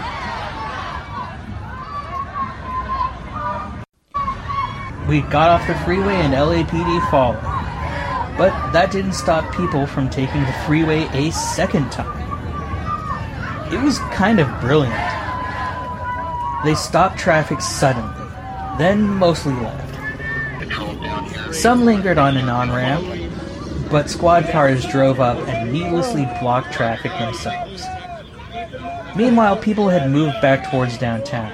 We 5.09 5.21
got 5.23 5.51
off 5.51 5.67
the 5.67 5.75
freeway 5.85 6.15
and 6.15 6.33
LAPD 6.33 7.11
followed. 7.11 7.52
But 8.37 8.73
that 8.73 8.91
didn't 8.91 9.13
stop 9.13 9.55
people 9.55 9.87
from 9.87 10.09
taking 10.09 10.43
the 10.43 10.55
freeway 10.67 11.09
a 11.13 11.31
second 11.33 11.93
time. 11.93 12.21
It 13.73 13.81
was 13.83 13.99
kind 14.11 14.41
of 14.41 14.49
brilliant. 14.61 14.95
They 16.65 16.75
stopped 16.75 17.19
traffic 17.19 17.61
suddenly, 17.61 18.27
then 18.79 19.03
mostly 19.03 19.55
left. 19.55 19.93
Some 21.55 21.85
lingered 21.85 22.19
on 22.19 22.37
an 22.37 22.49
on 22.49 22.71
ramp, 22.71 23.05
but 23.91 24.09
squad 24.09 24.49
cars 24.49 24.87
drove 24.87 25.21
up 25.21 25.37
and 25.49 25.73
needlessly 25.73 26.27
blocked 26.41 26.73
traffic 26.73 27.13
themselves. 27.13 27.85
Meanwhile, 29.15 29.59
people 29.59 29.89
had 29.89 30.11
moved 30.11 30.41
back 30.41 30.71
towards 30.71 30.97
downtown. 30.97 31.53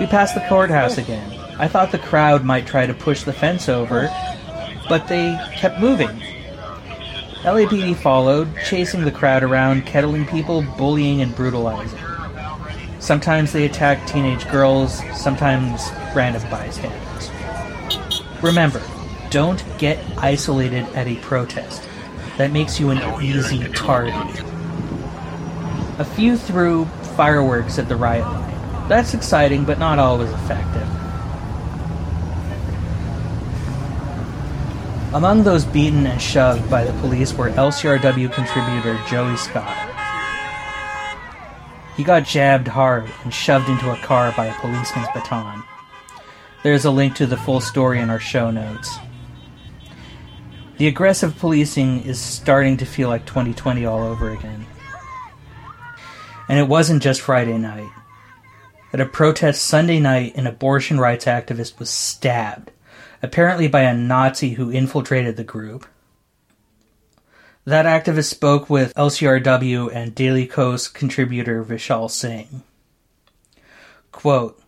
We 0.00 0.06
passed 0.06 0.34
the 0.34 0.46
courthouse 0.48 0.96
again. 0.96 1.38
I 1.58 1.68
thought 1.68 1.92
the 1.92 1.98
crowd 1.98 2.44
might 2.44 2.66
try 2.66 2.86
to 2.86 2.94
push 2.94 3.24
the 3.24 3.32
fence 3.32 3.68
over, 3.68 4.08
but 4.88 5.08
they 5.08 5.38
kept 5.56 5.78
moving. 5.80 6.08
LAPD 7.42 7.96
followed, 7.96 8.48
chasing 8.66 9.04
the 9.04 9.12
crowd 9.12 9.42
around, 9.42 9.86
kettling 9.86 10.26
people, 10.26 10.62
bullying, 10.76 11.22
and 11.22 11.34
brutalizing. 11.34 11.98
Sometimes 12.98 13.52
they 13.52 13.64
attacked 13.64 14.08
teenage 14.08 14.48
girls, 14.50 15.02
sometimes 15.16 15.90
random 16.14 16.42
bystanders. 16.50 17.30
Remember, 18.42 18.82
don't 19.30 19.64
get 19.78 19.98
isolated 20.18 20.84
at 20.94 21.06
a 21.06 21.16
protest. 21.16 21.82
That 22.38 22.50
makes 22.52 22.78
you 22.78 22.90
an 22.90 23.22
easy 23.22 23.66
target. 23.68 24.14
A 25.98 26.04
few 26.04 26.36
threw 26.36 26.84
fireworks 27.16 27.78
at 27.78 27.88
the 27.88 27.96
riot 27.96 28.24
line. 28.24 28.88
That's 28.88 29.14
exciting, 29.14 29.64
but 29.64 29.78
not 29.78 29.98
always 29.98 30.30
effective. 30.30 30.77
Among 35.14 35.42
those 35.42 35.64
beaten 35.64 36.06
and 36.06 36.20
shoved 36.20 36.68
by 36.68 36.84
the 36.84 36.92
police 37.00 37.32
were 37.32 37.48
LCRW 37.48 38.30
contributor 38.30 39.00
Joey 39.08 39.38
Scott. 39.38 39.74
He 41.96 42.04
got 42.04 42.26
jabbed 42.26 42.68
hard 42.68 43.10
and 43.24 43.32
shoved 43.32 43.70
into 43.70 43.90
a 43.90 43.96
car 43.96 44.34
by 44.36 44.46
a 44.46 44.54
policeman's 44.60 45.08
baton. 45.14 45.64
There's 46.62 46.84
a 46.84 46.90
link 46.90 47.14
to 47.16 47.26
the 47.26 47.38
full 47.38 47.60
story 47.62 48.00
in 48.00 48.10
our 48.10 48.20
show 48.20 48.50
notes. 48.50 48.98
The 50.76 50.88
aggressive 50.88 51.38
policing 51.38 52.02
is 52.02 52.20
starting 52.20 52.76
to 52.76 52.84
feel 52.84 53.08
like 53.08 53.24
2020 53.24 53.86
all 53.86 54.02
over 54.02 54.30
again. 54.30 54.66
And 56.50 56.58
it 56.58 56.68
wasn't 56.68 57.02
just 57.02 57.22
Friday 57.22 57.56
night. 57.56 57.90
At 58.92 59.00
a 59.00 59.06
protest 59.06 59.62
Sunday 59.62 60.00
night, 60.00 60.36
an 60.36 60.46
abortion 60.46 61.00
rights 61.00 61.24
activist 61.24 61.78
was 61.78 61.88
stabbed 61.88 62.72
apparently 63.22 63.68
by 63.68 63.82
a 63.82 63.94
Nazi 63.94 64.50
who 64.50 64.70
infiltrated 64.70 65.36
the 65.36 65.44
group. 65.44 65.86
That 67.64 67.86
activist 67.86 68.30
spoke 68.30 68.70
with 68.70 68.94
LCRW 68.94 69.94
and 69.94 70.14
Daily 70.14 70.46
Kos 70.46 70.88
contributor 70.88 71.62
Vishal 71.62 72.10
Singh. 72.10 72.62
Quote, 74.10 74.62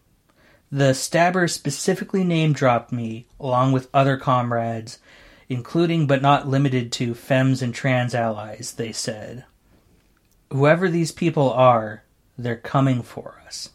the 0.73 0.95
stabber 0.95 1.49
specifically 1.49 2.23
name 2.23 2.53
dropped 2.53 2.93
me, 2.93 3.27
along 3.41 3.73
with 3.73 3.89
other 3.93 4.17
comrades, 4.17 5.01
including 5.49 6.07
but 6.07 6.23
not 6.23 6.47
limited 6.47 6.93
to 6.93 7.15
femmes 7.15 7.61
and 7.61 7.75
trans 7.75 8.15
allies, 8.15 8.75
they 8.75 8.93
said. 8.93 9.45
Whoever 10.53 10.89
these 10.89 11.11
people 11.11 11.53
are, 11.53 12.05
they're 12.39 12.57
coming 12.57 13.03
for 13.03 13.43
us. 13.45 13.71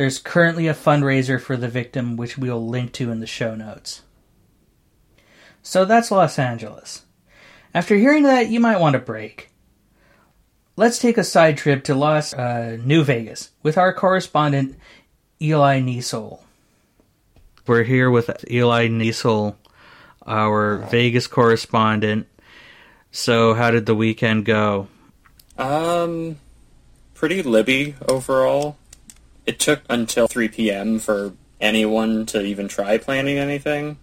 There's 0.00 0.18
currently 0.18 0.66
a 0.66 0.72
fundraiser 0.72 1.38
for 1.38 1.58
the 1.58 1.68
victim, 1.68 2.16
which 2.16 2.38
we'll 2.38 2.66
link 2.66 2.92
to 2.92 3.10
in 3.10 3.20
the 3.20 3.26
show 3.26 3.54
notes. 3.54 4.00
So 5.62 5.84
that's 5.84 6.10
Los 6.10 6.38
Angeles. 6.38 7.04
After 7.74 7.94
hearing 7.96 8.22
that, 8.22 8.48
you 8.48 8.60
might 8.60 8.80
want 8.80 8.96
a 8.96 8.98
break. 8.98 9.50
Let's 10.74 10.98
take 10.98 11.18
a 11.18 11.22
side 11.22 11.58
trip 11.58 11.84
to 11.84 11.94
Las 11.94 12.32
uh, 12.32 12.78
New 12.82 13.04
Vegas 13.04 13.50
with 13.62 13.76
our 13.76 13.92
correspondent 13.92 14.78
Eli 15.38 15.82
Knésól. 15.82 16.40
We're 17.66 17.82
here 17.82 18.10
with 18.10 18.50
Eli 18.50 18.88
Knésól, 18.88 19.54
our 20.26 20.78
Vegas 20.90 21.26
correspondent. 21.26 22.26
So, 23.12 23.52
how 23.52 23.70
did 23.70 23.84
the 23.84 23.94
weekend 23.94 24.46
go? 24.46 24.88
Um, 25.58 26.38
pretty 27.12 27.42
libby 27.42 27.96
overall 28.08 28.78
it 29.50 29.58
took 29.58 29.82
until 29.88 30.28
3 30.28 30.46
p.m. 30.46 31.00
for 31.00 31.32
anyone 31.60 32.24
to 32.24 32.40
even 32.40 32.68
try 32.68 32.96
planning 32.98 33.36
anything. 33.36 33.98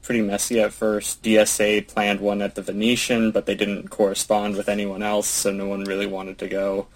Pretty 0.00 0.22
messy 0.22 0.58
at 0.58 0.72
first. 0.72 1.22
DSA 1.22 1.86
planned 1.86 2.20
one 2.20 2.40
at 2.40 2.54
the 2.54 2.62
Venetian, 2.62 3.30
but 3.30 3.44
they 3.44 3.54
didn't 3.54 3.90
correspond 3.90 4.56
with 4.56 4.70
anyone 4.70 5.02
else, 5.02 5.26
so 5.26 5.52
no 5.52 5.66
one 5.66 5.84
really 5.84 6.06
wanted 6.06 6.38
to 6.38 6.48
go. 6.48 6.86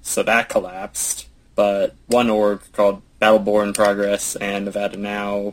So 0.00 0.22
that 0.22 0.48
collapsed. 0.48 1.28
But 1.54 1.94
one 2.06 2.30
org 2.30 2.62
called 2.72 3.02
Battleborn 3.20 3.74
Progress 3.74 4.36
and 4.36 4.64
Nevada 4.64 4.96
Now 4.96 5.52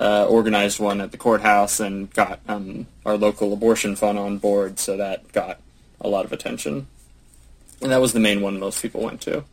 uh, 0.00 0.26
organized 0.26 0.80
one 0.80 1.00
at 1.00 1.12
the 1.12 1.16
courthouse 1.16 1.78
and 1.78 2.12
got 2.12 2.40
um, 2.48 2.88
our 3.06 3.16
local 3.16 3.52
abortion 3.52 3.94
fund 3.94 4.18
on 4.18 4.38
board, 4.38 4.80
so 4.80 4.96
that 4.96 5.30
got 5.30 5.60
a 6.00 6.08
lot 6.08 6.24
of 6.24 6.32
attention. 6.32 6.88
And 7.80 7.92
that 7.92 8.00
was 8.00 8.14
the 8.14 8.18
main 8.18 8.40
one 8.40 8.58
most 8.58 8.82
people 8.82 9.02
went 9.02 9.20
to. 9.20 9.44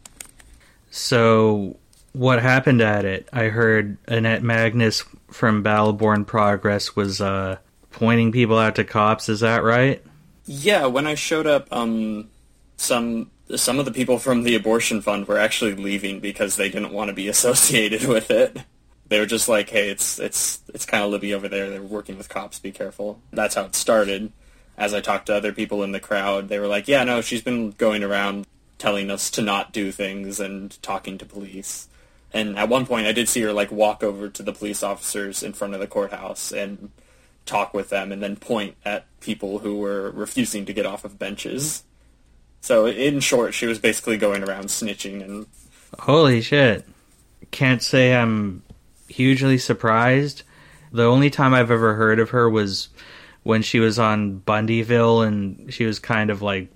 So, 0.97 1.77
what 2.13 2.41
happened 2.41 2.81
at 2.81 3.05
it? 3.05 3.29
I 3.31 3.45
heard 3.45 3.97
Annette 4.07 4.41
Magnus 4.41 5.03
from 5.29 5.63
Battleborn 5.63 6.25
Progress 6.25 6.95
was 6.95 7.21
uh, 7.21 7.57
pointing 7.91 8.31
people 8.31 8.57
out 8.57 8.75
to 8.77 8.83
cops. 8.83 9.29
Is 9.29 9.41
that 9.41 9.63
right? 9.63 10.03
Yeah, 10.45 10.87
when 10.87 11.05
I 11.05 11.13
showed 11.13 11.45
up, 11.45 11.67
um, 11.71 12.29
some 12.77 13.29
some 13.55 13.77
of 13.77 13.85
the 13.85 13.91
people 13.91 14.17
from 14.17 14.41
the 14.41 14.55
abortion 14.55 15.03
fund 15.03 15.27
were 15.27 15.37
actually 15.37 15.75
leaving 15.75 16.19
because 16.19 16.55
they 16.55 16.69
didn't 16.69 16.93
want 16.93 17.09
to 17.09 17.13
be 17.13 17.27
associated 17.35 18.05
with 18.05 18.31
it. 18.31 18.57
They 19.07 19.19
were 19.19 19.27
just 19.27 19.47
like, 19.47 19.69
"Hey, 19.69 19.89
it's 19.89 20.17
it's 20.17 20.61
it's 20.73 20.85
kind 20.85 21.03
of 21.03 21.11
Libby 21.11 21.31
over 21.35 21.47
there. 21.47 21.69
They're 21.69 21.83
working 21.83 22.17
with 22.17 22.27
cops. 22.27 22.57
Be 22.57 22.71
careful." 22.71 23.21
That's 23.31 23.53
how 23.53 23.65
it 23.65 23.75
started. 23.75 24.31
As 24.75 24.95
I 24.95 25.01
talked 25.01 25.27
to 25.27 25.35
other 25.35 25.53
people 25.53 25.83
in 25.83 25.91
the 25.91 25.99
crowd, 25.99 26.49
they 26.49 26.57
were 26.57 26.67
like, 26.67 26.87
"Yeah, 26.87 27.03
no, 27.03 27.21
she's 27.21 27.43
been 27.43 27.69
going 27.71 28.03
around 28.03 28.47
telling 28.77 29.09
us 29.09 29.29
to 29.31 29.41
not 29.41 29.73
do 29.73 29.91
things 29.91 30.39
and 30.39 30.81
talking 30.81 31.17
to 31.17 31.25
police. 31.25 31.87
And 32.33 32.57
at 32.57 32.69
one 32.69 32.85
point, 32.85 33.07
I 33.07 33.11
did 33.11 33.29
see 33.29 33.41
her 33.41 33.53
like 33.53 33.71
walk 33.71 34.03
over 34.03 34.29
to 34.29 34.43
the 34.43 34.53
police 34.53 34.83
officers 34.83 35.43
in 35.43 35.53
front 35.53 35.73
of 35.73 35.79
the 35.79 35.87
courthouse 35.87 36.51
and 36.51 36.91
talk 37.45 37.73
with 37.73 37.89
them, 37.89 38.11
and 38.11 38.21
then 38.21 38.35
point 38.35 38.75
at 38.85 39.05
people 39.21 39.59
who 39.59 39.77
were 39.77 40.11
refusing 40.11 40.65
to 40.65 40.73
get 40.73 40.85
off 40.85 41.05
of 41.05 41.17
benches. 41.17 41.83
So, 42.61 42.85
in 42.85 43.21
short, 43.21 43.53
she 43.53 43.65
was 43.65 43.79
basically 43.79 44.17
going 44.17 44.43
around 44.43 44.65
snitching 44.65 45.23
and. 45.23 45.47
Holy 45.99 46.41
shit! 46.41 46.85
Can't 47.51 47.81
say 47.81 48.13
I'm 48.13 48.61
hugely 49.07 49.57
surprised. 49.57 50.43
The 50.91 51.05
only 51.05 51.29
time 51.29 51.53
I've 51.53 51.71
ever 51.71 51.95
heard 51.95 52.19
of 52.19 52.31
her 52.31 52.49
was 52.49 52.89
when 53.43 53.61
she 53.61 53.79
was 53.79 53.97
on 53.97 54.41
Bundyville 54.45 55.25
and 55.25 55.73
she 55.73 55.85
was 55.85 55.99
kind 55.99 56.29
of 56.29 56.41
like 56.41 56.69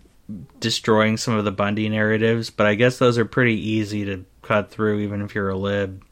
destroying 0.59 1.17
some 1.17 1.35
of 1.35 1.45
the 1.45 1.51
Bundy 1.51 1.89
narratives, 1.89 2.49
but 2.49 2.67
I 2.67 2.75
guess 2.75 2.97
those 2.97 3.17
are 3.17 3.25
pretty 3.25 3.55
easy 3.55 4.05
to 4.05 4.25
cut 4.41 4.71
through 4.71 4.99
even 4.99 5.21
if 5.21 5.35
you're 5.35 5.49
a 5.49 5.57
lib. 5.57 6.03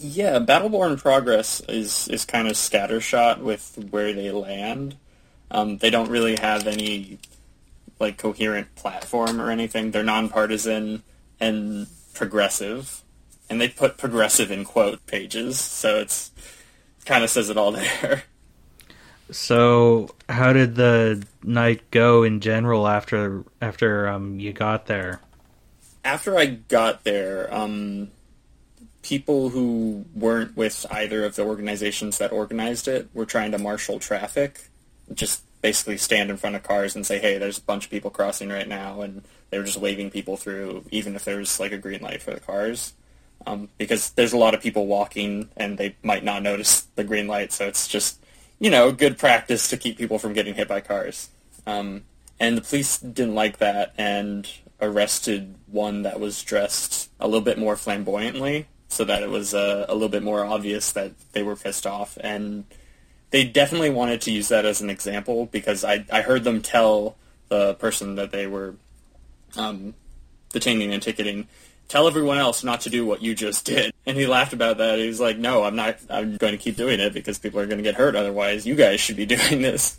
Yeah, 0.00 0.38
Battleborn 0.38 0.98
Progress 1.00 1.60
is 1.68 2.08
is 2.08 2.24
kind 2.24 2.48
of 2.48 2.54
scattershot 2.54 3.38
with 3.38 3.86
where 3.90 4.12
they 4.12 4.30
land. 4.30 4.96
Um, 5.50 5.78
they 5.78 5.90
don't 5.90 6.10
really 6.10 6.36
have 6.36 6.66
any 6.66 7.18
like 8.00 8.16
coherent 8.18 8.74
platform 8.74 9.40
or 9.40 9.50
anything. 9.50 9.90
They're 9.90 10.02
nonpartisan 10.02 11.02
and 11.38 11.86
progressive, 12.14 13.02
and 13.50 13.60
they 13.60 13.68
put 13.68 13.98
progressive 13.98 14.50
in 14.50 14.64
quote 14.64 15.06
pages, 15.06 15.60
so 15.60 15.98
it's 15.98 16.32
kind 17.04 17.22
of 17.22 17.30
says 17.30 17.50
it 17.50 17.56
all 17.56 17.72
there. 17.72 18.24
So, 19.32 20.10
how 20.28 20.52
did 20.52 20.74
the 20.74 21.26
night 21.42 21.90
go 21.90 22.22
in 22.22 22.40
general 22.40 22.86
after 22.86 23.44
after 23.60 24.08
um, 24.08 24.38
you 24.38 24.52
got 24.52 24.86
there? 24.86 25.20
After 26.04 26.38
I 26.38 26.46
got 26.46 27.04
there, 27.04 27.52
um, 27.52 28.10
people 29.02 29.48
who 29.48 30.04
weren't 30.14 30.56
with 30.56 30.84
either 30.90 31.24
of 31.24 31.36
the 31.36 31.44
organizations 31.44 32.18
that 32.18 32.32
organized 32.32 32.88
it 32.88 33.08
were 33.14 33.24
trying 33.24 33.52
to 33.52 33.58
marshal 33.58 33.98
traffic, 33.98 34.68
just 35.14 35.42
basically 35.62 35.96
stand 35.96 36.30
in 36.30 36.36
front 36.36 36.56
of 36.56 36.62
cars 36.62 36.94
and 36.94 37.06
say, 37.06 37.18
"Hey, 37.18 37.38
there's 37.38 37.58
a 37.58 37.62
bunch 37.62 37.86
of 37.86 37.90
people 37.90 38.10
crossing 38.10 38.50
right 38.50 38.68
now," 38.68 39.00
and 39.00 39.22
they 39.48 39.58
were 39.58 39.64
just 39.64 39.78
waving 39.78 40.10
people 40.10 40.36
through, 40.36 40.84
even 40.90 41.16
if 41.16 41.24
there 41.24 41.38
was 41.38 41.58
like 41.58 41.72
a 41.72 41.78
green 41.78 42.02
light 42.02 42.20
for 42.20 42.32
the 42.32 42.40
cars, 42.40 42.92
um, 43.46 43.70
because 43.78 44.10
there's 44.10 44.34
a 44.34 44.38
lot 44.38 44.54
of 44.54 44.60
people 44.60 44.86
walking 44.86 45.48
and 45.56 45.78
they 45.78 45.96
might 46.02 46.24
not 46.24 46.42
notice 46.42 46.82
the 46.96 47.04
green 47.04 47.26
light, 47.26 47.52
so 47.52 47.66
it's 47.66 47.88
just 47.88 48.21
you 48.62 48.70
know 48.70 48.92
good 48.92 49.18
practice 49.18 49.68
to 49.68 49.76
keep 49.76 49.98
people 49.98 50.20
from 50.20 50.32
getting 50.32 50.54
hit 50.54 50.68
by 50.68 50.80
cars. 50.80 51.30
Um, 51.66 52.04
and 52.38 52.56
the 52.56 52.62
police 52.62 52.96
didn't 52.98 53.34
like 53.34 53.58
that 53.58 53.92
and 53.98 54.48
arrested 54.80 55.56
one 55.66 56.02
that 56.02 56.20
was 56.20 56.42
dressed 56.42 57.10
a 57.18 57.26
little 57.26 57.40
bit 57.40 57.58
more 57.58 57.76
flamboyantly, 57.76 58.68
so 58.86 59.04
that 59.04 59.22
it 59.24 59.30
was 59.30 59.52
uh, 59.52 59.86
a 59.88 59.94
little 59.94 60.08
bit 60.08 60.22
more 60.22 60.44
obvious 60.44 60.92
that 60.92 61.10
they 61.32 61.42
were 61.42 61.56
pissed 61.56 61.86
off 61.86 62.16
and 62.20 62.64
they 63.30 63.42
definitely 63.42 63.90
wanted 63.90 64.20
to 64.20 64.30
use 64.30 64.48
that 64.48 64.64
as 64.64 64.80
an 64.80 64.90
example 64.90 65.46
because 65.46 65.82
I, 65.84 66.04
I 66.12 66.20
heard 66.22 66.44
them 66.44 66.62
tell 66.62 67.16
the 67.48 67.74
person 67.74 68.14
that 68.14 68.30
they 68.30 68.46
were 68.46 68.76
um, 69.56 69.94
detaining 70.50 70.92
and 70.92 71.02
ticketing, 71.02 71.48
tell 71.88 72.06
everyone 72.06 72.38
else 72.38 72.62
not 72.62 72.82
to 72.82 72.90
do 72.90 73.04
what 73.04 73.22
you 73.22 73.34
just 73.34 73.64
did. 73.64 73.91
And 74.04 74.16
he 74.16 74.26
laughed 74.26 74.52
about 74.52 74.78
that. 74.78 74.98
He 74.98 75.06
was 75.06 75.20
like, 75.20 75.38
no, 75.38 75.62
I'm 75.62 75.76
not, 75.76 75.98
I'm 76.10 76.36
going 76.36 76.52
to 76.52 76.58
keep 76.58 76.76
doing 76.76 76.98
it 76.98 77.12
because 77.12 77.38
people 77.38 77.60
are 77.60 77.66
going 77.66 77.78
to 77.78 77.84
get 77.84 77.94
hurt 77.94 78.16
otherwise. 78.16 78.66
You 78.66 78.74
guys 78.74 79.00
should 79.00 79.16
be 79.16 79.26
doing 79.36 79.62
this. 79.62 79.98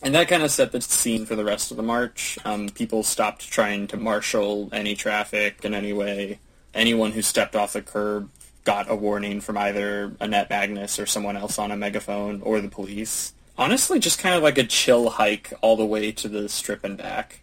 And 0.00 0.14
that 0.14 0.28
kind 0.28 0.42
of 0.42 0.50
set 0.50 0.72
the 0.72 0.80
scene 0.80 1.26
for 1.26 1.34
the 1.34 1.44
rest 1.44 1.70
of 1.70 1.76
the 1.76 1.82
march. 1.82 2.38
Um, 2.44 2.68
people 2.68 3.02
stopped 3.02 3.50
trying 3.50 3.88
to 3.88 3.96
marshal 3.96 4.68
any 4.72 4.94
traffic 4.94 5.64
in 5.64 5.74
any 5.74 5.92
way. 5.92 6.38
Anyone 6.72 7.12
who 7.12 7.22
stepped 7.22 7.56
off 7.56 7.72
the 7.72 7.82
curb 7.82 8.30
got 8.64 8.90
a 8.90 8.94
warning 8.94 9.40
from 9.40 9.58
either 9.58 10.14
Annette 10.20 10.50
Magnus 10.50 10.98
or 10.98 11.06
someone 11.06 11.36
else 11.36 11.58
on 11.58 11.70
a 11.72 11.76
megaphone 11.76 12.40
or 12.42 12.60
the 12.60 12.68
police. 12.68 13.32
Honestly, 13.56 13.98
just 13.98 14.20
kind 14.20 14.36
of 14.36 14.42
like 14.42 14.58
a 14.58 14.64
chill 14.64 15.10
hike 15.10 15.52
all 15.60 15.76
the 15.76 15.84
way 15.84 16.12
to 16.12 16.28
the 16.28 16.48
strip 16.48 16.84
and 16.84 16.96
back. 16.96 17.40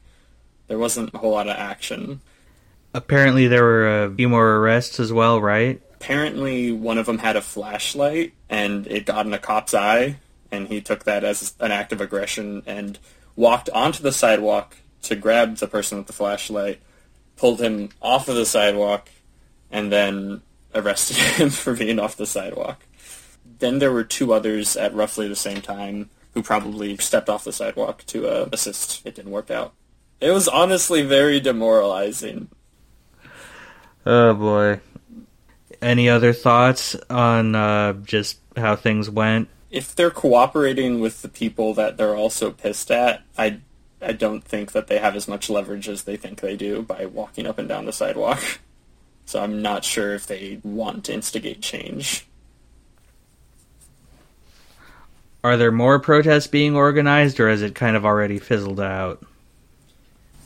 There 0.67 0.79
wasn't 0.79 1.13
a 1.13 1.17
whole 1.17 1.31
lot 1.31 1.49
of 1.49 1.57
action. 1.57 2.21
Apparently, 2.95 3.47
there 3.47 3.63
were 3.63 4.05
a 4.05 4.15
few 4.15 4.29
more 4.29 4.55
arrests 4.55 5.01
as 5.01 5.11
well, 5.11 5.41
right? 5.41 5.81
Apparently, 5.95 6.71
one 6.71 6.97
of 6.97 7.05
them 7.05 7.17
had 7.17 7.35
a 7.35 7.41
flashlight 7.41 8.31
and 8.49 8.87
it 8.87 9.05
got 9.05 9.25
in 9.25 9.33
a 9.33 9.37
cop's 9.37 9.73
eye, 9.73 10.15
and 10.49 10.69
he 10.69 10.79
took 10.79 11.03
that 11.03 11.25
as 11.25 11.55
an 11.59 11.73
act 11.73 11.91
of 11.91 11.99
aggression 11.99 12.63
and 12.65 12.97
walked 13.35 13.69
onto 13.71 14.01
the 14.01 14.13
sidewalk 14.13 14.77
to 15.01 15.17
grab 15.17 15.57
the 15.57 15.67
person 15.67 15.97
with 15.97 16.07
the 16.07 16.13
flashlight, 16.13 16.79
pulled 17.35 17.59
him 17.59 17.89
off 18.01 18.29
of 18.29 18.35
the 18.37 18.45
sidewalk, 18.45 19.09
and 19.69 19.91
then 19.91 20.41
arrested 20.73 21.17
him 21.37 21.49
for 21.49 21.75
being 21.75 21.99
off 21.99 22.15
the 22.15 22.25
sidewalk. 22.25 22.85
Then 23.59 23.79
there 23.79 23.91
were 23.91 24.05
two 24.05 24.31
others 24.31 24.77
at 24.77 24.95
roughly 24.95 25.27
the 25.27 25.35
same 25.35 25.61
time 25.61 26.11
who 26.33 26.41
probably 26.41 26.95
stepped 26.95 27.27
off 27.27 27.43
the 27.43 27.51
sidewalk 27.51 28.05
to 28.07 28.25
uh, 28.25 28.49
assist. 28.53 29.05
It 29.05 29.15
didn't 29.15 29.31
work 29.31 29.51
out. 29.51 29.73
It 30.21 30.31
was 30.31 30.47
honestly 30.47 31.01
very 31.01 31.41
demoralizing. 31.41 32.47
Oh 34.05 34.33
boy. 34.33 34.81
Any 35.81 36.09
other 36.09 36.33
thoughts 36.33 36.95
on 37.09 37.55
uh, 37.55 37.93
just 37.93 38.39
how 38.55 38.75
things 38.75 39.09
went? 39.09 39.49
If 39.71 39.95
they're 39.95 40.11
cooperating 40.11 40.99
with 40.99 41.21
the 41.21 41.27
people 41.27 41.73
that 41.73 41.97
they're 41.97 42.15
also 42.15 42.51
pissed 42.51 42.91
at, 42.91 43.23
I 43.37 43.59
I 44.01 44.11
don't 44.11 44.43
think 44.43 44.71
that 44.73 44.87
they 44.87 44.99
have 44.99 45.15
as 45.15 45.27
much 45.27 45.49
leverage 45.49 45.89
as 45.89 46.03
they 46.03 46.17
think 46.17 46.41
they 46.41 46.55
do 46.55 46.83
by 46.83 47.05
walking 47.05 47.47
up 47.47 47.57
and 47.57 47.67
down 47.67 47.85
the 47.85 47.93
sidewalk. 47.93 48.59
So 49.25 49.41
I'm 49.41 49.61
not 49.61 49.83
sure 49.83 50.13
if 50.13 50.27
they 50.27 50.59
want 50.63 51.05
to 51.05 51.13
instigate 51.13 51.61
change. 51.61 52.27
Are 55.43 55.57
there 55.57 55.71
more 55.71 55.99
protests 55.99 56.47
being 56.47 56.75
organized, 56.75 57.39
or 57.39 57.49
has 57.49 57.61
it 57.61 57.75
kind 57.75 57.95
of 57.95 58.05
already 58.05 58.39
fizzled 58.39 58.79
out? 58.79 59.23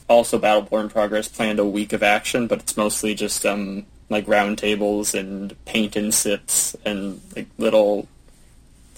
Also, 0.10 0.40
Battleborn 0.40 0.90
Progress 0.90 1.28
planned 1.28 1.60
a 1.60 1.66
week 1.66 1.94
of 1.94 2.02
action, 2.02 2.48
but 2.48 2.60
it's 2.60 2.76
mostly 2.76 3.14
just 3.14 3.46
um, 3.46 3.86
like 4.10 4.26
roundtables 4.26 5.18
and 5.18 5.56
paint 5.66 5.96
and 5.96 6.14
sips 6.14 6.76
and 6.84 7.22
like 7.36 7.48
little 7.60 8.08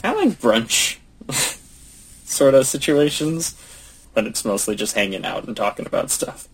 kind 0.01 0.17
of 0.17 0.25
like 0.25 0.39
brunch 0.39 0.97
sort 2.25 2.53
of 2.53 2.65
situations. 2.65 3.55
But 4.13 4.25
it's 4.25 4.45
mostly 4.45 4.75
just 4.75 4.95
hanging 4.95 5.25
out 5.25 5.45
and 5.45 5.55
talking 5.55 5.85
about 5.85 6.11
stuff. 6.11 6.47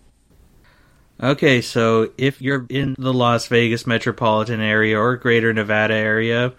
Okay, 1.20 1.60
so 1.60 2.12
if 2.16 2.40
you're 2.40 2.66
in 2.68 2.94
the 2.98 3.12
Las 3.12 3.48
Vegas 3.48 3.86
metropolitan 3.86 4.60
area 4.60 4.98
or 4.98 5.16
greater 5.16 5.52
Nevada 5.52 5.94
area, 5.94 6.52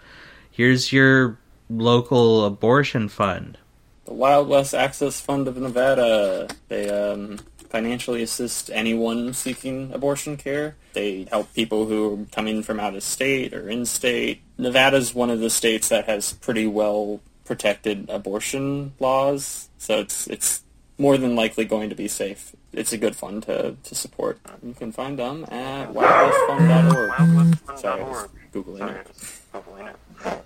here's 0.50 0.92
your 0.92 1.38
local 1.70 2.44
abortion 2.44 3.08
fund. 3.08 3.56
The 4.04 4.12
Wild 4.12 4.48
West 4.48 4.74
Access 4.74 5.20
Fund 5.20 5.48
of 5.48 5.56
Nevada. 5.56 6.48
They 6.68 6.90
um, 6.90 7.38
financially 7.70 8.22
assist 8.22 8.70
anyone 8.72 9.32
seeking 9.32 9.92
abortion 9.92 10.36
care. 10.36 10.76
They 10.92 11.26
help 11.30 11.54
people 11.54 11.86
who 11.86 12.14
are 12.14 12.34
coming 12.34 12.62
from 12.62 12.78
out 12.78 12.94
of 12.94 13.02
state 13.02 13.54
or 13.54 13.68
in 13.68 13.86
state. 13.86 14.42
Nevada's 14.58 15.14
one 15.14 15.30
of 15.30 15.40
the 15.40 15.50
states 15.50 15.88
that 15.88 16.06
has 16.06 16.34
pretty 16.34 16.66
well 16.66 17.20
protected 17.44 18.10
abortion 18.10 18.92
laws, 19.00 19.68
so 19.78 20.00
it's 20.00 20.26
it's 20.26 20.62
more 20.98 21.16
than 21.16 21.34
likely 21.34 21.64
going 21.64 21.88
to 21.88 21.96
be 21.96 22.08
safe 22.08 22.54
it's 22.72 22.92
a 22.92 22.98
good 22.98 23.16
fund 23.16 23.42
to, 23.44 23.76
to 23.82 23.94
support. 23.94 24.38
Um, 24.46 24.58
you 24.62 24.74
can 24.74 24.92
find 24.92 25.18
them 25.18 25.44
at 25.44 25.92
wildwestfund.org. 25.92 27.78
Sorry, 27.78 28.02
I 28.02 28.08
was 28.08 28.28
Googling 28.52 28.96
it. 28.96 30.44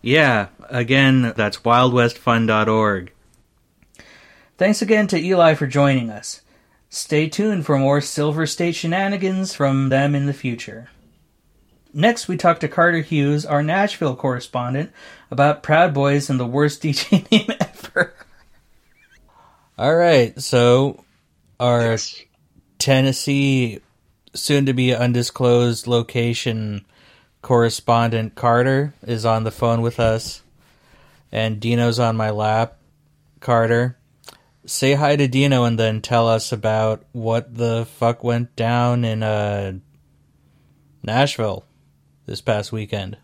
Yeah, 0.00 0.48
again, 0.68 1.32
that's 1.36 1.58
wildwestfund.org. 1.58 3.12
Thanks 4.62 4.80
again 4.80 5.08
to 5.08 5.18
Eli 5.18 5.54
for 5.54 5.66
joining 5.66 6.08
us. 6.08 6.40
Stay 6.88 7.28
tuned 7.28 7.66
for 7.66 7.76
more 7.76 8.00
Silver 8.00 8.46
State 8.46 8.76
shenanigans 8.76 9.52
from 9.52 9.88
them 9.88 10.14
in 10.14 10.26
the 10.26 10.32
future. 10.32 10.88
Next, 11.92 12.28
we 12.28 12.36
talk 12.36 12.60
to 12.60 12.68
Carter 12.68 13.00
Hues, 13.00 13.44
our 13.44 13.64
Nashville 13.64 14.14
correspondent, 14.14 14.92
about 15.32 15.64
Proud 15.64 15.92
Boys 15.92 16.30
and 16.30 16.38
the 16.38 16.46
worst 16.46 16.80
DJ 16.84 17.28
name 17.32 17.48
ever. 17.58 18.14
All 19.76 19.96
right, 19.96 20.40
so 20.40 21.02
our 21.58 21.80
yes. 21.80 22.22
Tennessee, 22.78 23.80
soon 24.32 24.66
to 24.66 24.72
be 24.72 24.94
undisclosed 24.94 25.88
location 25.88 26.86
correspondent 27.42 28.36
Carter 28.36 28.94
is 29.04 29.26
on 29.26 29.42
the 29.42 29.50
phone 29.50 29.82
with 29.82 29.98
us, 29.98 30.40
and 31.32 31.58
Dino's 31.58 31.98
on 31.98 32.16
my 32.16 32.30
lap. 32.30 32.78
Carter, 33.40 33.96
say 34.64 34.94
hi 34.94 35.16
to 35.16 35.26
Dino 35.28 35.64
and 35.64 35.78
then 35.78 36.00
tell 36.00 36.28
us 36.28 36.52
about 36.52 37.04
what 37.12 37.54
the 37.54 37.86
fuck 37.86 38.22
went 38.22 38.54
down 38.56 39.04
in 39.04 39.22
uh, 39.22 39.72
Nashville 41.02 41.64
this 42.26 42.40
past 42.40 42.72
weekend. 42.72 43.16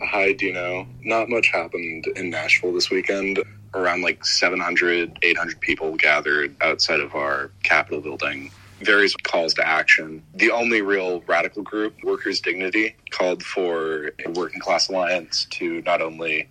Hi, 0.00 0.32
Dino. 0.32 0.86
Not 1.02 1.28
much 1.28 1.48
happened 1.48 2.06
in 2.16 2.30
Nashville 2.30 2.72
this 2.72 2.90
weekend 2.90 3.42
around 3.74 4.02
like 4.02 4.24
700, 4.24 5.18
800 5.22 5.60
people 5.60 5.96
gathered 5.96 6.54
outside 6.60 7.00
of 7.00 7.14
our 7.14 7.50
Capitol 7.62 8.00
building. 8.00 8.50
Various 8.80 9.14
calls 9.16 9.54
to 9.54 9.66
action. 9.66 10.22
The 10.34 10.50
only 10.50 10.82
real 10.82 11.20
radical 11.26 11.62
group, 11.62 11.94
Workers' 12.02 12.40
Dignity, 12.40 12.96
called 13.10 13.42
for 13.42 14.10
a 14.24 14.30
working 14.30 14.60
class 14.60 14.88
alliance 14.88 15.46
to 15.52 15.80
not 15.82 16.02
only 16.02 16.48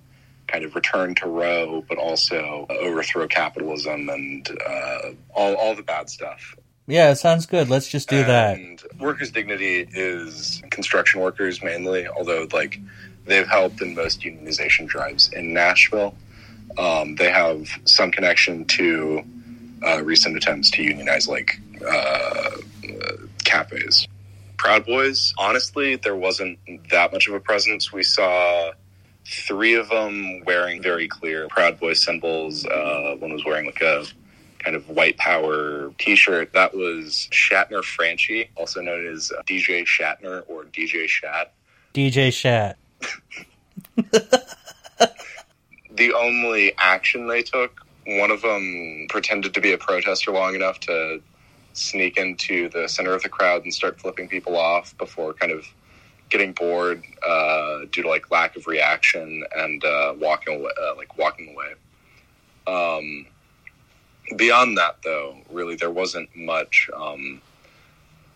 kind 0.48 0.64
of 0.64 0.76
return 0.76 1.16
to 1.16 1.28
Roe, 1.28 1.84
but 1.88 1.98
also 1.98 2.66
overthrow 2.70 3.28
capitalism 3.28 4.10
and 4.10 4.50
uh, 4.66 5.12
all, 5.34 5.56
all 5.56 5.76
the 5.76 5.84
bad 5.84 6.10
stuff. 6.10 6.56
Yeah, 6.86 7.14
sounds 7.14 7.46
good. 7.46 7.70
Let's 7.70 7.88
just 7.88 8.10
do 8.10 8.24
that. 8.26 8.60
Workers' 9.00 9.32
dignity 9.32 9.88
is 9.94 10.62
construction 10.70 11.22
workers 11.22 11.64
mainly, 11.64 12.08
although 12.08 12.48
like 12.52 12.80
they've 13.26 13.48
helped 13.48 13.82
in 13.82 13.96
most 13.96 14.22
unionization 14.22 14.86
drives 14.88 15.32
in 15.32 15.54
Nashville. 15.54 16.16
Um, 16.78 17.16
they 17.16 17.30
have 17.32 17.70
some 17.86 18.12
connection 18.12 18.66
to 18.66 19.24
uh, 19.86 20.04
recent 20.04 20.36
attempts 20.36 20.72
to 20.72 20.84
unionize 20.84 21.28
like 21.28 21.60
uh, 21.86 21.90
uh, 21.90 23.12
cafes. 23.46 24.08
Proud 24.58 24.86
Boys, 24.86 25.34
honestly, 25.38 25.96
there 25.98 26.16
wasn't 26.16 26.58
that 26.90 27.12
much 27.14 27.28
of 27.28 27.34
a 27.34 27.40
presence. 27.40 27.92
We 27.92 28.04
saw 28.04 28.72
three 29.26 29.74
of 29.76 29.90
them 29.90 30.44
wearing 30.46 30.82
very 30.82 31.08
clear 31.08 31.48
Proud 31.50 31.80
Boys 31.80 32.04
symbols. 32.04 32.66
Uh, 32.66 33.16
one 33.20 33.32
was 33.34 33.46
wearing 33.46 33.66
like 33.66 33.82
a 33.82 34.06
kind 34.60 34.76
of 34.76 34.88
white 34.90 35.18
power 35.18 35.92
t-shirt. 35.98 36.54
That 36.54 36.74
was 36.74 37.28
Shatner 37.32 37.84
Franchi, 37.84 38.50
also 38.56 38.82
known 38.82 39.06
as 39.08 39.32
uh, 39.32 39.42
DJ 39.44 39.86
Shatner 39.86 40.44
or 40.48 40.64
DJ 40.66 41.08
Shat. 41.08 41.54
DJ 41.94 42.34
Shat. 42.34 42.78
the 45.92 46.14
only 46.14 46.74
action 46.78 47.28
they 47.28 47.44
took, 47.44 47.86
one 48.08 48.32
of 48.32 48.42
them 48.42 49.06
pretended 49.10 49.54
to 49.54 49.62
be 49.62 49.74
a 49.74 49.78
protester 49.78 50.32
long 50.32 50.56
enough 50.56 50.80
to 50.82 51.22
sneak 51.74 52.18
into 52.18 52.70
the 52.70 52.88
center 52.88 53.14
of 53.14 53.22
the 53.24 53.30
crowd 53.30 53.64
and 53.64 53.74
start 53.74 54.00
flipping 54.00 54.28
people 54.28 54.56
off 54.56 54.96
before 54.98 55.34
kind 55.34 55.52
of 55.52 55.66
getting 56.30 56.54
bored 56.54 57.04
uh, 57.26 57.80
due 57.92 58.04
to 58.04 58.10
like 58.10 58.32
lack 58.32 58.56
of 58.56 58.68
reaction 58.68 59.44
and 59.56 59.84
uh, 59.84 60.14
walking 60.18 60.60
away, 60.60 60.72
uh, 60.82 60.96
like 60.96 61.18
walking 61.18 61.50
away. 61.50 61.74
Um, 62.66 63.26
beyond 64.36 64.78
that, 64.78 64.98
though, 65.04 65.38
really 65.50 65.76
there 65.76 65.92
wasn't 65.92 66.36
much 66.36 66.90
um, 66.96 67.42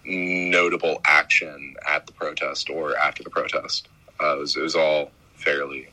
notable 0.06 1.02
action 1.06 1.76
at 1.88 2.06
the 2.06 2.14
protest 2.14 2.70
or 2.70 2.98
after 2.98 3.24
the 3.24 3.30
protest. 3.30 3.88
Uh, 4.22 4.36
it, 4.36 4.40
was, 4.40 4.56
it 4.56 4.62
was 4.62 4.76
all 4.76 5.12
fairly 5.36 5.88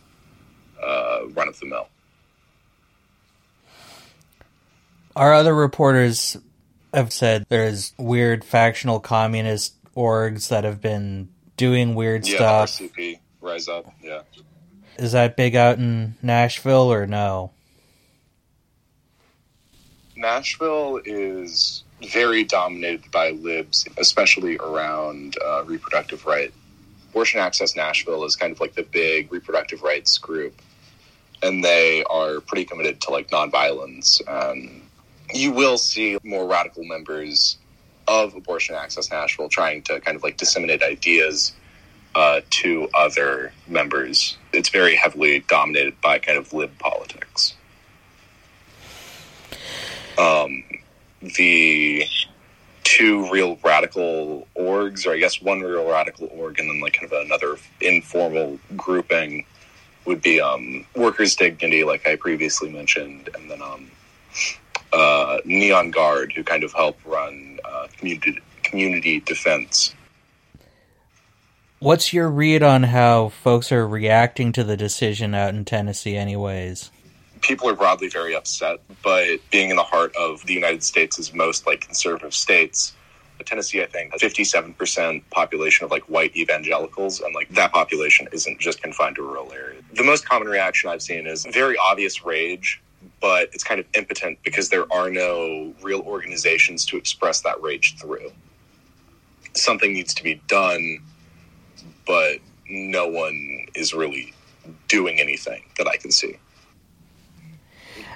uh, 0.82 1.26
run 1.30 1.48
of 1.48 1.58
the 1.60 1.66
mill. 1.66 1.88
Our 5.16 5.32
other 5.32 5.54
reporters 5.54 6.36
have 6.92 7.12
said 7.12 7.46
there's 7.48 7.92
weird 7.98 8.44
factional 8.44 9.00
communist 9.00 9.74
orgs 9.94 10.48
that 10.48 10.64
have 10.64 10.80
been 10.80 11.28
doing 11.56 11.94
weird 11.94 12.26
yeah, 12.26 12.36
stuff. 12.36 12.70
RCP, 12.70 13.20
Rise 13.40 13.68
Up, 13.68 13.86
yeah. 14.02 14.22
Is 14.98 15.12
that 15.12 15.36
big 15.36 15.56
out 15.56 15.78
in 15.78 16.14
Nashville 16.22 16.92
or 16.92 17.06
no? 17.06 17.50
Nashville 20.16 21.00
is 21.04 21.82
very 22.10 22.44
dominated 22.44 23.10
by 23.10 23.30
libs, 23.30 23.86
especially 23.96 24.56
around 24.58 25.36
uh, 25.44 25.64
reproductive 25.64 26.26
right. 26.26 26.52
Abortion 27.10 27.40
Access 27.40 27.76
Nashville 27.76 28.24
is 28.24 28.36
kind 28.36 28.52
of 28.52 28.60
like 28.60 28.74
the 28.74 28.82
big 28.82 29.32
reproductive 29.32 29.82
rights 29.82 30.18
group, 30.18 30.60
and 31.42 31.64
they 31.64 32.04
are 32.04 32.40
pretty 32.40 32.64
committed 32.64 33.00
to 33.02 33.10
like 33.10 33.30
nonviolence. 33.30 34.20
And 34.26 34.82
you 35.32 35.52
will 35.52 35.78
see 35.78 36.18
more 36.22 36.46
radical 36.46 36.84
members 36.84 37.58
of 38.06 38.34
Abortion 38.34 38.74
Access 38.74 39.10
Nashville 39.10 39.48
trying 39.48 39.82
to 39.82 40.00
kind 40.00 40.16
of 40.16 40.22
like 40.22 40.36
disseminate 40.36 40.82
ideas 40.82 41.52
uh, 42.14 42.40
to 42.50 42.88
other 42.94 43.52
members. 43.66 44.36
It's 44.52 44.68
very 44.68 44.94
heavily 44.94 45.44
dominated 45.48 46.00
by 46.00 46.18
kind 46.18 46.38
of 46.38 46.52
lib 46.52 46.78
politics. 46.78 47.54
Um, 50.16 50.62
the 51.36 52.04
two 52.84 53.28
real 53.32 53.58
radical 53.64 54.46
orgs, 54.56 55.06
or 55.06 55.12
I 55.12 55.18
guess 55.18 55.42
one 55.42 55.60
real 55.60 55.90
radical 55.90 56.28
org, 56.32 56.60
and 56.60 56.68
then 56.68 56.80
like 56.80 56.92
kind 56.94 57.10
of 57.10 57.26
another 57.26 57.56
informal 57.80 58.60
grouping 58.76 59.44
would 60.04 60.22
be 60.22 60.40
um, 60.40 60.86
Workers' 60.94 61.34
Dignity, 61.34 61.82
like 61.82 62.06
I 62.06 62.16
previously 62.16 62.70
mentioned, 62.70 63.30
and 63.34 63.50
then 63.50 63.62
um, 63.62 63.90
uh, 64.92 65.38
Neon 65.44 65.90
Guard, 65.90 66.32
who 66.32 66.44
kind 66.44 66.62
of 66.62 66.72
help 66.72 66.98
run 67.04 67.53
uh, 67.84 67.88
community 67.98 68.38
community 68.62 69.20
defense. 69.20 69.94
What's 71.80 72.12
your 72.12 72.30
read 72.30 72.62
on 72.62 72.84
how 72.84 73.28
folks 73.28 73.70
are 73.70 73.86
reacting 73.86 74.52
to 74.52 74.64
the 74.64 74.76
decision 74.76 75.34
out 75.34 75.54
in 75.54 75.64
Tennessee, 75.64 76.16
anyways? 76.16 76.90
People 77.42 77.68
are 77.68 77.74
broadly 77.74 78.08
very 78.08 78.34
upset, 78.34 78.80
but 79.02 79.38
being 79.50 79.68
in 79.68 79.76
the 79.76 79.82
heart 79.82 80.16
of 80.16 80.46
the 80.46 80.54
United 80.54 80.82
States' 80.82 81.18
is 81.18 81.34
most 81.34 81.66
like 81.66 81.82
conservative 81.82 82.32
states, 82.32 82.94
Tennessee, 83.44 83.82
I 83.82 83.86
think, 83.86 84.12
has 84.12 84.22
57% 84.22 85.22
population 85.30 85.84
of 85.84 85.90
like 85.90 86.04
white 86.04 86.36
evangelicals, 86.36 87.20
and 87.20 87.34
like 87.34 87.48
that 87.50 87.72
population 87.72 88.28
isn't 88.32 88.60
just 88.60 88.82
confined 88.82 89.16
to 89.16 89.22
rural 89.22 89.52
areas. 89.52 89.84
The 89.94 90.04
most 90.04 90.26
common 90.26 90.48
reaction 90.48 90.90
I've 90.90 91.02
seen 91.02 91.26
is 91.26 91.44
very 91.46 91.76
obvious 91.76 92.24
rage, 92.24 92.80
but 93.20 93.48
it's 93.52 93.64
kind 93.64 93.80
of 93.80 93.86
impotent 93.94 94.38
because 94.42 94.68
there 94.68 94.90
are 94.92 95.10
no 95.10 95.74
real 95.82 96.00
organizations 96.00 96.84
to 96.86 96.96
express 96.96 97.40
that 97.42 97.60
rage 97.62 97.96
through. 97.98 98.30
Something 99.54 99.92
needs 99.92 100.14
to 100.14 100.22
be 100.22 100.42
done, 100.46 100.98
but 102.06 102.38
no 102.68 103.06
one 103.08 103.66
is 103.74 103.94
really 103.94 104.34
doing 104.88 105.20
anything 105.20 105.62
that 105.78 105.86
I 105.86 105.96
can 105.96 106.10
see. 106.10 106.38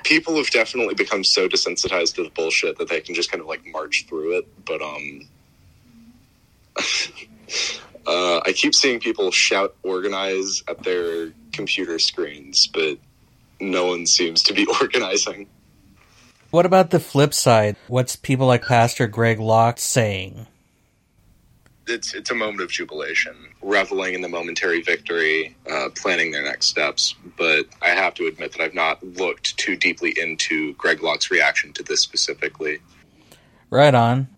People 0.05 0.37
have 0.37 0.51
definitely 0.51 0.95
become 0.95 1.25
so 1.25 1.49
desensitized 1.49 2.15
to 2.15 2.25
the 2.25 2.31
bullshit 2.31 2.79
that 2.79 2.89
they 2.89 3.01
can 3.01 3.15
just 3.15 3.31
kind 3.31 3.41
of 3.41 3.47
like 3.47 3.67
march 3.67 4.07
through 4.09 4.39
it. 4.39 4.65
But 4.65 4.81
um, 4.81 5.29
uh, 8.07 8.41
I 8.45 8.53
keep 8.55 8.75
seeing 8.75 9.01
people 9.01 9.31
shout 9.31 9.75
organize 9.83 10.63
at 10.69 10.83
their 10.83 11.33
computer 11.53 11.99
screens, 11.99 12.69
but 12.69 12.99
no 13.61 13.87
one 13.87 14.07
seems 14.07 14.43
to 14.45 14.55
be 14.55 14.67
organizing. 14.81 15.49
What 16.51 16.65
about 16.65 16.91
the 16.91 17.01
flip 17.01 17.35
side? 17.35 17.77
What's 17.89 18.17
people 18.17 18.47
like 18.47 18.65
Pastor 18.65 19.07
Greg 19.07 19.39
Locke 19.39 19.79
saying? 19.79 20.47
It's 21.87 22.15
it's 22.15 22.31
a 22.31 22.35
moment 22.35 22.61
of 22.61 22.71
jubilation, 22.71 23.35
reveling 23.63 24.15
in 24.15 24.21
the 24.21 24.29
momentary 24.29 24.83
victory, 24.83 25.57
uh, 25.71 25.89
planning 25.95 26.33
their 26.33 26.43
next 26.43 26.67
steps. 26.67 27.15
But 27.37 27.67
I 27.83 27.89
have 27.89 28.15
to 28.15 28.27
admit 28.27 28.53
that 28.53 28.61
I've 28.63 28.75
not 28.75 29.03
looked 29.03 29.57
too 29.59 29.77
deeply 29.77 30.15
into 30.19 30.75
Greg 30.75 31.03
Locke's 31.03 31.31
reaction 31.31 31.73
to 31.75 31.83
this 31.83 32.01
specifically. 32.01 32.81
Right 33.71 33.95
on. 33.95 34.29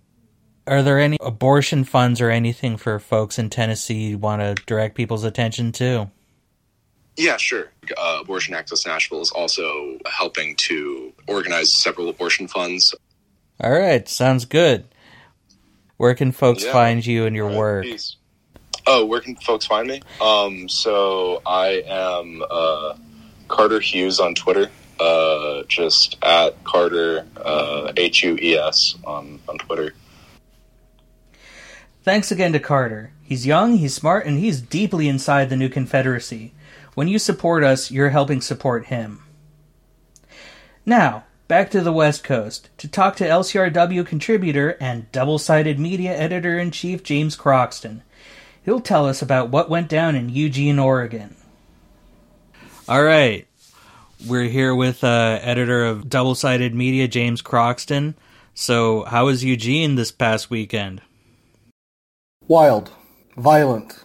Are 0.66 0.82
there 0.82 1.00
any 1.00 1.16
abortion 1.20 1.84
funds 1.84 2.20
or 2.20 2.30
anything 2.30 2.76
for 2.76 2.98
folks 3.00 3.38
in 3.38 3.50
Tennessee 3.50 4.10
you 4.10 4.18
want 4.18 4.42
to 4.42 4.62
direct 4.66 4.94
people's 4.94 5.24
attention 5.24 5.72
to? 5.72 6.10
Yeah, 7.20 7.36
sure. 7.36 7.70
Uh, 7.96 8.18
abortion 8.22 8.54
Access 8.54 8.86
Nashville 8.86 9.20
is 9.20 9.30
also 9.30 9.98
helping 10.06 10.56
to 10.56 11.12
organize 11.26 11.72
several 11.72 12.08
abortion 12.08 12.48
funds. 12.48 12.94
All 13.62 13.70
right, 13.70 14.08
sounds 14.08 14.46
good. 14.46 14.84
Where 15.98 16.14
can 16.14 16.32
folks 16.32 16.64
Yeah. 16.64 16.72
find 16.72 17.04
you 17.04 17.26
and 17.26 17.36
your 17.36 17.48
right, 17.48 17.56
work? 17.58 17.84
peace. 17.84 18.16
Oh, 18.86 19.04
where 19.04 19.20
can 19.20 19.36
folks 19.36 19.66
find 19.66 19.86
me? 19.86 20.00
Um, 20.20 20.66
so 20.68 21.42
I 21.44 21.82
am 21.86 22.42
uh, 22.50 22.94
Carter 23.48 23.80
Hues 23.80 24.18
on 24.18 24.34
Twitter. 24.34 24.70
Uh, 24.98 25.62
just 25.66 26.16
at 26.22 26.62
Carter 26.64 27.26
uh, 27.36 27.90
H 27.96 28.22
U 28.22 28.36
E 28.40 28.54
S 28.54 28.96
on 29.04 29.40
on 29.48 29.56
Twitter. 29.58 29.94
Thanks 32.02 32.30
again 32.30 32.52
to 32.52 32.58
Carter. 32.60 33.12
He's 33.22 33.46
young, 33.46 33.76
he's 33.76 33.94
smart, 33.94 34.26
and 34.26 34.38
he's 34.38 34.60
deeply 34.60 35.08
inside 35.08 35.48
the 35.50 35.56
new 35.56 35.68
Confederacy. 35.68 36.52
When 36.94 37.08
you 37.08 37.18
support 37.18 37.62
us, 37.64 37.90
you're 37.90 38.10
helping 38.10 38.40
support 38.40 38.86
him. 38.86 39.22
Now, 40.84 41.24
back 41.48 41.70
to 41.70 41.80
the 41.80 41.92
West 41.92 42.24
Coast 42.24 42.70
to 42.78 42.88
talk 42.88 43.16
to 43.16 43.28
LCRW 43.28 44.06
contributor 44.06 44.76
and 44.80 45.10
double 45.12 45.38
sided 45.38 45.78
media 45.78 46.16
editor 46.16 46.58
in 46.58 46.70
chief 46.70 47.02
James 47.02 47.36
Croxton. 47.36 48.02
He'll 48.64 48.80
tell 48.80 49.06
us 49.06 49.22
about 49.22 49.50
what 49.50 49.70
went 49.70 49.88
down 49.88 50.14
in 50.14 50.28
Eugene, 50.28 50.78
Oregon. 50.78 51.36
All 52.88 53.02
right. 53.02 53.46
We're 54.26 54.48
here 54.48 54.74
with 54.74 55.02
uh, 55.02 55.38
editor 55.40 55.84
of 55.86 56.10
Double 56.10 56.34
Sided 56.34 56.74
Media, 56.74 57.08
James 57.08 57.40
Croxton. 57.40 58.14
So, 58.52 59.04
how 59.04 59.26
was 59.26 59.42
Eugene 59.42 59.94
this 59.94 60.12
past 60.12 60.50
weekend? 60.50 61.00
Wild. 62.46 62.90
Violent. 63.36 64.04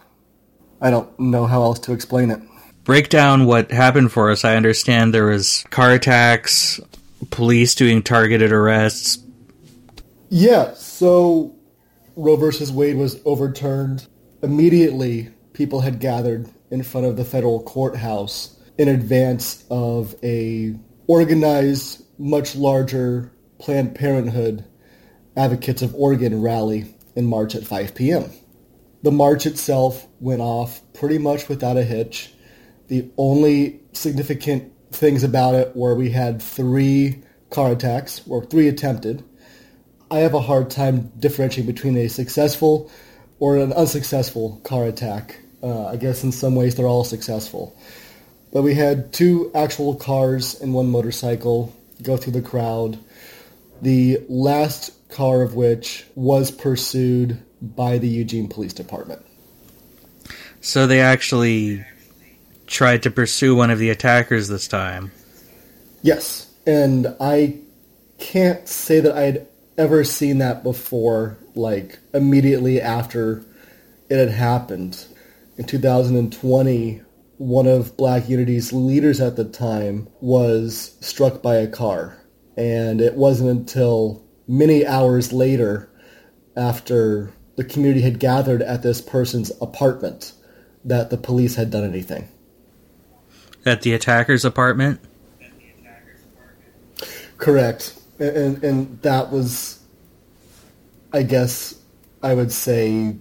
I 0.80 0.90
don't 0.90 1.20
know 1.20 1.48
how 1.48 1.64
else 1.64 1.80
to 1.80 1.92
explain 1.92 2.32
it. 2.32 2.40
Break 2.86 3.10
down 3.10 3.46
what 3.48 3.72
happened 3.72 4.12
for 4.12 4.30
us. 4.32 4.46
I 4.46 4.56
understand 4.56 5.14
there 5.14 5.26
was 5.26 5.66
car 5.72 5.92
attacks, 5.94 6.80
police 7.32 7.74
doing 7.74 8.04
targeted 8.04 8.52
arrests. 8.52 9.18
Yeah, 10.30 10.74
so 10.76 11.56
Roe 12.16 12.36
versus 12.36 12.72
Wade 12.72 12.98
was 12.98 13.20
overturned. 13.26 14.08
Immediately, 14.44 15.30
people 15.54 15.82
had 15.82 16.00
gathered 16.00 16.48
in 16.70 16.84
front 16.84 17.08
of 17.08 17.18
the 17.18 17.26
federal 17.26 17.64
courthouse 17.64 18.56
in 18.78 18.88
advance 18.88 19.64
of 19.72 20.14
a 20.24 20.76
organized, 21.08 22.04
much 22.20 22.56
larger 22.56 23.32
Planned 23.58 23.96
Parenthood 23.96 24.64
Advocates 25.36 25.82
of 25.82 25.96
Oregon 25.96 26.42
rally 26.42 26.94
in 27.16 27.26
March 27.26 27.56
at 27.56 27.66
5 27.66 27.96
p.m. 27.96 28.30
The 29.02 29.12
march 29.12 29.46
itself 29.46 30.08
went 30.20 30.42
off 30.42 30.82
pretty 30.94 31.18
much 31.18 31.50
without 31.50 31.78
a 31.78 31.84
hitch. 31.84 32.34
The 32.88 33.10
only 33.18 33.80
significant 33.94 34.72
things 34.92 35.24
about 35.24 35.56
it 35.56 35.76
were 35.76 35.96
we 35.96 36.12
had 36.12 36.42
three 36.42 37.24
car 37.50 37.72
attacks, 37.72 38.22
or 38.28 38.44
three 38.46 38.68
attempted. 38.68 39.24
I 40.12 40.20
have 40.20 40.34
a 40.34 40.42
hard 40.42 40.70
time 40.70 41.12
differentiating 41.20 41.72
between 41.72 41.98
a 41.98 42.08
successful 42.08 42.92
or 43.40 43.58
an 43.58 43.74
unsuccessful 43.74 44.62
car 44.64 44.86
attack. 44.86 45.40
Uh, 45.64 45.88
I 45.88 45.96
guess 45.96 46.24
in 46.24 46.32
some 46.32 46.56
ways 46.56 46.76
they're 46.76 46.88
all 46.88 47.04
successful. 47.04 47.76
But 48.54 48.64
we 48.64 48.76
had 48.76 49.12
two 49.12 49.52
actual 49.56 49.96
cars 49.96 50.60
and 50.62 50.74
one 50.74 50.90
motorcycle 50.90 51.74
go 52.02 52.18
through 52.18 52.34
the 52.34 52.42
crowd. 52.42 53.00
The 53.82 54.20
last 54.30 54.92
car 55.10 55.42
of 55.42 55.56
which 55.56 56.06
was 56.16 56.52
pursued 56.52 57.42
by 57.62 57.98
the 57.98 58.08
Eugene 58.08 58.48
Police 58.48 58.74
Department. 58.74 59.26
So 60.62 60.88
they 60.88 61.02
actually 61.02 61.86
tried 62.68 63.04
to 63.04 63.12
pursue 63.12 63.56
one 63.56 63.72
of 63.72 63.80
the 63.80 63.90
attackers 63.90 64.48
this 64.48 64.68
time. 64.68 65.12
Yes, 66.02 66.52
and 66.66 67.16
I 67.20 67.60
can't 68.18 68.68
say 68.68 69.00
that 69.00 69.16
I 69.16 69.22
had 69.22 69.48
ever 69.78 70.04
seen 70.04 70.38
that 70.40 70.64
before, 70.64 71.38
like 71.54 72.00
immediately 72.14 72.82
after 72.82 73.44
it 74.10 74.18
had 74.18 74.30
happened. 74.30 75.06
In 75.58 75.66
2020, 75.66 77.02
one 77.38 77.68
of 77.68 77.98
Black 77.98 78.30
Unity's 78.30 78.72
leaders 78.72 79.20
at 79.20 79.36
the 79.36 79.46
time 79.46 80.08
was 80.22 80.96
struck 81.02 81.42
by 81.42 81.56
a 81.56 81.68
car. 81.68 82.18
And 82.58 83.02
it 83.02 83.16
wasn't 83.16 83.50
until 83.50 84.24
many 84.48 84.86
hours 84.86 85.34
later, 85.34 85.90
after 86.56 87.34
the 87.58 87.64
community 87.64 88.02
had 88.02 88.20
gathered 88.20 88.62
at 88.62 88.82
this 88.82 89.02
person's 89.02 89.52
apartment, 89.62 90.34
that 90.86 91.10
the 91.10 91.18
police 91.18 91.56
had 91.56 91.72
done 91.72 91.84
anything. 91.84 92.30
At 93.66 93.82
the 93.82 93.94
attacker's 93.94 94.46
apartment? 94.46 95.00
Correct. 97.38 98.00
And, 98.20 98.64
and 98.64 99.02
that 99.02 99.32
was, 99.32 99.80
I 101.12 101.24
guess, 101.24 101.76
I 102.22 102.34
would 102.34 102.52
say 102.52 103.16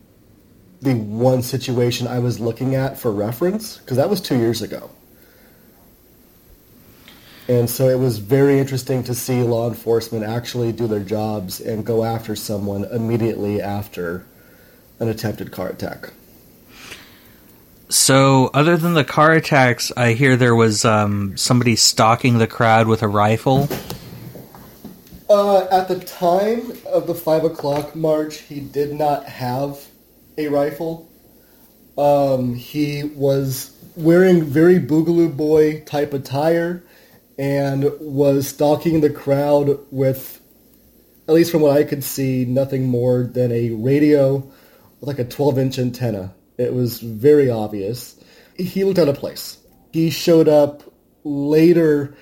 the 0.83 0.95
one 0.95 1.43
situation 1.43 2.07
I 2.07 2.19
was 2.19 2.39
looking 2.39 2.75
at 2.75 2.99
for 2.99 3.11
reference, 3.11 3.79
because 3.79 3.97
that 3.97 4.11
was 4.11 4.21
two 4.21 4.37
years 4.37 4.61
ago. 4.63 4.91
And 7.49 7.69
so 7.69 7.89
it 7.89 7.99
was 7.99 8.19
very 8.19 8.59
interesting 8.59 9.03
to 9.05 9.15
see 9.15 9.43
law 9.43 9.69
enforcement 9.69 10.25
actually 10.25 10.73
do 10.73 10.87
their 10.87 11.01
jobs 11.01 11.61
and 11.61 11.85
go 11.85 12.05
after 12.05 12.37
someone 12.37 12.85
immediately 12.85 13.61
after 13.61 14.25
an 14.99 15.09
attempted 15.09 15.53
car 15.53 15.69
attack. 15.69 16.13
So, 17.89 18.51
other 18.55 18.77
than 18.77 18.95
the 18.95 19.05
car 19.05 19.33
attacks, 19.33 19.93
I 19.97 20.13
hear 20.13 20.37
there 20.37 20.55
was 20.55 20.85
um, 20.85 21.37
somebody 21.37 21.77
stalking 21.77 22.39
the 22.39 22.47
crowd 22.47 22.87
with 22.87 23.03
a 23.03 23.09
rifle. 23.09 23.69
Uh, 25.29 25.67
at 25.71 25.89
the 25.89 26.01
time 26.01 26.73
of 26.87 27.07
the 27.07 27.15
five 27.15 27.45
o'clock 27.45 27.95
march, 27.95 28.39
he 28.39 28.61
did 28.61 28.95
not 28.95 29.25
have 29.27 29.79
a 30.39 30.49
rifle. 30.49 31.11
Um, 31.97 32.55
he 32.55 33.05
was 33.05 33.77
wearing 33.97 34.45
very 34.45 34.81
Boogaloo 34.81 35.37
Boy 35.37 35.81
type 35.81 36.13
attire 36.13 36.83
and 37.39 37.91
was 38.01 38.49
stalking 38.49 39.01
the 39.01 39.11
crowd 39.11 39.79
with, 39.91 40.41
at 41.29 41.35
least 41.35 41.53
from 41.53 41.61
what 41.61 41.77
I 41.77 41.85
could 41.85 42.05
see, 42.05 42.45
nothing 42.45 42.89
more 42.89 43.25
than 43.25 43.53
a 43.53 43.71
radio 43.71 44.37
with 44.37 45.09
like 45.09 45.19
a 45.19 45.25
12 45.25 45.59
inch 45.59 45.79
antenna. 45.79 46.35
It 46.59 46.75
was 46.75 47.01
very 47.01 47.51
obvious. 47.51 48.17
He 48.57 48.85
looked 48.85 48.99
out 48.99 49.09
of 49.09 49.19
place. 49.19 49.59
He 49.93 50.11
showed 50.11 50.49
up 50.49 50.83
later 51.25 52.17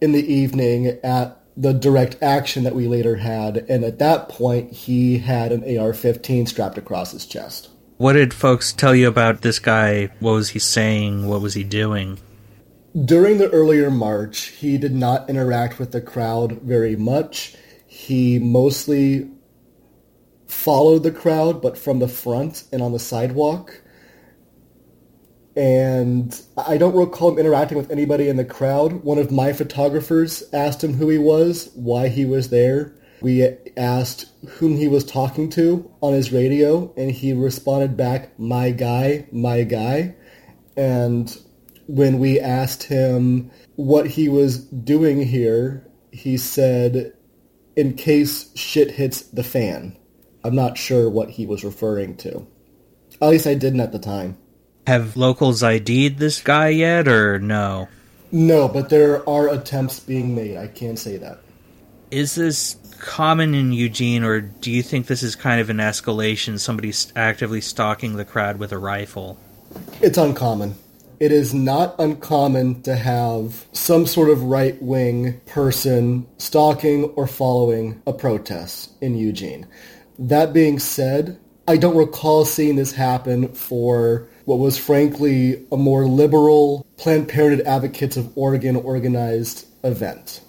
in 0.00 0.12
the 0.12 0.32
evening 0.32 0.98
at 1.02 1.36
the 1.56 1.72
direct 1.72 2.16
action 2.22 2.64
that 2.64 2.74
we 2.74 2.88
later 2.88 3.16
had, 3.16 3.58
and 3.68 3.84
at 3.84 3.98
that 3.98 4.28
point, 4.28 4.72
he 4.72 5.18
had 5.18 5.52
an 5.52 5.62
AR-15 5.62 6.48
strapped 6.48 6.78
across 6.78 7.12
his 7.12 7.26
chest. 7.26 7.68
What 7.98 8.14
did 8.14 8.32
folks 8.32 8.72
tell 8.72 8.94
you 8.94 9.08
about 9.08 9.42
this 9.42 9.58
guy? 9.58 10.06
What 10.20 10.32
was 10.32 10.50
he 10.50 10.58
saying? 10.58 11.26
What 11.28 11.42
was 11.42 11.52
he 11.52 11.64
doing? 11.64 12.18
During 13.04 13.38
the 13.38 13.50
earlier 13.50 13.90
march, 13.90 14.46
he 14.46 14.78
did 14.78 14.94
not 14.94 15.28
interact 15.28 15.78
with 15.78 15.92
the 15.92 16.00
crowd 16.00 16.62
very 16.62 16.96
much. 16.96 17.54
He 17.86 18.38
mostly 18.38 19.28
followed 20.50 21.02
the 21.02 21.12
crowd, 21.12 21.62
but 21.62 21.78
from 21.78 22.00
the 22.00 22.08
front 22.08 22.64
and 22.72 22.82
on 22.82 22.92
the 22.92 22.98
sidewalk. 22.98 23.80
And 25.56 26.40
I 26.56 26.76
don't 26.76 26.96
recall 26.96 27.32
him 27.32 27.38
interacting 27.38 27.78
with 27.78 27.90
anybody 27.90 28.28
in 28.28 28.36
the 28.36 28.44
crowd. 28.44 29.04
One 29.04 29.18
of 29.18 29.30
my 29.30 29.52
photographers 29.52 30.42
asked 30.52 30.82
him 30.82 30.94
who 30.94 31.08
he 31.08 31.18
was, 31.18 31.70
why 31.74 32.08
he 32.08 32.24
was 32.24 32.50
there. 32.50 32.94
We 33.20 33.46
asked 33.76 34.26
whom 34.48 34.76
he 34.76 34.88
was 34.88 35.04
talking 35.04 35.50
to 35.50 35.90
on 36.00 36.14
his 36.14 36.32
radio, 36.32 36.92
and 36.96 37.10
he 37.10 37.32
responded 37.32 37.96
back, 37.96 38.38
my 38.38 38.70
guy, 38.70 39.26
my 39.30 39.62
guy. 39.64 40.14
And 40.76 41.36
when 41.86 42.18
we 42.18 42.40
asked 42.40 42.84
him 42.84 43.50
what 43.76 44.06
he 44.06 44.28
was 44.28 44.58
doing 44.58 45.22
here, 45.26 45.86
he 46.12 46.38
said, 46.38 47.12
in 47.76 47.94
case 47.94 48.50
shit 48.56 48.92
hits 48.92 49.22
the 49.22 49.44
fan. 49.44 49.96
I'm 50.44 50.54
not 50.54 50.78
sure 50.78 51.08
what 51.08 51.30
he 51.30 51.46
was 51.46 51.64
referring 51.64 52.16
to. 52.18 52.46
At 53.20 53.28
least 53.28 53.46
I 53.46 53.54
didn't 53.54 53.80
at 53.80 53.92
the 53.92 53.98
time. 53.98 54.38
Have 54.86 55.16
locals 55.16 55.62
ID'd 55.62 56.18
this 56.18 56.40
guy 56.40 56.68
yet, 56.68 57.06
or 57.06 57.38
no? 57.38 57.88
No, 58.32 58.68
but 58.68 58.88
there 58.88 59.28
are 59.28 59.48
attempts 59.48 60.00
being 60.00 60.34
made. 60.34 60.56
I 60.56 60.68
can 60.68 60.96
say 60.96 61.16
that. 61.18 61.40
Is 62.10 62.34
this 62.34 62.76
common 62.98 63.54
in 63.54 63.72
Eugene, 63.72 64.24
or 64.24 64.40
do 64.40 64.70
you 64.70 64.82
think 64.82 65.06
this 65.06 65.22
is 65.22 65.34
kind 65.34 65.60
of 65.60 65.70
an 65.70 65.78
escalation? 65.78 66.58
Somebody's 66.58 67.12
actively 67.14 67.60
stalking 67.60 68.16
the 68.16 68.24
crowd 68.24 68.58
with 68.58 68.72
a 68.72 68.78
rifle? 68.78 69.38
It's 70.00 70.18
uncommon. 70.18 70.74
It 71.18 71.32
is 71.32 71.52
not 71.52 71.94
uncommon 71.98 72.82
to 72.82 72.96
have 72.96 73.66
some 73.72 74.06
sort 74.06 74.30
of 74.30 74.42
right 74.44 74.80
wing 74.80 75.40
person 75.46 76.26
stalking 76.38 77.04
or 77.10 77.26
following 77.26 78.00
a 78.06 78.12
protest 78.14 78.92
in 79.02 79.16
Eugene. 79.16 79.66
That 80.20 80.52
being 80.52 80.78
said, 80.78 81.38
I 81.66 81.78
don't 81.78 81.96
recall 81.96 82.44
seeing 82.44 82.76
this 82.76 82.92
happen 82.92 83.48
for 83.54 84.28
what 84.44 84.58
was 84.58 84.76
frankly 84.76 85.64
a 85.72 85.78
more 85.78 86.04
liberal 86.04 86.86
Planned 86.98 87.28
Parenthood 87.28 87.66
Advocates 87.66 88.18
of 88.18 88.30
Oregon 88.36 88.76
organized 88.76 89.66
event. 89.82 90.42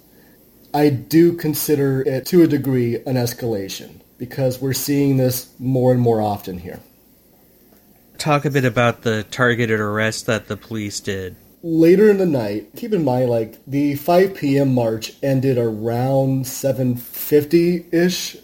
I 0.74 0.90
do 0.90 1.32
consider 1.32 2.02
it 2.02 2.26
to 2.26 2.42
a 2.42 2.46
degree 2.46 2.96
an 2.96 3.14
escalation 3.14 4.00
because 4.18 4.60
we're 4.60 4.74
seeing 4.74 5.16
this 5.16 5.48
more 5.58 5.90
and 5.92 6.00
more 6.00 6.20
often 6.20 6.58
here. 6.58 6.80
Talk 8.18 8.44
a 8.44 8.50
bit 8.50 8.66
about 8.66 9.02
the 9.02 9.24
targeted 9.24 9.80
arrest 9.80 10.26
that 10.26 10.48
the 10.48 10.56
police 10.56 11.00
did. 11.00 11.36
Later 11.62 12.10
in 12.10 12.18
the 12.18 12.26
night, 12.26 12.70
keep 12.76 12.92
in 12.92 13.04
mind 13.04 13.30
like 13.30 13.64
the 13.66 13.94
5 13.94 14.34
p.m. 14.34 14.74
march 14.74 15.14
ended 15.22 15.56
around 15.56 16.44
7:50ish. 16.44 18.41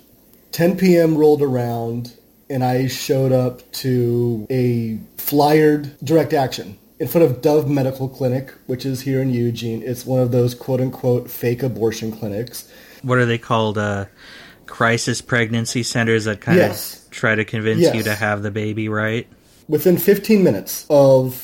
10 0.52 0.76
p.m. 0.76 1.16
rolled 1.16 1.42
around 1.42 2.14
and 2.50 2.64
I 2.64 2.86
showed 2.86 3.32
up 3.32 3.70
to 3.72 4.46
a 4.50 4.98
flyered 5.16 5.96
direct 6.02 6.32
action 6.32 6.78
in 6.98 7.06
front 7.06 7.30
of 7.30 7.42
Dove 7.42 7.68
Medical 7.68 8.08
Clinic, 8.08 8.52
which 8.66 8.86
is 8.86 9.02
here 9.02 9.20
in 9.20 9.30
Eugene. 9.30 9.82
It's 9.82 10.06
one 10.06 10.20
of 10.20 10.32
those 10.32 10.54
quote 10.54 10.80
unquote 10.80 11.30
fake 11.30 11.62
abortion 11.62 12.10
clinics. 12.12 12.70
What 13.02 13.18
are 13.18 13.26
they 13.26 13.38
called? 13.38 13.78
Uh, 13.78 14.06
crisis 14.68 15.20
pregnancy 15.20 15.82
centers 15.82 16.26
that 16.26 16.40
kind 16.40 16.58
yes. 16.58 17.04
of 17.04 17.10
try 17.10 17.34
to 17.34 17.44
convince 17.44 17.80
yes. 17.80 17.94
you 17.96 18.02
to 18.04 18.14
have 18.14 18.42
the 18.42 18.50
baby, 18.50 18.88
right? 18.88 19.26
Within 19.66 19.96
15 19.96 20.44
minutes 20.44 20.86
of 20.88 21.34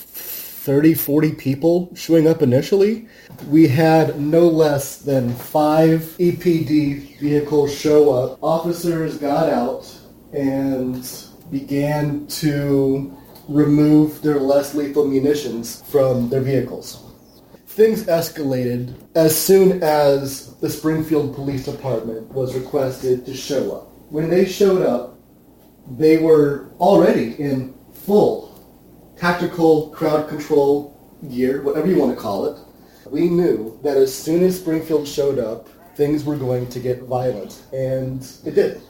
30, 0.65 0.95
40 0.95 1.33
people 1.35 1.91
showing 1.95 2.27
up 2.27 2.41
initially, 2.41 3.07
we 3.51 3.69
had 3.69 4.19
no 4.19 4.49
less 4.49 4.97
than 4.97 5.31
five 5.35 6.01
EPD 6.19 7.21
vehicles 7.21 7.79
show 7.79 8.11
up. 8.15 8.39
Officers 8.43 9.19
got 9.19 9.51
out 9.51 9.87
and 10.33 11.07
began 11.51 12.27
to 12.29 13.15
remove 13.47 14.23
their 14.23 14.41
less 14.41 14.75
lethal 14.75 15.07
munitions 15.07 15.83
from 15.91 16.31
their 16.31 16.41
vehicles. 16.41 17.13
Things 17.67 18.05
escalated 18.05 18.95
as 19.15 19.39
soon 19.39 19.83
as 19.83 20.55
the 20.61 20.71
Springfield 20.71 21.35
Police 21.35 21.67
Department 21.67 22.27
was 22.33 22.55
requested 22.55 23.27
to 23.27 23.35
show 23.35 23.77
up. 23.77 23.93
When 24.11 24.31
they 24.31 24.47
showed 24.47 24.81
up, 24.81 25.19
they 25.99 26.17
were 26.17 26.71
already 26.81 27.35
in 27.35 27.75
full 27.93 28.54
tactical 29.17 29.89
crowd 29.91 30.29
control 30.29 30.95
gear, 31.31 31.63
whatever 31.63 31.87
you 31.87 31.99
want 31.99 32.15
to 32.15 32.21
call 32.21 32.47
it. 32.47 32.59
We 33.11 33.29
knew 33.29 33.79
that 33.83 33.97
as 33.97 34.15
soon 34.15 34.43
as 34.43 34.59
Springfield 34.59 35.07
showed 35.07 35.39
up, 35.39 35.69
things 35.95 36.25
were 36.25 36.37
going 36.37 36.69
to 36.69 36.81
get 36.81 37.03
violent, 37.03 37.63
and 37.73 38.27
it 38.45 38.55
did. 38.55 38.83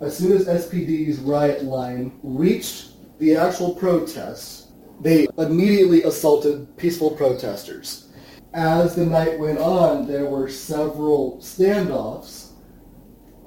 as 0.00 0.16
soon 0.16 0.32
as 0.32 0.46
SPD's 0.46 1.18
riot 1.20 1.64
line 1.64 2.18
reached 2.22 2.92
the 3.18 3.34
actual 3.34 3.74
protests, 3.74 4.72
they 5.00 5.26
immediately 5.38 6.02
assaulted 6.04 6.76
peaceful 6.76 7.10
protesters. 7.10 8.08
As 8.52 8.94
the 8.94 9.04
night 9.04 9.38
went 9.38 9.58
on, 9.58 10.06
there 10.06 10.26
were 10.26 10.48
several 10.48 11.38
standoffs 11.38 12.50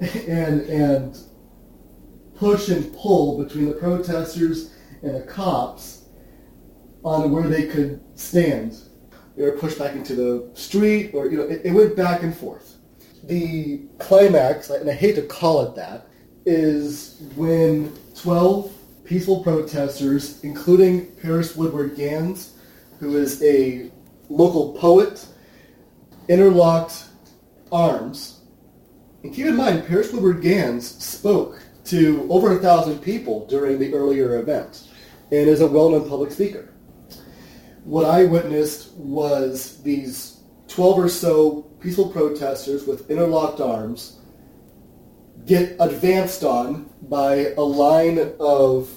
and, 0.00 0.62
and 0.62 1.18
push 2.34 2.68
and 2.68 2.92
pull 2.94 3.42
between 3.42 3.66
the 3.66 3.74
protesters 3.74 4.72
and 5.02 5.14
the 5.14 5.22
cops 5.22 5.99
on 7.04 7.30
where 7.30 7.48
they 7.48 7.66
could 7.66 8.00
stand. 8.14 8.78
They 9.36 9.44
were 9.44 9.52
pushed 9.52 9.78
back 9.78 9.94
into 9.94 10.14
the 10.14 10.50
street, 10.54 11.12
or 11.14 11.28
you 11.28 11.38
know, 11.38 11.44
it, 11.44 11.62
it 11.64 11.72
went 11.72 11.96
back 11.96 12.22
and 12.22 12.36
forth. 12.36 12.76
The 13.24 13.82
climax, 13.98 14.70
and 14.70 14.88
I 14.88 14.94
hate 14.94 15.14
to 15.16 15.22
call 15.22 15.62
it 15.66 15.74
that, 15.76 16.06
is 16.46 17.22
when 17.36 17.92
12 18.14 18.72
peaceful 19.04 19.42
protesters, 19.42 20.42
including 20.44 21.06
Paris 21.16 21.56
Woodward 21.56 21.96
Gans, 21.96 22.54
who 22.98 23.16
is 23.16 23.42
a 23.42 23.90
local 24.28 24.72
poet, 24.74 25.26
interlocked 26.28 27.04
arms. 27.72 28.40
And 29.22 29.34
keep 29.34 29.46
in 29.46 29.56
mind, 29.56 29.86
Paris 29.86 30.12
Woodward 30.12 30.42
Gans 30.42 30.86
spoke 31.02 31.60
to 31.86 32.26
over 32.30 32.56
a 32.56 32.60
thousand 32.60 33.00
people 33.00 33.46
during 33.46 33.78
the 33.78 33.92
earlier 33.92 34.38
event 34.38 34.88
and 35.32 35.48
is 35.48 35.60
a 35.60 35.66
well-known 35.66 36.08
public 36.08 36.30
speaker. 36.30 36.69
What 37.84 38.04
I 38.04 38.24
witnessed 38.24 38.92
was 38.94 39.82
these 39.82 40.40
12 40.68 40.98
or 40.98 41.08
so 41.08 41.62
peaceful 41.80 42.08
protesters 42.10 42.86
with 42.86 43.10
interlocked 43.10 43.60
arms 43.60 44.18
get 45.46 45.76
advanced 45.80 46.44
on 46.44 46.90
by 47.02 47.52
a 47.56 47.60
line 47.60 48.34
of 48.38 48.90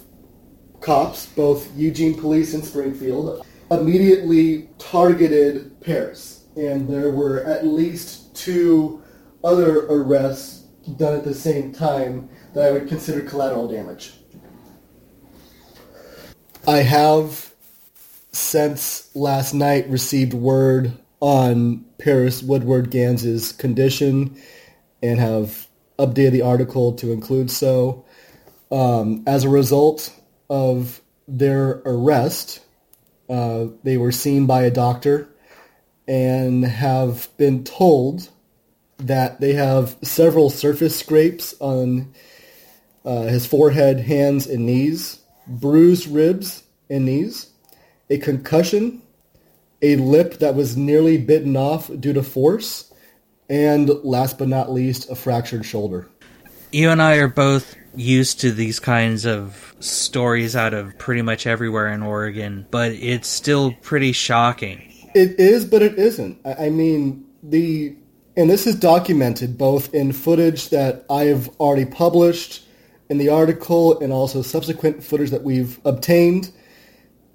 cops, 0.82 1.28
both 1.28 1.76
Eugene 1.78 2.20
Police 2.20 2.54
and 2.54 2.64
Springfield, 2.64 3.46
immediately 3.72 4.70
targeted 4.78 5.80
Paris. 5.82 6.46
And 6.56 6.88
there 6.88 7.12
were 7.12 7.44
at 7.46 7.66
least 7.66 8.36
two 8.36 9.02
other 9.44 9.88
arrests 9.88 10.68
done 10.98 11.16
at 11.16 11.24
the 11.24 11.34
same 11.34 11.72
time 11.72 12.30
that 12.54 12.66
I 12.68 12.72
would 12.72 12.88
consider 12.88 13.22
collateral 13.22 13.68
damage. 13.68 14.14
I 16.68 16.78
have 16.78 17.53
since 18.34 19.16
last 19.16 19.54
night 19.54 19.88
received 19.90 20.34
word 20.34 20.92
on 21.20 21.86
Paris 22.00 22.44
Woodward 22.44 22.90
Gans's 22.90 23.52
condition 23.54 24.36
and 25.02 25.20
have 25.20 25.68
updated 26.00 26.32
the 26.32 26.42
article 26.42 26.94
to 26.94 27.12
include 27.12 27.50
so. 27.50 28.04
Um, 28.72 29.24
as 29.28 29.44
a 29.44 29.50
result 29.50 30.14
of 30.50 31.00
their 31.28 31.82
arrest, 31.86 32.60
uh, 33.30 33.68
they 33.84 33.98
were 33.98 34.12
seen 34.12 34.48
by 34.48 34.64
a 34.64 34.72
doctor 34.72 35.30
and 36.08 36.66
have 36.66 37.30
been 37.38 37.64
told 37.64 38.30
that 38.98 39.40
they 39.40 39.54
have 39.54 39.96
several 40.02 40.50
surface 40.50 40.98
scrapes 40.98 41.54
on 41.60 42.14
uh, 43.06 43.24
his 43.24 43.46
forehead, 43.46 44.00
hands, 44.00 44.48
and 44.48 44.66
knees, 44.66 45.20
bruised 45.48 46.08
ribs 46.08 46.64
and 46.90 47.06
knees, 47.06 47.53
a 48.10 48.18
concussion, 48.18 49.02
a 49.82 49.96
lip 49.98 50.40
that 50.40 50.56
was 50.56 50.78
nearly 50.78 51.18
bitten 51.18 51.56
off 51.56 51.90
due 52.00 52.14
to 52.14 52.24
force, 52.24 52.92
and 53.50 53.90
last 54.04 54.38
but 54.38 54.48
not 54.48 54.72
least, 54.72 55.10
a 55.10 55.16
fractured 55.16 55.66
shoulder. 55.66 56.10
You 56.72 56.90
and 56.90 57.02
I 57.02 57.18
are 57.18 57.28
both 57.28 57.76
used 57.96 58.40
to 58.42 58.52
these 58.52 58.80
kinds 58.80 59.26
of 59.26 59.76
stories 59.80 60.56
out 60.56 60.74
of 60.74 60.98
pretty 60.98 61.22
much 61.22 61.46
everywhere 61.46 61.90
in 61.90 62.02
Oregon, 62.02 62.66
but 62.72 62.92
it's 62.94 63.28
still 63.28 63.74
pretty 63.82 64.12
shocking. 64.12 64.82
It 65.14 65.40
is, 65.40 65.66
but 65.66 65.82
it 65.82 66.00
isn't. 66.00 66.40
I 66.46 66.70
mean, 66.70 67.26
the 67.44 67.96
and 68.36 68.50
this 68.50 68.66
is 68.66 68.76
documented 68.76 69.58
both 69.58 69.94
in 69.94 70.12
footage 70.12 70.70
that 70.70 71.06
I 71.10 71.26
have 71.26 71.50
already 71.60 71.86
published 71.86 72.66
in 73.10 73.20
the 73.20 73.30
article 73.30 74.00
and 74.00 74.12
also 74.12 74.42
subsequent 74.42 75.04
footage 75.04 75.30
that 75.30 75.44
we've 75.44 75.80
obtained 75.86 76.52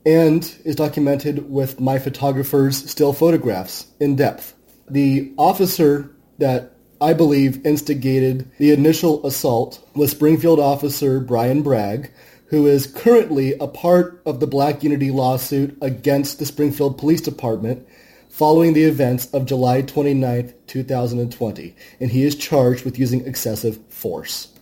and 0.09 0.59
is 0.65 0.75
documented 0.75 1.51
with 1.51 1.81
my 1.81 1.99
photographer's 1.99 2.91
still 2.91 3.13
photographs 3.13 3.89
in 4.01 4.17
depth. 4.17 4.55
The 4.89 5.35
officer 5.37 6.17
that 6.39 6.73
I 6.99 7.13
believe 7.13 7.67
instigated 7.67 8.51
the 8.57 8.73
initial 8.73 9.25
assault 9.27 9.87
was 9.95 10.11
Springfield 10.11 10.61
officer 10.61 11.21
Brian 11.21 11.61
Bragg, 11.61 12.11
who 12.47 12.67
is 12.67 12.87
currently 12.87 13.53
a 13.59 13.67
part 13.67 14.23
of 14.25 14.41
the 14.41 14.47
Black 14.47 14.83
Unity 14.83 15.11
lawsuit 15.11 15.77
against 15.83 16.39
the 16.39 16.47
Springfield 16.47 16.97
Police 16.97 17.21
Department 17.21 17.87
following 18.31 18.73
the 18.73 18.85
events 18.85 19.27
of 19.35 19.45
July 19.45 19.83
29, 19.83 20.55
2020, 20.67 21.77
and 22.01 22.11
he 22.11 22.25
is 22.25 22.35
charged 22.35 22.87
with 22.87 22.99
using 22.99 23.27
excessive 23.27 23.79
force. 23.91 24.55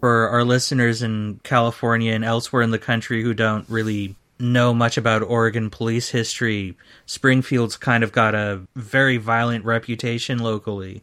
For 0.00 0.30
our 0.30 0.44
listeners 0.44 1.02
in 1.02 1.38
California 1.42 2.14
and 2.14 2.24
elsewhere 2.24 2.62
in 2.62 2.70
the 2.70 2.78
country 2.78 3.22
who 3.22 3.34
don't 3.34 3.68
really 3.68 4.16
know 4.40 4.74
much 4.74 4.96
about 4.96 5.22
Oregon 5.22 5.70
police 5.70 6.08
history, 6.10 6.76
Springfield's 7.06 7.76
kind 7.76 8.02
of 8.02 8.12
got 8.12 8.34
a 8.34 8.66
very 8.74 9.16
violent 9.16 9.64
reputation 9.64 10.38
locally. 10.38 11.02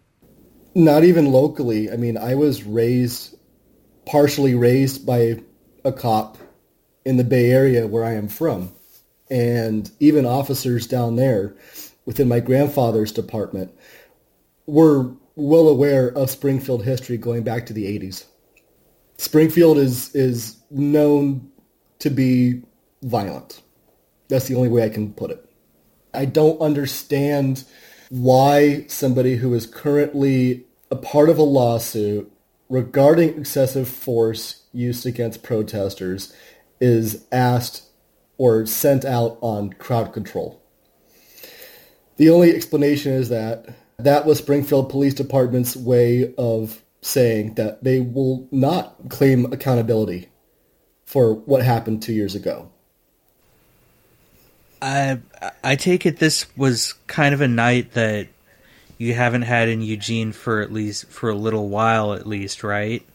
Not 0.75 1.03
even 1.03 1.31
locally. 1.31 1.91
I 1.91 1.95
mean, 1.95 2.17
I 2.17 2.35
was 2.35 2.63
raised, 2.63 3.35
partially 4.05 4.55
raised 4.55 5.05
by 5.05 5.41
a 5.83 5.91
cop 5.91 6.37
in 7.05 7.17
the 7.17 7.23
Bay 7.23 7.51
Area 7.51 7.87
where 7.87 8.03
I 8.03 8.13
am 8.13 8.27
from. 8.27 8.71
And 9.29 9.89
even 9.99 10.25
officers 10.25 10.87
down 10.87 11.15
there 11.15 11.55
within 12.05 12.27
my 12.27 12.39
grandfather's 12.39 13.11
department 13.11 13.71
were 14.65 15.11
well 15.35 15.67
aware 15.67 16.09
of 16.09 16.29
Springfield 16.29 16.83
history 16.83 17.17
going 17.17 17.43
back 17.43 17.65
to 17.67 17.73
the 17.73 17.85
80s. 17.99 18.25
Springfield 19.17 19.77
is 19.77 20.13
is 20.15 20.57
known 20.69 21.49
to 21.99 22.09
be 22.09 22.61
violent. 23.01 23.61
That's 24.29 24.47
the 24.47 24.55
only 24.55 24.69
way 24.69 24.83
I 24.83 24.89
can 24.89 25.13
put 25.13 25.31
it. 25.31 25.43
I 26.13 26.25
don't 26.25 26.59
understand 26.59 27.63
why 28.09 28.85
somebody 28.87 29.35
who 29.35 29.53
is 29.53 29.65
currently 29.65 30.65
a 30.89 30.95
part 30.95 31.29
of 31.29 31.37
a 31.37 31.43
lawsuit 31.43 32.31
regarding 32.69 33.37
excessive 33.37 33.87
force 33.87 34.63
used 34.73 35.05
against 35.05 35.43
protesters 35.43 36.33
is 36.79 37.25
asked 37.31 37.83
or 38.37 38.65
sent 38.65 39.05
out 39.05 39.37
on 39.41 39.73
crowd 39.73 40.13
control. 40.13 40.61
The 42.17 42.29
only 42.29 42.55
explanation 42.55 43.13
is 43.13 43.29
that 43.29 43.67
that 43.99 44.25
was 44.25 44.37
Springfield 44.37 44.89
Police 44.89 45.13
Department's 45.13 45.75
way 45.75 46.33
of 46.37 46.83
saying 47.01 47.55
that 47.55 47.83
they 47.83 47.99
will 47.99 48.47
not 48.51 49.09
claim 49.09 49.51
accountability 49.51 50.29
for 51.05 51.33
what 51.33 51.63
happened 51.63 52.01
two 52.01 52.13
years 52.13 52.35
ago. 52.35 52.71
I 54.81 55.19
I 55.63 55.75
take 55.75 56.05
it 56.05 56.17
this 56.17 56.45
was 56.57 56.93
kind 57.07 57.33
of 57.33 57.41
a 57.41 57.47
night 57.47 57.93
that 57.93 58.27
you 58.97 59.13
haven't 59.13 59.43
had 59.43 59.69
in 59.69 59.81
Eugene 59.81 60.31
for 60.31 60.61
at 60.61 60.71
least 60.71 61.07
for 61.09 61.29
a 61.29 61.35
little 61.35 61.69
while 61.69 62.13
at 62.13 62.27
least, 62.27 62.63
right? 62.63 63.05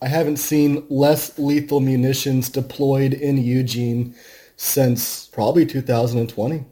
I 0.00 0.08
haven't 0.08 0.38
seen 0.38 0.84
less 0.88 1.38
lethal 1.38 1.80
munitions 1.80 2.48
deployed 2.48 3.14
in 3.14 3.38
Eugene 3.38 4.16
since 4.56 5.26
probably 5.28 5.64
2020. 5.64 6.64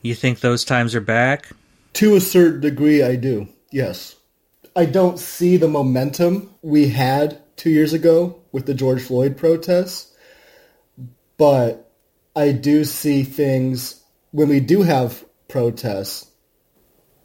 You 0.00 0.14
think 0.14 0.40
those 0.40 0.64
times 0.64 0.94
are 0.94 1.00
back? 1.00 1.50
To 1.94 2.16
a 2.16 2.20
certain 2.20 2.60
degree, 2.60 3.02
I 3.02 3.16
do. 3.16 3.48
Yes. 3.70 4.16
I 4.74 4.86
don't 4.86 5.18
see 5.18 5.56
the 5.56 5.68
momentum 5.68 6.54
we 6.62 6.88
had 6.88 7.40
two 7.56 7.70
years 7.70 7.92
ago 7.92 8.40
with 8.52 8.66
the 8.66 8.74
George 8.74 9.02
Floyd 9.02 9.36
protests, 9.36 10.14
but 11.36 11.87
I 12.38 12.52
do 12.52 12.84
see 12.84 13.22
things 13.24 14.02
when 14.30 14.48
we 14.48 14.60
do 14.60 14.82
have 14.82 15.24
protests 15.48 16.30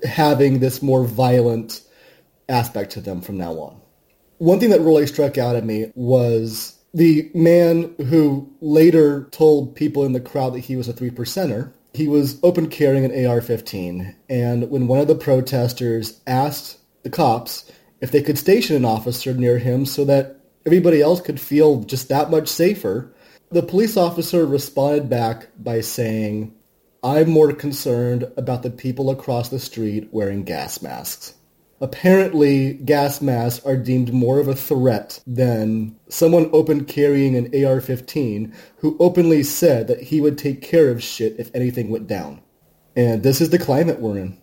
having 0.04 0.60
this 0.60 0.82
more 0.82 1.06
violent 1.06 1.82
aspect 2.50 2.92
to 2.94 3.02
them 3.02 3.22
from 3.22 3.38
now 3.38 3.54
on. 3.54 3.80
One 4.40 4.60
thing 4.60 4.72
that 4.72 4.82
really 4.82 5.08
struck 5.08 5.38
out 5.38 5.56
at 5.56 5.66
me 5.66 5.92
was 5.96 6.78
the 6.94 7.32
man 7.34 7.94
who 8.10 8.52
later 8.60 9.30
told 9.32 9.76
people 9.76 10.04
in 10.04 10.14
the 10.14 10.20
crowd 10.20 10.54
that 10.54 10.60
he 10.60 10.76
was 10.76 10.90
a 10.90 10.94
three 10.94 11.12
percenter 11.12 11.72
he 11.94 12.08
was 12.08 12.40
open 12.42 12.70
carrying 12.70 13.06
an 13.06 13.26
AR-15, 13.26 14.16
and 14.28 14.70
when 14.72 14.88
one 14.88 15.00
of 15.00 15.08
the 15.08 15.16
protesters 15.16 16.20
asked 16.26 16.80
the 17.04 17.10
cops 17.10 17.72
if 18.02 18.12
they 18.12 18.22
could 18.22 18.38
station 18.38 18.76
an 18.76 18.84
officer 18.84 19.34
near 19.34 19.60
him 19.60 19.86
so 19.86 20.04
that 20.06 20.40
everybody 20.66 21.02
else 21.02 21.22
could 21.22 21.40
feel 21.40 21.82
just 21.84 22.10
that 22.10 22.32
much 22.32 22.48
safer, 22.48 23.14
the 23.54 23.64
police 23.64 23.98
officer 23.98 24.46
responded 24.46 25.10
back 25.10 25.48
by 25.60 25.82
saying, 25.82 26.54
I'm 27.04 27.30
more 27.30 27.54
concerned 27.54 28.32
about 28.36 28.64
the 28.64 28.72
people 28.72 29.10
across 29.10 29.50
the 29.50 29.60
street 29.60 30.10
wearing 30.12 30.44
gas 30.44 30.82
masks. 30.82 31.36
Apparently, 31.80 32.74
gas 32.74 33.22
masks 33.22 33.64
are 33.66 33.76
deemed 33.76 34.14
more 34.14 34.40
of 34.40 34.48
a 34.48 34.56
threat 34.56 35.20
than 35.28 35.96
someone 36.08 36.50
open 36.54 36.86
carrying 36.86 37.36
an 37.36 37.46
AR-15 37.48 38.54
who 38.78 38.96
openly 39.00 39.44
said 39.44 39.88
that 39.88 40.02
he 40.02 40.22
would 40.22 40.38
take 40.38 40.62
care 40.62 40.90
of 40.90 41.04
shit 41.04 41.36
if 41.38 41.54
anything 41.54 41.90
went 41.90 42.08
down. 42.08 42.42
And 42.96 43.22
this 43.22 43.42
is 43.42 43.50
the 43.50 43.60
climate 43.60 44.00
we're 44.00 44.18
in. 44.18 44.38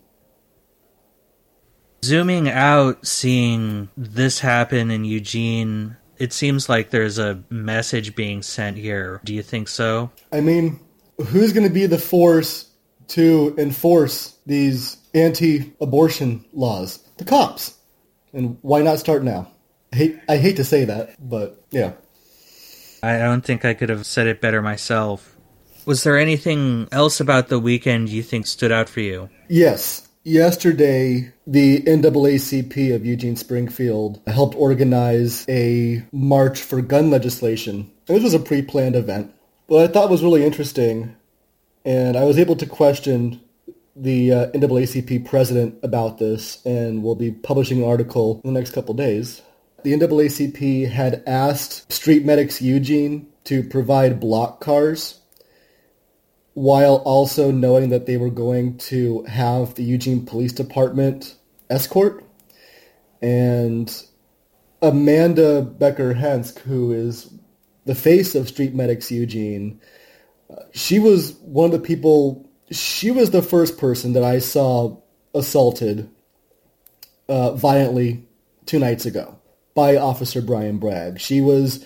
Zooming 2.05 2.47
out, 2.47 3.05
seeing 3.05 3.89
this 3.97 4.39
happen 4.39 4.91
in 4.91 5.03
Eugene, 5.03 5.97
it 6.21 6.31
seems 6.31 6.69
like 6.69 6.91
there's 6.91 7.17
a 7.17 7.43
message 7.49 8.15
being 8.15 8.43
sent 8.43 8.77
here. 8.77 9.19
Do 9.23 9.33
you 9.33 9.41
think 9.41 9.67
so? 9.67 10.11
I 10.31 10.39
mean, 10.39 10.79
who's 11.17 11.51
going 11.51 11.67
to 11.67 11.73
be 11.73 11.87
the 11.87 11.97
force 11.97 12.69
to 13.07 13.55
enforce 13.57 14.37
these 14.45 14.97
anti-abortion 15.15 16.45
laws? 16.53 16.99
The 17.17 17.25
cops. 17.25 17.75
And 18.33 18.59
why 18.61 18.83
not 18.83 18.99
start 18.99 19.23
now? 19.23 19.51
I 19.91 19.95
hate, 19.95 20.19
I 20.29 20.37
hate 20.37 20.57
to 20.57 20.63
say 20.63 20.85
that, 20.85 21.15
but 21.19 21.65
yeah. 21.71 21.93
I 23.01 23.17
don't 23.17 23.43
think 23.43 23.65
I 23.65 23.73
could 23.73 23.89
have 23.89 24.05
said 24.05 24.27
it 24.27 24.41
better 24.41 24.61
myself. 24.61 25.35
Was 25.87 26.03
there 26.03 26.19
anything 26.19 26.87
else 26.91 27.19
about 27.19 27.47
the 27.47 27.57
weekend 27.57 28.09
you 28.09 28.21
think 28.21 28.45
stood 28.45 28.71
out 28.71 28.89
for 28.89 28.99
you? 28.99 29.27
Yes. 29.49 30.07
Yesterday, 30.23 31.33
the 31.47 31.81
NAACP 31.81 32.93
of 32.93 33.03
Eugene 33.03 33.35
Springfield 33.35 34.21
helped 34.27 34.55
organize 34.55 35.47
a 35.49 36.03
march 36.11 36.61
for 36.61 36.79
gun 36.83 37.09
legislation. 37.09 37.91
This 38.05 38.21
was 38.21 38.35
a 38.35 38.39
pre-planned 38.39 38.95
event. 38.95 39.33
What 39.65 39.83
I 39.83 39.91
thought 39.91 40.11
was 40.11 40.23
really 40.23 40.45
interesting, 40.45 41.15
and 41.83 42.15
I 42.15 42.25
was 42.25 42.37
able 42.37 42.55
to 42.57 42.67
question 42.67 43.41
the 43.95 44.31
uh, 44.31 44.51
NAACP 44.51 45.25
president 45.25 45.79
about 45.81 46.19
this, 46.19 46.63
and 46.67 47.01
we'll 47.01 47.15
be 47.15 47.31
publishing 47.31 47.79
an 47.79 47.89
article 47.89 48.41
in 48.43 48.53
the 48.53 48.59
next 48.59 48.73
couple 48.73 48.93
days. 48.93 49.41
The 49.81 49.93
NAACP 49.93 50.87
had 50.91 51.23
asked 51.25 51.91
Street 51.91 52.23
Medics 52.25 52.61
Eugene 52.61 53.25
to 53.45 53.63
provide 53.63 54.19
block 54.19 54.61
cars 54.61 55.20
while 56.53 56.97
also 56.97 57.51
knowing 57.51 57.89
that 57.89 58.05
they 58.05 58.17
were 58.17 58.29
going 58.29 58.77
to 58.77 59.23
have 59.23 59.75
the 59.75 59.83
Eugene 59.83 60.25
Police 60.25 60.53
Department 60.53 61.35
escort. 61.69 62.23
And 63.21 64.03
Amanda 64.81 65.61
Becker 65.61 66.13
Hensk, 66.15 66.59
who 66.59 66.91
is 66.91 67.33
the 67.85 67.95
face 67.95 68.35
of 68.35 68.49
Street 68.49 68.73
Medics 68.73 69.11
Eugene, 69.11 69.79
uh, 70.49 70.63
she 70.73 70.99
was 70.99 71.33
one 71.41 71.65
of 71.65 71.71
the 71.71 71.79
people 71.79 72.47
she 72.71 73.11
was 73.11 73.31
the 73.31 73.41
first 73.41 73.77
person 73.77 74.13
that 74.13 74.23
I 74.23 74.39
saw 74.39 74.97
assaulted 75.35 76.09
uh, 77.27 77.53
violently 77.53 78.25
two 78.65 78.79
nights 78.79 79.05
ago 79.05 79.39
by 79.75 79.97
Officer 79.97 80.41
Brian 80.41 80.77
Bragg. 80.77 81.19
She 81.19 81.41
was 81.41 81.85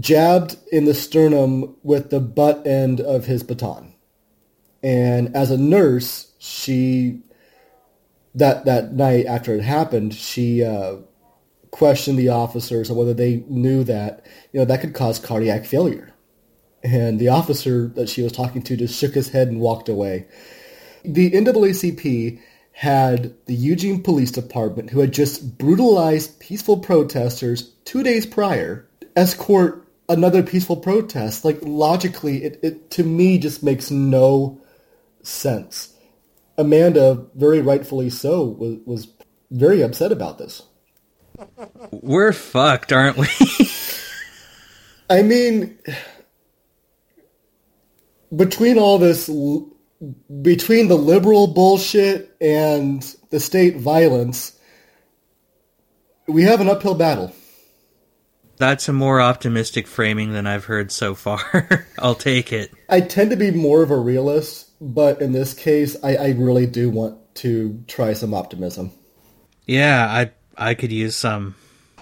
jabbed 0.00 0.56
in 0.72 0.86
the 0.86 0.94
sternum 0.94 1.76
with 1.82 2.10
the 2.10 2.20
butt 2.20 2.66
end 2.66 3.00
of 3.00 3.26
his 3.26 3.42
baton. 3.42 3.85
And 4.86 5.34
as 5.34 5.50
a 5.50 5.58
nurse, 5.58 6.30
she 6.38 7.18
that 8.36 8.66
that 8.66 8.92
night 8.92 9.26
after 9.26 9.52
it 9.52 9.62
happened, 9.62 10.14
she 10.14 10.62
uh, 10.62 10.98
questioned 11.72 12.16
the 12.16 12.28
officers 12.28 12.88
on 12.88 12.96
whether 12.96 13.12
they 13.12 13.42
knew 13.48 13.82
that 13.82 14.24
you 14.52 14.60
know 14.60 14.64
that 14.64 14.80
could 14.80 14.94
cause 14.94 15.18
cardiac 15.18 15.64
failure. 15.64 16.14
And 16.84 17.18
the 17.18 17.30
officer 17.30 17.88
that 17.96 18.08
she 18.08 18.22
was 18.22 18.30
talking 18.30 18.62
to 18.62 18.76
just 18.76 18.96
shook 18.96 19.14
his 19.14 19.30
head 19.30 19.48
and 19.48 19.58
walked 19.58 19.88
away. 19.88 20.28
The 21.04 21.32
NAACP 21.32 22.40
had 22.70 23.34
the 23.46 23.54
Eugene 23.54 24.04
Police 24.04 24.30
Department, 24.30 24.90
who 24.90 25.00
had 25.00 25.12
just 25.12 25.58
brutalized 25.58 26.38
peaceful 26.38 26.78
protesters 26.78 27.72
two 27.84 28.04
days 28.04 28.24
prior, 28.24 28.86
escort 29.16 29.84
another 30.08 30.44
peaceful 30.44 30.76
protest. 30.76 31.44
Like 31.44 31.58
logically, 31.62 32.44
it, 32.44 32.60
it 32.62 32.90
to 32.92 33.02
me 33.02 33.38
just 33.38 33.64
makes 33.64 33.90
no 33.90 34.60
sense. 35.28 35.94
Amanda, 36.58 37.26
very 37.34 37.60
rightfully 37.60 38.10
so, 38.10 38.44
was, 38.44 38.78
was 38.86 39.08
very 39.50 39.82
upset 39.82 40.12
about 40.12 40.38
this. 40.38 40.62
We're 41.90 42.32
fucked, 42.32 42.92
aren't 42.92 43.18
we? 43.18 43.28
I 45.10 45.22
mean, 45.22 45.78
between 48.34 48.78
all 48.78 48.98
this, 48.98 49.28
between 50.42 50.88
the 50.88 50.96
liberal 50.96 51.46
bullshit 51.46 52.34
and 52.40 53.02
the 53.30 53.40
state 53.40 53.76
violence, 53.76 54.58
we 56.26 56.42
have 56.42 56.60
an 56.60 56.68
uphill 56.68 56.94
battle. 56.94 57.32
That's 58.58 58.88
a 58.88 58.92
more 58.92 59.20
optimistic 59.20 59.86
framing 59.86 60.32
than 60.32 60.46
I've 60.46 60.64
heard 60.64 60.90
so 60.90 61.14
far. 61.14 61.86
I'll 61.98 62.14
take 62.14 62.52
it. 62.52 62.72
I 62.88 63.02
tend 63.02 63.30
to 63.30 63.36
be 63.36 63.50
more 63.50 63.82
of 63.82 63.90
a 63.90 63.98
realist, 63.98 64.65
but 64.80 65.20
in 65.20 65.32
this 65.32 65.54
case, 65.54 65.96
I, 66.02 66.16
I 66.16 66.28
really 66.30 66.66
do 66.66 66.90
want 66.90 67.18
to 67.36 67.82
try 67.86 68.12
some 68.12 68.34
optimism. 68.34 68.92
Yeah, 69.66 70.06
I 70.06 70.30
I 70.56 70.74
could 70.74 70.92
use 70.92 71.16
some. 71.16 71.54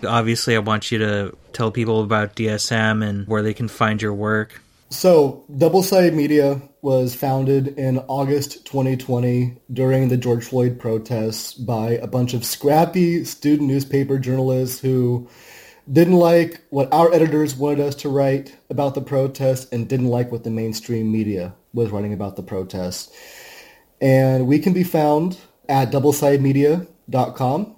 Obviously, 0.06 0.54
I 0.54 0.58
want 0.58 0.92
you 0.92 0.98
to 0.98 1.36
tell 1.52 1.70
people 1.70 2.02
about 2.02 2.36
DSM 2.36 3.06
and 3.06 3.26
where 3.26 3.42
they 3.42 3.54
can 3.54 3.68
find 3.68 4.02
your 4.02 4.14
work. 4.14 4.60
So, 4.90 5.44
Double 5.56 5.82
Sided 5.82 6.14
Media 6.14 6.60
was 6.82 7.14
founded 7.14 7.68
in 7.78 7.98
August 8.00 8.66
2020 8.66 9.56
during 9.72 10.08
the 10.08 10.16
George 10.16 10.44
Floyd 10.44 10.78
protests 10.78 11.54
by 11.54 11.92
a 11.92 12.06
bunch 12.06 12.34
of 12.34 12.44
scrappy 12.44 13.24
student 13.24 13.66
newspaper 13.66 14.18
journalists 14.18 14.80
who 14.80 15.28
didn't 15.90 16.14
like 16.14 16.62
what 16.70 16.92
our 16.92 17.12
editors 17.12 17.56
wanted 17.56 17.80
us 17.80 17.94
to 17.94 18.08
write 18.08 18.54
about 18.68 18.94
the 18.94 19.00
protests 19.00 19.66
and 19.72 19.88
didn't 19.88 20.08
like 20.08 20.30
what 20.30 20.44
the 20.44 20.50
mainstream 20.50 21.10
media 21.10 21.54
was 21.74 21.90
writing 21.90 22.14
about 22.14 22.36
the 22.36 22.42
protest. 22.42 23.12
And 24.00 24.46
we 24.46 24.58
can 24.58 24.72
be 24.72 24.84
found 24.84 25.38
at 25.68 25.90
doublesidedmedia.com 25.90 27.76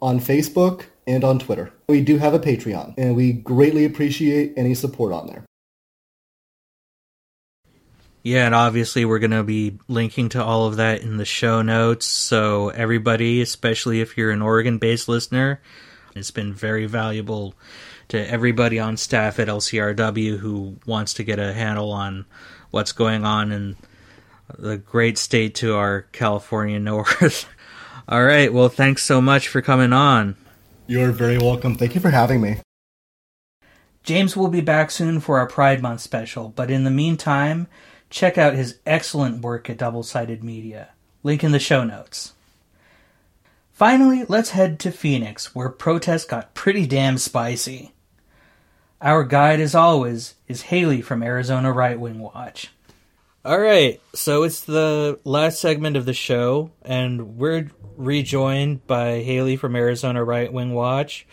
on 0.00 0.20
Facebook 0.20 0.84
and 1.06 1.24
on 1.24 1.38
Twitter. 1.38 1.72
We 1.88 2.02
do 2.02 2.18
have 2.18 2.34
a 2.34 2.38
Patreon, 2.38 2.94
and 2.96 3.16
we 3.16 3.32
greatly 3.32 3.84
appreciate 3.84 4.54
any 4.56 4.74
support 4.74 5.12
on 5.12 5.26
there. 5.26 5.44
Yeah, 8.22 8.46
and 8.46 8.54
obviously 8.54 9.04
we're 9.04 9.18
going 9.18 9.32
to 9.32 9.42
be 9.42 9.78
linking 9.86 10.30
to 10.30 10.42
all 10.42 10.66
of 10.66 10.76
that 10.76 11.02
in 11.02 11.18
the 11.18 11.26
show 11.26 11.60
notes. 11.60 12.06
So 12.06 12.70
everybody, 12.70 13.42
especially 13.42 14.00
if 14.00 14.16
you're 14.16 14.30
an 14.30 14.40
Oregon-based 14.40 15.08
listener, 15.10 15.60
it's 16.16 16.30
been 16.30 16.54
very 16.54 16.86
valuable 16.86 17.54
to 18.08 18.30
everybody 18.30 18.78
on 18.78 18.96
staff 18.96 19.38
at 19.38 19.48
LCRW 19.48 20.38
who 20.38 20.78
wants 20.86 21.12
to 21.14 21.24
get 21.24 21.38
a 21.38 21.52
handle 21.52 21.92
on 21.92 22.24
what's 22.74 22.92
going 22.92 23.24
on 23.24 23.52
in 23.52 23.76
the 24.58 24.76
great 24.76 25.16
state 25.16 25.54
to 25.54 25.76
our 25.76 26.02
California 26.12 26.80
north. 26.80 27.48
all 28.08 28.24
right, 28.24 28.52
well, 28.52 28.68
thanks 28.68 29.02
so 29.04 29.20
much 29.20 29.48
for 29.48 29.62
coming 29.62 29.92
on. 29.92 30.36
You're 30.86 31.12
very 31.12 31.38
welcome. 31.38 31.76
Thank 31.76 31.94
you 31.94 32.00
for 32.00 32.10
having 32.10 32.40
me. 32.40 32.58
James 34.02 34.36
will 34.36 34.48
be 34.48 34.60
back 34.60 34.90
soon 34.90 35.20
for 35.20 35.38
our 35.38 35.46
Pride 35.46 35.80
Month 35.80 36.02
special, 36.02 36.50
but 36.50 36.70
in 36.70 36.84
the 36.84 36.90
meantime, 36.90 37.68
check 38.10 38.36
out 38.36 38.54
his 38.54 38.78
excellent 38.84 39.40
work 39.40 39.70
at 39.70 39.78
Double 39.78 40.02
Sided 40.02 40.44
Media. 40.44 40.90
Link 41.22 41.42
in 41.42 41.52
the 41.52 41.58
show 41.58 41.84
notes. 41.84 42.34
Finally, 43.72 44.24
let's 44.28 44.50
head 44.50 44.78
to 44.80 44.90
Phoenix, 44.90 45.54
where 45.54 45.70
protests 45.70 46.26
got 46.26 46.54
pretty 46.54 46.86
damn 46.86 47.16
spicy. 47.16 47.93
Our 49.04 49.22
guide, 49.22 49.60
as 49.60 49.74
always, 49.74 50.34
is 50.48 50.62
Haley 50.62 51.02
from 51.02 51.22
Arizona 51.22 51.70
Right 51.70 52.00
Wing 52.00 52.20
Watch. 52.20 52.72
All 53.44 53.60
right, 53.60 54.00
so 54.14 54.44
it's 54.44 54.62
the 54.62 55.20
last 55.24 55.60
segment 55.60 55.98
of 55.98 56.06
the 56.06 56.14
show, 56.14 56.70
and 56.80 57.36
we're 57.36 57.70
rejoined 57.98 58.86
by 58.86 59.20
Haley 59.20 59.56
from 59.56 59.76
Arizona 59.76 60.24
Right 60.24 60.50
Wing 60.50 60.72
Watch 60.72 61.26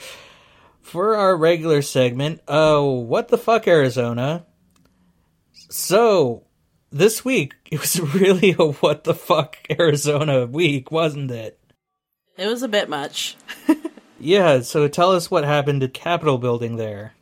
for 0.81 1.15
our 1.15 1.37
regular 1.37 1.81
segment. 1.81 2.41
Oh, 2.45 2.91
what 2.91 3.29
the 3.29 3.37
fuck, 3.37 3.69
Arizona? 3.69 4.45
So, 5.53 6.43
this 6.89 7.23
week, 7.23 7.53
it 7.71 7.79
was 7.79 8.01
really 8.01 8.51
a 8.51 8.65
what 8.65 9.05
the 9.05 9.15
fuck 9.15 9.55
Arizona 9.79 10.45
week, 10.45 10.91
wasn't 10.91 11.31
it? 11.31 11.57
It 12.37 12.47
was 12.47 12.63
a 12.63 12.67
bit 12.67 12.89
much. 12.89 13.37
yeah, 14.19 14.59
so 14.59 14.89
tell 14.89 15.13
us 15.13 15.31
what 15.31 15.45
happened 15.45 15.81
at 15.83 15.93
Capitol 15.93 16.37
building 16.37 16.75
there. 16.75 17.13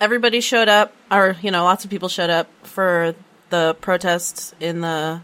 Everybody 0.00 0.40
showed 0.40 0.70
up, 0.70 0.94
or, 1.10 1.36
you 1.42 1.50
know, 1.50 1.64
lots 1.64 1.84
of 1.84 1.90
people 1.90 2.08
showed 2.08 2.30
up 2.30 2.48
for 2.62 3.14
the 3.50 3.76
protests 3.82 4.54
in 4.58 4.80
the 4.80 5.20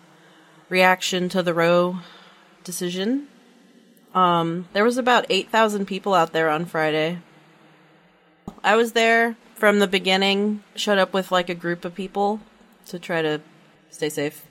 reaction 0.68 1.30
to 1.30 1.42
the 1.42 1.54
Roe 1.54 2.00
decision. 2.62 3.28
Um, 4.14 4.68
there 4.74 4.84
was 4.84 4.98
about 4.98 5.24
8,000 5.30 5.86
people 5.86 6.12
out 6.12 6.34
there 6.34 6.50
on 6.50 6.66
Friday. 6.66 7.20
I 8.62 8.76
was 8.76 8.92
there 8.92 9.36
from 9.54 9.78
the 9.78 9.86
beginning, 9.86 10.62
showed 10.74 10.98
up 10.98 11.14
with 11.14 11.32
like 11.32 11.48
a 11.48 11.54
group 11.54 11.86
of 11.86 11.94
people 11.94 12.40
to 12.86 12.98
try 12.98 13.22
to 13.22 13.40
stay 13.90 14.10
safe. 14.10 14.44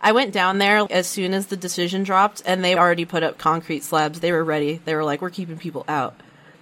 I 0.00 0.12
went 0.12 0.32
down 0.32 0.58
there 0.58 0.86
as 0.90 1.06
soon 1.06 1.34
as 1.34 1.48
the 1.48 1.56
decision 1.58 2.04
dropped, 2.04 2.42
and 2.46 2.64
they 2.64 2.74
already 2.74 3.04
put 3.04 3.22
up 3.22 3.36
concrete 3.36 3.84
slabs. 3.84 4.20
They 4.20 4.32
were 4.32 4.42
ready. 4.42 4.80
They 4.84 4.94
were 4.94 5.04
like, 5.04 5.20
"We're 5.20 5.30
keeping 5.30 5.58
people 5.58 5.84
out." 5.86 6.14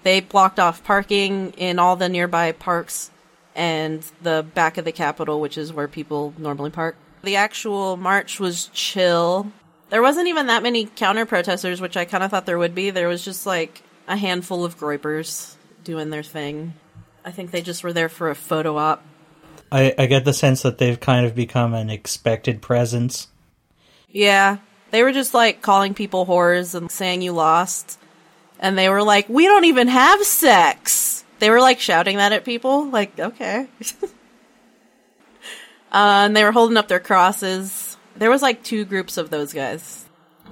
They 0.03 0.21
blocked 0.21 0.59
off 0.59 0.83
parking 0.85 1.53
in 1.57 1.79
all 1.79 1.97
the 1.97 2.09
nearby 2.09 2.53
parks 2.53 3.11
and 3.55 4.05
the 4.23 4.47
back 4.55 4.79
of 4.79 4.85
the 4.85 4.93
Capitol, 4.93 5.41
which 5.41 5.59
is 5.59 5.73
where 5.73 5.89
people 5.89 6.33
normally 6.39 6.71
park. 6.71 6.97
The 7.23 7.37
actual 7.37 7.97
march 7.97 8.41
was 8.41 8.71
chill. 8.73 9.53
There 9.91 10.03
wasn't 10.03 10.29
even 10.29 10.47
that 10.47 10.63
many 10.63 10.87
counter 10.87 11.27
protesters, 11.27 11.81
which 11.81 11.97
I 11.97 12.05
kind 12.05 12.25
of 12.25 12.31
thought 12.31 12.47
there 12.47 12.59
would 12.59 12.75
be. 12.75 12.91
There 12.91 13.09
was 13.09 13.25
just 13.25 13.45
like 13.45 13.83
a 14.09 14.17
handful 14.17 14.65
of 14.65 14.79
groypers 14.79 15.55
doing 15.85 16.11
their 16.11 16.23
thing. 16.23 16.75
I 17.25 17.31
think 17.31 17.51
they 17.51 17.61
just 17.61 17.85
were 17.85 17.93
there 17.93 18.09
for 18.09 18.31
a 18.31 18.35
photo 18.35 18.77
op. 18.77 19.05
I, 19.71 19.95
I 19.99 20.07
get 20.07 20.25
the 20.25 20.33
sense 20.33 20.63
that 20.63 20.79
they've 20.79 20.99
kind 20.99 21.27
of 21.27 21.35
become 21.35 21.75
an 21.75 21.91
expected 21.91 22.63
presence. 22.63 23.29
Yeah. 24.09 24.59
They 24.91 25.03
were 25.03 25.13
just 25.13 25.35
like 25.35 25.63
calling 25.63 25.95
people 25.95 26.27
whores 26.27 26.75
and 26.75 26.91
saying 26.91 27.23
you 27.23 27.33
lost. 27.33 28.00
And 28.61 28.77
they 28.77 28.89
were 28.91 29.03
like, 29.03 29.28
we 29.28 29.47
don't 29.47 29.65
even 29.65 29.89
have 29.89 30.23
sex. 30.24 31.24
They 31.41 31.51
were 31.51 31.61
like 31.61 31.81
shouting 31.81 32.19
that 32.19 32.32
at 32.32 32.45
people. 32.45 32.89
Like, 32.89 33.19
okay. 33.19 33.66
uh, 34.03 34.09
and 35.91 36.37
they 36.37 36.45
were 36.45 36.53
holding 36.53 36.77
up 36.77 36.87
their 36.87 37.01
crosses. 37.01 37.97
There 38.16 38.31
was 38.31 38.43
like 38.43 38.62
two 38.62 38.85
groups 38.85 39.16
of 39.16 39.31
those 39.31 39.55
guys. 39.55 40.05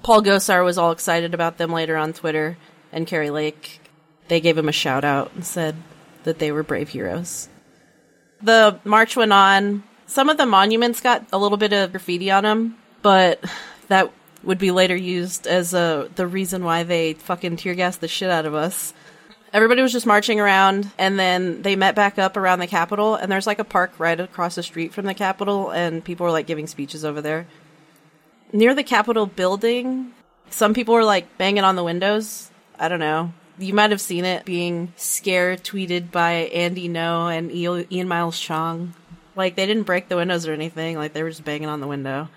Paul 0.02 0.22
Gosar 0.22 0.64
was 0.64 0.78
all 0.78 0.90
excited 0.90 1.34
about 1.34 1.58
them 1.58 1.70
later 1.70 1.96
on 1.96 2.14
Twitter, 2.14 2.56
and 2.92 3.06
Kari 3.06 3.30
Lake. 3.30 3.80
They 4.28 4.40
gave 4.40 4.56
him 4.56 4.68
a 4.68 4.72
shout 4.72 5.04
out 5.04 5.32
and 5.34 5.44
said 5.44 5.76
that 6.24 6.38
they 6.38 6.50
were 6.50 6.62
brave 6.62 6.88
heroes. 6.88 7.48
The 8.40 8.78
march 8.84 9.16
went 9.16 9.32
on. 9.32 9.82
Some 10.06 10.30
of 10.30 10.38
the 10.38 10.46
monuments 10.46 11.00
got 11.00 11.26
a 11.32 11.38
little 11.38 11.58
bit 11.58 11.72
of 11.72 11.90
graffiti 11.90 12.30
on 12.30 12.44
them, 12.44 12.78
but 13.02 13.44
that 13.88 14.10
would 14.42 14.58
be 14.58 14.70
later 14.70 14.96
used 14.96 15.46
as 15.46 15.74
a, 15.74 16.08
the 16.14 16.26
reason 16.26 16.64
why 16.64 16.82
they 16.82 17.14
fucking 17.14 17.56
tear 17.56 17.74
gassed 17.74 18.00
the 18.00 18.08
shit 18.08 18.30
out 18.30 18.46
of 18.46 18.54
us. 18.54 18.94
Everybody 19.52 19.80
was 19.80 19.92
just 19.92 20.06
marching 20.06 20.40
around, 20.40 20.90
and 20.98 21.18
then 21.18 21.62
they 21.62 21.74
met 21.74 21.94
back 21.94 22.18
up 22.18 22.36
around 22.36 22.58
the 22.58 22.66
Capitol, 22.66 23.14
and 23.14 23.32
there's 23.32 23.46
like 23.46 23.58
a 23.58 23.64
park 23.64 23.92
right 23.98 24.18
across 24.18 24.54
the 24.54 24.62
street 24.62 24.92
from 24.92 25.06
the 25.06 25.14
Capitol, 25.14 25.70
and 25.70 26.04
people 26.04 26.24
were 26.24 26.32
like 26.32 26.46
giving 26.46 26.66
speeches 26.66 27.04
over 27.04 27.22
there. 27.22 27.46
Near 28.52 28.74
the 28.74 28.82
Capitol 28.82 29.26
building, 29.26 30.12
some 30.50 30.74
people 30.74 30.94
were 30.94 31.04
like 31.04 31.38
banging 31.38 31.64
on 31.64 31.76
the 31.76 31.84
windows. 31.84 32.50
I 32.78 32.88
don't 32.88 33.00
know. 33.00 33.32
You 33.58 33.74
might 33.74 33.90
have 33.90 34.00
seen 34.00 34.24
it 34.24 34.44
being 34.44 34.92
scare 34.96 35.56
tweeted 35.56 36.12
by 36.12 36.32
Andy 36.32 36.88
Ngo 36.88 37.36
and 37.36 37.50
Ian 37.90 38.06
Miles 38.06 38.38
Cheong. 38.38 38.94
Like, 39.34 39.56
they 39.56 39.66
didn't 39.66 39.82
break 39.84 40.08
the 40.08 40.16
windows 40.16 40.46
or 40.46 40.52
anything, 40.52 40.96
like, 40.96 41.12
they 41.12 41.22
were 41.22 41.30
just 41.30 41.44
banging 41.44 41.68
on 41.68 41.80
the 41.80 41.86
window 41.86 42.28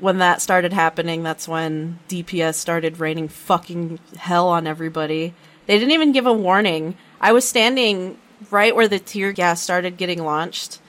when 0.00 0.18
that 0.18 0.42
started 0.42 0.72
happening, 0.72 1.22
that's 1.22 1.46
when 1.46 1.98
DPS 2.08 2.54
started 2.54 2.98
raining 2.98 3.28
fucking 3.28 3.98
hell 4.16 4.48
on 4.48 4.66
everybody. 4.66 5.34
They 5.66 5.78
didn't 5.78 5.92
even 5.92 6.12
give 6.12 6.26
a 6.26 6.32
warning. 6.32 6.96
I 7.20 7.32
was 7.32 7.46
standing 7.46 8.18
right 8.50 8.74
where 8.74 8.88
the 8.88 8.98
tear 8.98 9.32
gas 9.32 9.62
started 9.62 9.96
getting 9.96 10.24
launched, 10.24 10.80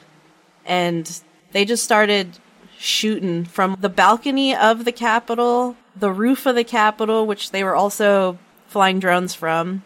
and 0.66 1.22
they 1.52 1.66
just 1.66 1.84
started 1.84 2.40
shooting 2.78 3.46
from 3.46 3.78
the 3.80 3.90
balcony 3.90 4.56
of 4.56 4.86
the 4.86 4.92
Capitol, 4.92 5.76
the 5.96 6.12
roof 6.12 6.46
of 6.46 6.56
the 6.56 6.64
Capitol, 6.64 7.28
which 7.28 7.52
they 7.52 7.64
were 7.64 7.76
also 7.76 8.40
flying 8.68 9.00
drones 9.00 9.36
from, 9.36 9.84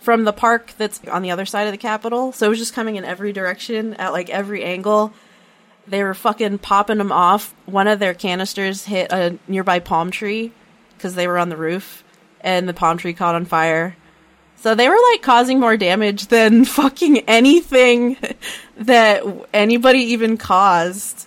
from 0.00 0.24
the 0.24 0.32
park 0.32 0.74
that's 0.76 1.00
on 1.08 1.22
the 1.22 1.30
other 1.30 1.46
side 1.46 1.66
of 1.66 1.72
the 1.72 1.78
Capitol. 1.78 2.32
So 2.32 2.46
it 2.46 2.50
was 2.50 2.58
just 2.58 2.74
coming 2.74 2.96
in 2.96 3.04
every 3.04 3.32
direction 3.32 3.94
at 3.94 4.12
like 4.12 4.28
every 4.28 4.64
angle. 4.64 5.14
They 5.88 6.02
were 6.02 6.14
fucking 6.14 6.58
popping 6.58 6.98
them 6.98 7.12
off. 7.12 7.54
One 7.66 7.88
of 7.88 7.98
their 7.98 8.14
canisters 8.14 8.84
hit 8.84 9.12
a 9.12 9.38
nearby 9.46 9.78
palm 9.78 10.10
tree 10.10 10.52
because 10.96 11.14
they 11.14 11.28
were 11.28 11.38
on 11.38 11.48
the 11.48 11.56
roof, 11.56 12.02
and 12.40 12.68
the 12.68 12.74
palm 12.74 12.98
tree 12.98 13.12
caught 13.12 13.34
on 13.34 13.44
fire. 13.44 13.96
So 14.56 14.74
they 14.74 14.88
were 14.88 14.98
like 15.12 15.22
causing 15.22 15.60
more 15.60 15.76
damage 15.76 16.26
than 16.26 16.64
fucking 16.64 17.18
anything 17.28 18.16
that 18.78 19.22
anybody 19.52 20.00
even 20.00 20.36
caused. 20.36 21.26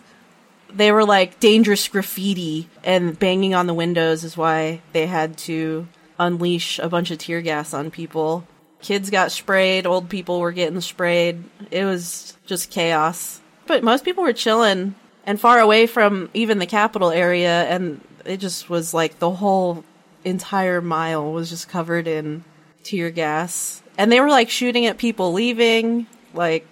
They 0.74 0.92
were 0.92 1.06
like 1.06 1.40
dangerous 1.40 1.88
graffiti 1.88 2.70
and 2.84 3.18
banging 3.18 3.56
on 3.56 3.68
the 3.68 3.74
windows 3.74 4.24
is 4.24 4.38
why 4.38 4.82
they 4.94 5.08
had 5.08 5.38
to 5.40 5.88
unleash 6.20 6.80
a 6.80 6.90
bunch 6.90 7.12
of 7.12 7.18
tear 7.18 7.42
gas 7.42 7.74
on 7.74 7.92
people. 7.92 8.46
Kids 8.82 9.10
got 9.10 9.32
sprayed, 9.32 9.86
old 9.86 10.10
people 10.10 10.40
were 10.40 10.52
getting 10.52 10.82
sprayed. 10.82 11.44
It 11.72 11.86
was 11.86 12.38
just 12.46 12.70
chaos. 12.70 13.39
But 13.70 13.84
most 13.84 14.04
people 14.04 14.24
were 14.24 14.34
chilling 14.34 14.96
and 15.28 15.40
far 15.40 15.60
away 15.60 15.86
from 15.86 16.32
even 16.34 16.58
the 16.58 16.66
Capitol 16.66 17.12
area 17.12 17.66
and 17.66 18.02
it 18.26 18.38
just 18.38 18.68
was 18.68 18.96
like 18.96 19.20
the 19.20 19.30
whole 19.30 19.84
entire 20.24 20.82
mile 20.82 21.32
was 21.32 21.52
just 21.52 21.70
covered 21.70 22.08
in 22.08 22.44
tear 22.82 23.12
gas. 23.12 23.84
And 23.96 24.12
they 24.12 24.20
were 24.22 24.30
like 24.30 24.50
shooting 24.50 24.88
at 24.88 24.98
people 24.98 25.34
leaving. 25.34 26.08
Like, 26.34 26.66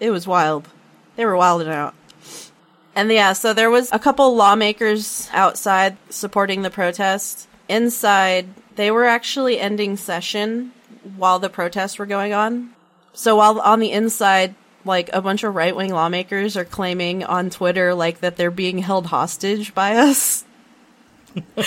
it 0.00 0.10
was 0.10 0.26
wild. 0.26 0.68
They 1.14 1.24
were 1.24 1.36
wilding 1.36 1.68
out. 1.68 1.94
And 2.96 3.12
yeah, 3.12 3.32
so 3.32 3.54
there 3.54 3.70
was 3.70 3.88
a 3.92 4.00
couple 4.00 4.34
lawmakers 4.34 5.28
outside 5.32 5.96
supporting 6.08 6.62
the 6.62 6.70
protest. 6.70 7.46
Inside, 7.68 8.48
they 8.74 8.90
were 8.90 9.04
actually 9.04 9.60
ending 9.60 9.96
session 9.96 10.72
while 11.16 11.38
the 11.38 11.48
protests 11.48 11.96
were 11.96 12.06
going 12.06 12.32
on. 12.32 12.70
So 13.12 13.36
while 13.36 13.60
on 13.60 13.78
the 13.78 13.92
inside, 13.92 14.56
like 14.84 15.10
a 15.12 15.20
bunch 15.20 15.44
of 15.44 15.54
right 15.54 15.74
wing 15.74 15.92
lawmakers 15.92 16.56
are 16.56 16.64
claiming 16.64 17.24
on 17.24 17.50
Twitter 17.50 17.94
like 17.94 18.20
that 18.20 18.36
they're 18.36 18.50
being 18.50 18.78
held 18.78 19.06
hostage 19.06 19.74
by 19.74 19.96
us. 19.96 20.44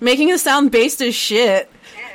Making 0.00 0.32
us 0.32 0.42
sound 0.42 0.70
based 0.70 1.00
as 1.00 1.14
shit. 1.14 1.70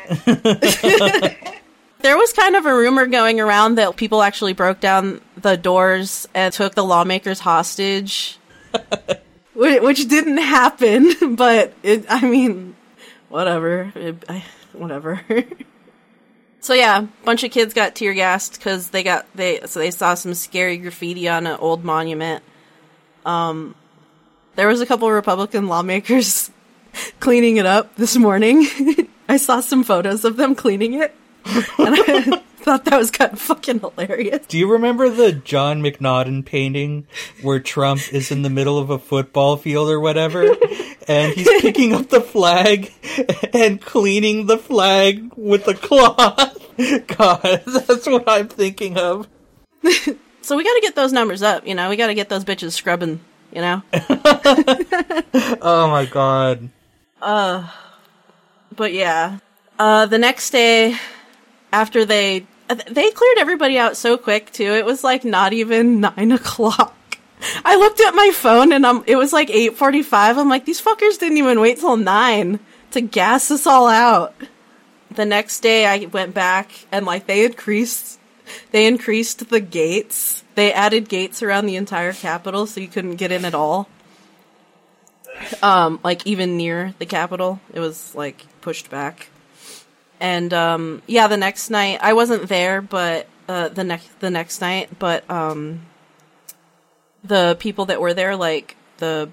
there 0.25 2.17
was 2.17 2.33
kind 2.33 2.55
of 2.55 2.65
a 2.65 2.75
rumor 2.75 3.07
going 3.07 3.39
around 3.39 3.75
that 3.75 3.95
people 3.95 4.21
actually 4.21 4.53
broke 4.53 4.79
down 4.79 5.21
the 5.37 5.57
doors 5.57 6.27
and 6.33 6.53
took 6.53 6.75
the 6.75 6.83
lawmakers 6.83 7.39
hostage. 7.39 8.37
Which 9.55 10.07
didn't 10.07 10.37
happen, 10.37 11.35
but 11.35 11.73
it, 11.81 12.05
I 12.09 12.21
mean, 12.21 12.75
whatever. 13.29 13.91
It, 13.95 14.23
I, 14.27 14.43
whatever. 14.73 15.21
So 16.65 16.73
yeah, 16.73 17.05
bunch 17.23 17.43
of 17.43 17.51
kids 17.51 17.75
got 17.75 17.93
tear 17.93 18.15
gassed 18.15 18.53
because 18.53 18.89
they 18.89 19.03
got 19.03 19.27
they 19.35 19.59
so 19.67 19.77
they 19.77 19.91
saw 19.91 20.15
some 20.15 20.33
scary 20.33 20.77
graffiti 20.77 21.29
on 21.29 21.45
an 21.45 21.57
old 21.57 21.83
monument. 21.83 22.43
Um, 23.23 23.75
there 24.55 24.67
was 24.67 24.81
a 24.81 24.87
couple 24.87 25.11
Republican 25.11 25.67
lawmakers 25.67 26.49
cleaning 27.19 27.57
it 27.57 27.67
up 27.67 27.95
this 27.97 28.17
morning. 28.17 28.65
I 29.29 29.37
saw 29.37 29.59
some 29.59 29.83
photos 29.83 30.25
of 30.25 30.37
them 30.37 30.55
cleaning 30.55 30.95
it, 30.95 31.13
I 31.45 32.41
thought 32.65 32.85
that 32.85 32.97
was 32.97 33.11
kind 33.11 33.31
of 33.31 33.39
fucking 33.39 33.79
hilarious. 33.79 34.47
Do 34.47 34.57
you 34.57 34.71
remember 34.71 35.07
the 35.07 35.31
Jon 35.31 35.83
McNaughton 35.83 36.43
painting 36.43 37.05
where 37.43 37.59
Trump 37.59 38.11
is 38.11 38.31
in 38.31 38.41
the 38.41 38.49
middle 38.49 38.79
of 38.79 38.89
a 38.89 38.97
football 38.97 39.55
field 39.55 39.87
or 39.87 39.99
whatever, 39.99 40.55
and 41.07 41.31
he's 41.33 41.47
picking 41.61 41.93
up 41.93 42.09
the 42.09 42.21
flag 42.21 42.91
and 43.53 43.79
cleaning 43.79 44.47
the 44.47 44.57
flag 44.57 45.31
with 45.35 45.67
a 45.67 45.75
cloth? 45.75 46.57
God, 47.17 47.61
that's 47.67 48.07
what 48.07 48.27
I'm 48.27 48.47
thinking 48.47 48.97
of. 48.97 49.27
so 50.41 50.57
we 50.57 50.63
got 50.63 50.73
to 50.73 50.81
get 50.81 50.95
those 50.95 51.13
numbers 51.13 51.43
up. 51.43 51.67
You 51.67 51.75
know, 51.75 51.87
we 51.91 51.97
got 51.97 52.07
to 52.07 52.15
get 52.15 52.29
those 52.29 52.43
bitches 52.43 52.71
scrubbing. 52.71 53.19
You 53.53 53.61
know. 53.61 53.83
oh 55.61 55.87
my 55.91 56.07
god. 56.11 56.67
Uh, 57.21 57.69
but 58.75 58.91
yeah. 58.91 59.37
Uh, 59.77 60.07
the 60.07 60.17
next 60.17 60.49
day, 60.49 60.97
after 61.71 62.05
they 62.05 62.47
they 62.67 63.11
cleared 63.11 63.37
everybody 63.37 63.77
out 63.77 63.97
so 63.97 64.17
quick 64.17 64.51
too. 64.51 64.73
It 64.73 64.85
was 64.85 65.03
like 65.03 65.23
not 65.23 65.53
even 65.53 65.99
nine 66.01 66.31
o'clock. 66.39 66.93
I 67.63 67.75
looked 67.75 67.99
at 67.99 68.15
my 68.15 68.31
phone 68.33 68.71
and 68.71 68.85
um, 68.85 69.03
it 69.07 69.17
was 69.17 69.33
like 69.33 69.49
eight 69.49 69.77
forty-five. 69.77 70.37
I'm 70.37 70.49
like, 70.49 70.65
these 70.65 70.81
fuckers 70.81 71.19
didn't 71.19 71.37
even 71.37 71.59
wait 71.59 71.79
till 71.79 71.97
nine 71.97 72.59
to 72.91 73.01
gas 73.01 73.51
us 73.51 73.67
all 73.67 73.87
out. 73.87 74.33
The 75.13 75.25
next 75.25 75.59
day, 75.61 75.85
I 75.85 76.05
went 76.05 76.33
back 76.33 76.71
and 76.91 77.05
like 77.05 77.27
they 77.27 77.45
increased, 77.45 78.19
they 78.71 78.87
increased 78.87 79.49
the 79.49 79.59
gates. 79.59 80.43
They 80.55 80.73
added 80.73 81.09
gates 81.09 81.43
around 81.43 81.65
the 81.65 81.75
entire 81.75 82.13
Capitol, 82.13 82.65
so 82.65 82.79
you 82.79 82.87
couldn't 82.87 83.17
get 83.17 83.31
in 83.31 83.45
at 83.45 83.53
all. 83.53 83.89
Um, 85.61 85.99
like 86.03 86.25
even 86.25 86.57
near 86.57 86.93
the 86.99 87.05
Capitol, 87.05 87.59
it 87.73 87.79
was 87.79 88.15
like 88.15 88.45
pushed 88.61 88.89
back. 88.89 89.29
And 90.19 90.53
um, 90.53 91.01
yeah, 91.07 91.27
the 91.27 91.37
next 91.37 91.69
night 91.69 91.99
I 92.01 92.13
wasn't 92.13 92.47
there, 92.47 92.81
but 92.81 93.27
uh, 93.47 93.69
the 93.69 93.83
next 93.83 94.19
the 94.19 94.29
next 94.29 94.61
night, 94.61 94.97
but 94.97 95.29
um, 95.29 95.85
the 97.23 97.55
people 97.59 97.85
that 97.85 98.01
were 98.01 98.13
there, 98.13 98.35
like 98.35 98.75
the 98.97 99.29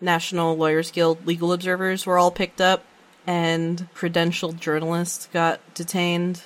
National 0.00 0.56
Lawyers 0.56 0.90
Guild 0.90 1.26
legal 1.26 1.52
observers, 1.52 2.04
were 2.04 2.18
all 2.18 2.30
picked 2.30 2.60
up, 2.60 2.84
and 3.26 3.88
credentialed 3.94 4.58
journalists 4.58 5.28
got 5.32 5.60
detained 5.74 6.42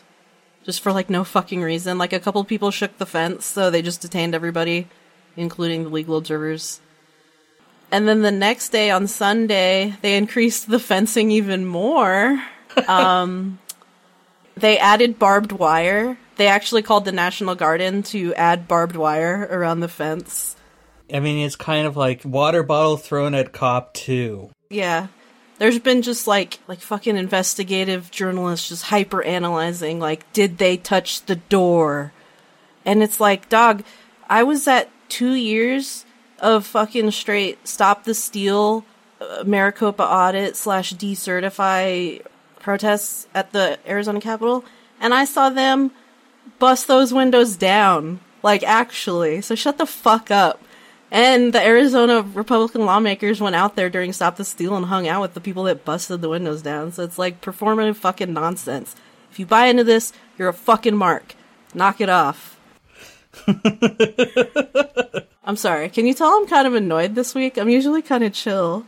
just 0.64 0.80
for 0.80 0.92
like 0.92 1.08
no 1.08 1.24
fucking 1.24 1.62
reason. 1.62 1.96
Like 1.96 2.12
a 2.12 2.20
couple 2.20 2.44
people 2.44 2.70
shook 2.70 2.98
the 2.98 3.06
fence, 3.06 3.46
so 3.46 3.70
they 3.70 3.82
just 3.82 4.00
detained 4.00 4.34
everybody, 4.34 4.88
including 5.36 5.84
the 5.84 5.88
legal 5.88 6.16
observers. 6.16 6.80
And 7.90 8.08
then 8.08 8.22
the 8.22 8.32
next 8.32 8.70
day 8.70 8.90
on 8.90 9.06
Sunday, 9.06 9.94
they 10.02 10.16
increased 10.16 10.68
the 10.68 10.80
fencing 10.80 11.30
even 11.30 11.64
more. 11.64 12.42
Um, 12.88 13.58
they 14.56 14.78
added 14.78 15.18
barbed 15.18 15.52
wire. 15.52 16.18
They 16.36 16.48
actually 16.48 16.82
called 16.82 17.04
the 17.04 17.12
National 17.12 17.54
Garden 17.54 18.02
to 18.04 18.34
add 18.34 18.68
barbed 18.68 18.96
wire 18.96 19.48
around 19.50 19.80
the 19.80 19.88
fence. 19.88 20.56
I 21.12 21.20
mean, 21.20 21.44
it's 21.44 21.56
kind 21.56 21.86
of 21.86 21.96
like 21.96 22.24
water 22.24 22.62
bottle 22.62 22.96
thrown 22.96 23.34
at 23.34 23.52
cop 23.52 23.94
too. 23.94 24.50
Yeah. 24.70 25.08
There's 25.58 25.78
been 25.78 26.02
just 26.02 26.26
like 26.26 26.58
like 26.68 26.80
fucking 26.80 27.16
investigative 27.16 28.10
journalists 28.10 28.68
just 28.68 28.84
hyper 28.84 29.22
analyzing 29.22 29.98
like 29.98 30.30
did 30.32 30.58
they 30.58 30.76
touch 30.76 31.24
the 31.24 31.36
door? 31.36 32.12
And 32.84 33.02
it's 33.02 33.20
like, 33.20 33.48
dog, 33.48 33.82
I 34.28 34.42
was 34.42 34.68
at 34.68 34.90
2 35.08 35.32
years 35.32 36.04
of 36.40 36.66
fucking 36.66 37.10
straight 37.12 37.66
stop 37.66 38.04
the 38.04 38.14
steal 38.14 38.84
uh, 39.20 39.44
Maricopa 39.46 40.04
audit 40.04 40.56
slash 40.56 40.92
decertify 40.94 42.20
protests 42.66 43.28
at 43.32 43.52
the 43.52 43.78
Arizona 43.86 44.20
Capitol, 44.20 44.64
and 45.00 45.14
I 45.14 45.24
saw 45.24 45.50
them 45.50 45.92
bust 46.58 46.88
those 46.88 47.14
windows 47.14 47.54
down. 47.54 48.18
Like, 48.42 48.64
actually. 48.64 49.40
So 49.40 49.54
shut 49.54 49.78
the 49.78 49.86
fuck 49.86 50.32
up. 50.32 50.60
And 51.08 51.52
the 51.52 51.64
Arizona 51.64 52.22
Republican 52.22 52.84
lawmakers 52.84 53.40
went 53.40 53.54
out 53.54 53.76
there 53.76 53.88
during 53.88 54.12
Stop 54.12 54.34
the 54.34 54.44
Steal 54.44 54.76
and 54.76 54.86
hung 54.86 55.06
out 55.06 55.22
with 55.22 55.34
the 55.34 55.40
people 55.40 55.62
that 55.64 55.84
busted 55.84 56.22
the 56.22 56.28
windows 56.28 56.60
down. 56.60 56.90
So 56.90 57.04
it's 57.04 57.20
like 57.20 57.40
performative 57.40 57.94
fucking 57.94 58.32
nonsense. 58.32 58.96
If 59.30 59.38
you 59.38 59.46
buy 59.46 59.66
into 59.66 59.84
this, 59.84 60.12
you're 60.36 60.48
a 60.48 60.52
fucking 60.52 60.96
mark. 60.96 61.36
Knock 61.72 62.00
it 62.00 62.08
off. 62.08 62.58
I'm 65.44 65.56
sorry. 65.56 65.88
Can 65.88 66.04
you 66.04 66.14
tell 66.14 66.30
I'm 66.30 66.48
kind 66.48 66.66
of 66.66 66.74
annoyed 66.74 67.14
this 67.14 67.32
week? 67.32 67.58
I'm 67.58 67.68
usually 67.68 68.02
kind 68.02 68.24
of 68.24 68.32
chill. 68.32 68.84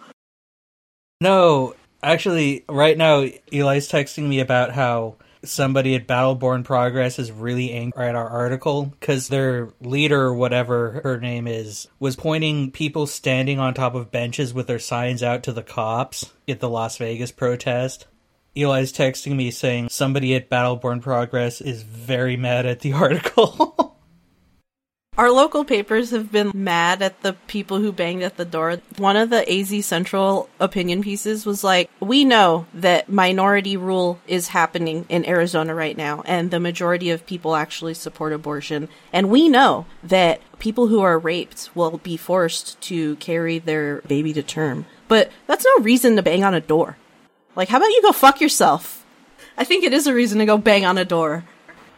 No, 1.21 1.75
actually, 2.03 2.65
right 2.69 2.97
now, 2.97 3.27
Eli's 3.53 3.89
texting 3.89 4.29
me 4.29 4.41
about 4.41 4.73
how 4.73 5.16
somebody 5.45 5.95
at 5.95 6.07
Battle 6.07 6.35
Born 6.35 6.65
Progress 6.65 7.19
is 7.19 7.31
really 7.31 7.73
angry 7.73 8.07
at 8.07 8.15
our 8.15 8.29
article 8.29 8.87
because 8.87 9.29
their 9.29 9.69
leader, 9.81 10.33
whatever 10.33 11.01
her 11.03 11.20
name 11.20 11.47
is, 11.47 11.89
was 11.99 12.16
pointing 12.16 12.70
people 12.70 13.07
standing 13.07 13.59
on 13.59 13.75
top 13.75 13.95
of 13.95 14.11
benches 14.11 14.53
with 14.53 14.66
their 14.66 14.79
signs 14.79 15.23
out 15.23 15.45
to 15.45 15.53
the 15.53 15.62
cops 15.62 16.33
at 16.49 16.61
the 16.61 16.69
Las 16.69 16.97
Vegas 16.97 17.33
protest. 17.33 18.07
Eli's 18.57 18.93
texting 18.93 19.37
me 19.37 19.51
saying 19.51 19.89
somebody 19.89 20.35
at 20.35 20.49
Battle 20.49 20.77
Born 20.77 21.01
Progress 21.01 21.61
is 21.61 21.83
very 21.83 22.37
mad 22.37 22.66
at 22.66 22.81
the 22.81 22.93
article. 22.95 23.98
Our 25.19 25.32
local 25.32 25.65
papers 25.65 26.12
have 26.12 26.31
been 26.31 26.53
mad 26.55 27.03
at 27.03 27.23
the 27.23 27.32
people 27.49 27.81
who 27.81 27.90
banged 27.90 28.23
at 28.23 28.36
the 28.36 28.45
door. 28.45 28.77
One 28.99 29.16
of 29.16 29.31
the 29.31 29.53
AZ 29.53 29.85
Central 29.85 30.49
opinion 30.61 31.03
pieces 31.03 31.45
was 31.45 31.65
like, 31.65 31.90
We 31.99 32.24
know 32.24 32.66
that 32.73 33.09
minority 33.09 33.77
rule 33.77 34.20
is 34.28 34.47
happening 34.47 35.07
in 35.09 35.27
Arizona 35.27 35.74
right 35.74 35.97
now, 35.97 36.23
and 36.24 36.53
the 36.53 36.61
majority 36.61 37.11
of 37.11 37.27
people 37.27 37.57
actually 37.57 37.95
support 37.95 38.32
abortion. 38.32 38.89
And 39.12 39.28
we 39.28 39.49
know 39.49 39.86
that 40.05 40.40
people 40.61 40.86
who 40.86 41.01
are 41.01 41.19
raped 41.19 41.70
will 41.74 41.99
be 41.99 42.16
forced 42.16 42.81
to 42.82 43.16
carry 43.16 43.59
their 43.59 44.03
baby 44.03 44.32
to 44.35 44.43
term. 44.45 44.86
But 45.09 45.32
that's 45.49 45.65
no 45.65 45.82
reason 45.82 46.15
to 46.15 46.23
bang 46.23 46.45
on 46.45 46.55
a 46.55 46.61
door. 46.61 46.97
Like, 47.57 47.70
how 47.70 47.78
about 47.78 47.86
you 47.86 48.03
go 48.03 48.12
fuck 48.12 48.40
yourself? 48.40 49.05
I 49.57 49.65
think 49.65 49.82
it 49.82 49.93
is 49.93 50.07
a 50.07 50.15
reason 50.15 50.39
to 50.39 50.47
go 50.47 50.59
bang 50.59 50.85
on 50.85 50.97
a 50.97 51.05
door. 51.05 51.43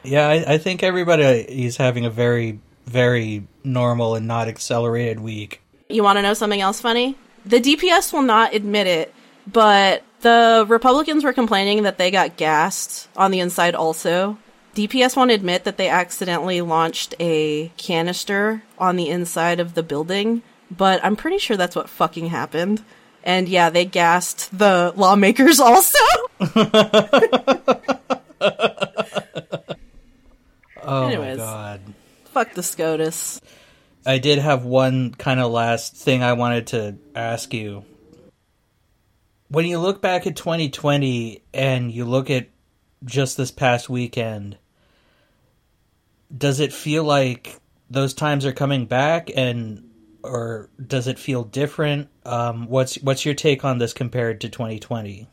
Yeah, 0.02 0.26
I, 0.26 0.55
I 0.55 0.56
think 0.59 0.82
everybody 0.82 1.22
is 1.22 1.76
having 1.76 2.06
a 2.06 2.10
very 2.10 2.60
very 2.90 3.46
normal 3.62 4.16
and 4.16 4.26
not 4.26 4.48
accelerated 4.48 5.20
week. 5.20 5.62
You 5.88 6.02
want 6.02 6.18
to 6.18 6.22
know 6.22 6.34
something 6.34 6.60
else 6.60 6.80
funny? 6.80 7.16
The 7.46 7.60
DPS 7.60 8.12
will 8.12 8.22
not 8.22 8.54
admit 8.54 8.86
it, 8.86 9.14
but 9.46 10.02
the 10.20 10.66
Republicans 10.68 11.24
were 11.24 11.32
complaining 11.32 11.84
that 11.84 11.98
they 11.98 12.10
got 12.10 12.36
gassed 12.36 13.08
on 13.16 13.30
the 13.30 13.40
inside 13.40 13.74
also. 13.74 14.38
DPS 14.74 15.16
won't 15.16 15.30
admit 15.30 15.64
that 15.64 15.76
they 15.78 15.88
accidentally 15.88 16.60
launched 16.60 17.14
a 17.18 17.68
canister 17.76 18.62
on 18.78 18.96
the 18.96 19.08
inside 19.08 19.58
of 19.60 19.74
the 19.74 19.82
building, 19.82 20.42
but 20.70 21.02
I'm 21.04 21.16
pretty 21.16 21.38
sure 21.38 21.56
that's 21.56 21.74
what 21.76 21.88
fucking 21.88 22.26
happened. 22.26 22.82
And 23.24 23.48
yeah, 23.48 23.70
they 23.70 23.84
gassed 23.84 24.56
the 24.56 24.92
lawmakers 24.96 25.60
also. 25.70 25.98
oh 30.82 31.06
Anyways. 31.06 31.38
my 31.38 31.44
god. 31.44 31.80
Fuck 32.32 32.55
the 32.55 32.62
SCOTUS. 32.62 33.40
I 34.07 34.19
did 34.19 34.39
have 34.39 34.65
one 34.65 35.12
kind 35.12 35.40
of 35.40 35.51
last 35.51 35.97
thing 35.97 36.23
I 36.23 36.35
wanted 36.35 36.69
to 36.69 36.97
ask 37.15 37.52
you. 37.52 37.85
When 39.48 39.66
you 39.66 39.81
look 39.81 40.01
back 40.01 40.27
at 40.28 40.36
2020 40.36 41.43
and 41.52 41.90
you 41.90 42.05
look 42.05 42.31
at 42.31 42.48
just 43.05 43.36
this 43.36 43.51
past 43.51 43.90
weekend, 43.90 44.57
does 46.36 46.61
it 46.61 46.73
feel 46.73 47.02
like 47.02 47.59
those 47.90 48.15
times 48.15 48.47
are 48.47 48.52
coming 48.52 48.86
back 48.86 49.31
and 49.35 49.90
or 50.23 50.69
does 50.86 51.09
it 51.09 51.19
feel 51.19 51.43
different? 51.43 52.09
Um, 52.24 52.69
what's 52.69 52.94
what's 52.97 53.24
your 53.24 53.35
take 53.35 53.65
on 53.65 53.78
this 53.78 53.93
compared 53.93 54.43
to 54.43 54.48
2020? 54.48 55.27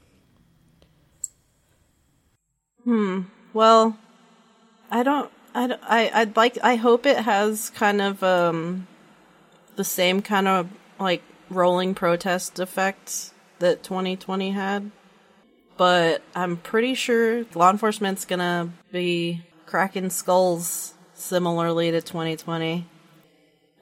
Hmm. 2.84 3.22
Well, 3.54 3.98
I 4.90 5.04
don't 5.04 5.32
I, 5.58 5.78
I, 5.82 6.22
I'd 6.22 6.38
like, 6.38 6.58
I 6.64 6.76
hope 6.76 7.06
it 7.06 7.18
has 7.18 7.72
kind 7.72 8.02
of, 8.02 8.22
um, 8.22 8.88
the 9.76 9.84
same 9.84 10.22
kind 10.22 10.48
of, 10.48 10.70
like, 11.00 11.24
rolling 11.50 11.96
protest 11.96 12.60
effect 12.60 13.32
that 13.60 13.84
2020 13.84 14.52
had. 14.52 14.92
But 15.78 16.22
I'm 16.36 16.58
pretty 16.58 16.94
sure 16.94 17.46
law 17.56 17.72
enforcement's 17.72 18.26
gonna 18.26 18.72
be 18.92 19.44
cracking 19.66 20.10
skulls 20.10 20.94
similarly 21.14 21.92
to 21.92 22.02
2020. 22.02 22.86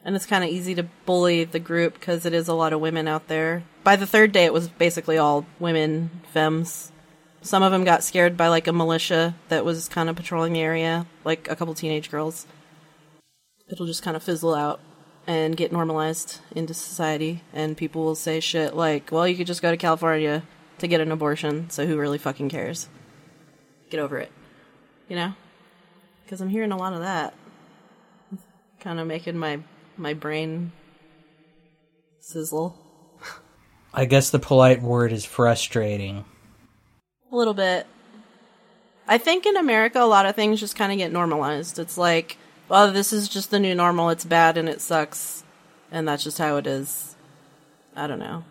And 0.04 0.16
it's 0.16 0.26
kind 0.26 0.44
of 0.44 0.50
easy 0.50 0.76
to 0.76 0.84
bully 1.06 1.46
the 1.46 1.60
group 1.60 1.96
because 1.96 2.26
it 2.26 2.34
is 2.34 2.48
a 2.48 2.54
lot 2.54 2.74
of 2.74 2.80
women 2.80 3.08
out 3.08 3.28
there. 3.28 3.64
By 3.84 3.96
the 3.96 4.06
third 4.06 4.32
day, 4.32 4.46
it 4.46 4.54
was 4.54 4.68
basically 4.68 5.18
all 5.18 5.46
women, 5.60 6.22
femmes. 6.32 6.92
Some 7.46 7.62
of 7.62 7.72
them 7.72 7.84
got 7.84 8.04
scared 8.04 8.36
by 8.36 8.48
like 8.48 8.66
a 8.66 8.74
militia 8.74 9.36
that 9.50 9.64
was 9.64 9.88
kind 9.88 10.10
of 10.10 10.16
patrolling 10.16 10.54
the 10.54 10.62
area, 10.62 11.06
like 11.24 11.48
a 11.48 11.56
couple 11.56 11.76
teenage 11.76 12.10
girls. 12.10 12.48
It'll 13.70 13.86
just 13.86 14.02
kind 14.02 14.18
of 14.18 14.24
fizzle 14.24 14.56
out 14.56 14.80
and 15.28 15.56
get 15.56 15.72
normalized 15.72 16.40
into 16.56 16.74
society, 16.74 17.44
and 17.54 17.78
people 17.78 18.04
will 18.04 18.16
say 18.16 18.40
shit 18.40 18.76
like, 18.76 19.12
well, 19.12 19.28
you 19.28 19.36
could 19.36 19.46
just 19.46 19.62
go 19.62 19.70
to 19.70 19.78
California 19.78 20.42
to 20.80 20.88
get 20.88 21.02
an 21.02 21.12
abortion, 21.12 21.70
so 21.70 21.86
who 21.86 21.98
really 21.98 22.18
fucking 22.18 22.50
cares? 22.50 22.90
Get 23.92 24.00
over 24.00 24.18
it. 24.18 24.32
You 25.08 25.16
know? 25.16 25.34
Because 26.24 26.42
I'm 26.42 26.50
hearing 26.50 26.72
a 26.72 26.78
lot 26.78 26.94
of 26.94 27.02
that. 27.02 27.36
Kind 28.80 29.00
of 29.00 29.06
making 29.06 29.38
my, 29.38 29.60
my 29.98 30.16
brain 30.16 30.72
sizzle. 32.22 32.76
I 33.94 34.06
guess 34.06 34.32
the 34.32 34.40
polite 34.40 34.82
word 34.82 35.12
is 35.12 35.26
frustrating. 35.26 36.26
A 37.36 37.38
little 37.38 37.54
bit. 37.54 37.86
I 39.10 39.18
think 39.18 39.46
in 39.46 39.58
America, 39.58 40.02
a 40.02 40.08
lot 40.08 40.26
of 40.26 40.36
things 40.36 40.58
just 40.58 40.78
kind 40.78 40.94
of 40.94 40.98
get 40.98 41.12
normalized. 41.12 41.78
It's 41.80 41.98
like, 41.98 42.38
well, 42.70 42.94
this 42.94 43.12
is 43.12 43.28
just 43.28 43.52
the 43.52 43.60
new 43.60 43.76
normal. 43.76 44.10
It's 44.10 44.24
bad 44.24 44.56
and 44.58 44.70
it 44.70 44.80
sucks. 44.80 45.44
And 45.92 46.08
that's 46.08 46.24
just 46.24 46.38
how 46.38 46.56
it 46.56 46.66
is. 46.66 47.18
I 47.94 48.08
don't 48.08 48.20
know. 48.20 48.46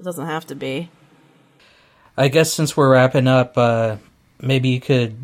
It 0.00 0.02
doesn't 0.02 0.26
have 0.26 0.44
to 0.48 0.56
be. 0.56 0.90
I 2.16 2.26
guess 2.26 2.52
since 2.52 2.76
we're 2.76 2.90
wrapping 2.90 3.28
up, 3.28 3.56
uh, 3.56 3.98
maybe 4.40 4.70
you 4.70 4.80
could 4.80 5.16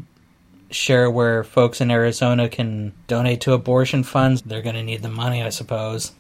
share 0.70 1.10
where 1.10 1.42
folks 1.42 1.80
in 1.80 1.90
Arizona 1.90 2.48
can 2.48 2.92
donate 3.08 3.40
to 3.40 3.52
abortion 3.52 4.04
funds. 4.04 4.42
They're 4.42 4.62
going 4.62 4.76
to 4.76 4.84
need 4.84 5.02
the 5.02 5.08
money, 5.08 5.42
I 5.42 5.48
suppose. 5.48 6.12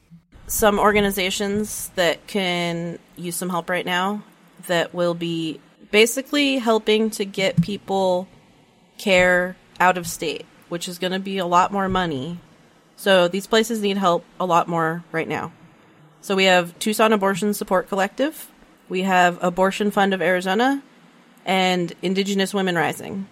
Some 0.48 0.80
organizations 0.80 1.92
that 1.94 2.26
can 2.26 2.98
use 3.14 3.36
some 3.36 3.50
help 3.50 3.70
right 3.70 3.86
now 3.86 4.24
that 4.66 4.92
will 4.92 5.14
be 5.14 5.60
basically 5.92 6.58
helping 6.58 7.10
to 7.10 7.24
get 7.24 7.62
people 7.62 8.26
care 8.98 9.56
out 9.78 9.96
of 9.96 10.08
state, 10.08 10.44
which 10.68 10.88
is 10.88 10.98
going 10.98 11.12
to 11.12 11.20
be 11.20 11.38
a 11.38 11.46
lot 11.46 11.70
more 11.70 11.88
money. 11.88 12.40
So 12.96 13.28
these 13.28 13.46
places 13.46 13.80
need 13.80 13.98
help 13.98 14.24
a 14.40 14.46
lot 14.46 14.66
more 14.66 15.04
right 15.12 15.28
now. 15.28 15.52
So 16.20 16.34
we 16.34 16.44
have 16.44 16.76
Tucson 16.80 17.12
Abortion 17.12 17.54
Support 17.54 17.88
Collective, 17.88 18.50
we 18.88 19.02
have 19.02 19.42
Abortion 19.42 19.90
Fund 19.90 20.14
of 20.14 20.22
Arizona, 20.22 20.82
and 21.44 21.92
Indigenous 22.02 22.54
Women 22.54 22.76
Rising. 22.76 23.26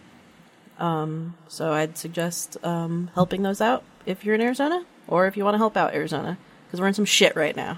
Um, 0.79 1.37
so 1.49 1.73
I'd 1.73 1.99
suggest 1.99 2.57
um, 2.65 3.11
helping 3.15 3.43
those 3.43 3.61
out 3.61 3.85
if 4.07 4.25
you're 4.25 4.35
in 4.35 4.41
Arizona 4.41 4.85
or 5.07 5.27
if 5.27 5.37
you 5.37 5.45
want 5.45 5.55
to 5.55 5.59
help 5.59 5.77
out 5.77 5.95
Arizona 5.95 6.39
because 6.67 6.81
we're 6.81 6.89
in 6.89 6.95
some 6.95 7.05
shit 7.05 7.37
right 7.37 7.55
now. 7.55 7.77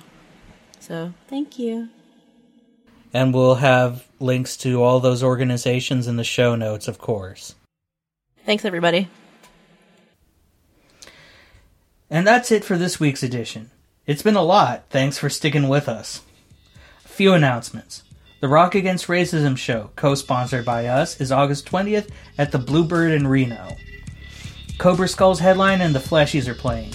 So 0.78 1.12
thank 1.28 1.58
you. 1.58 1.88
And 3.12 3.34
we'll 3.34 3.56
have 3.56 4.06
links 4.22 4.56
to 4.58 4.82
all 4.82 5.00
those 5.00 5.22
organizations 5.22 6.06
in 6.06 6.16
the 6.16 6.24
show 6.24 6.54
notes, 6.54 6.88
of 6.88 6.98
course. 6.98 7.54
Thanks, 8.46 8.64
everybody. 8.64 9.08
And 12.10 12.26
that's 12.26 12.50
it 12.50 12.64
for 12.64 12.76
this 12.76 13.00
week's 13.00 13.22
edition. 13.22 13.70
It's 14.06 14.22
been 14.22 14.36
a 14.36 14.42
lot. 14.42 14.84
Thanks 14.90 15.16
for 15.18 15.30
sticking 15.30 15.68
with 15.68 15.88
us. 15.88 16.22
A 17.04 17.08
few 17.08 17.34
announcements. 17.34 18.02
The 18.40 18.48
Rock 18.48 18.74
Against 18.74 19.06
Racism 19.06 19.56
show, 19.56 19.90
co 19.94 20.16
sponsored 20.16 20.64
by 20.64 20.86
us, 20.86 21.20
is 21.20 21.30
August 21.30 21.70
20th 21.70 22.10
at 22.36 22.50
the 22.50 22.58
Bluebird 22.58 23.12
in 23.12 23.28
Reno. 23.28 23.76
Cobra 24.78 25.06
Skulls 25.06 25.38
headline 25.38 25.80
and 25.80 25.94
the 25.94 26.00
Fleshies 26.00 26.48
are 26.48 26.54
playing, 26.54 26.92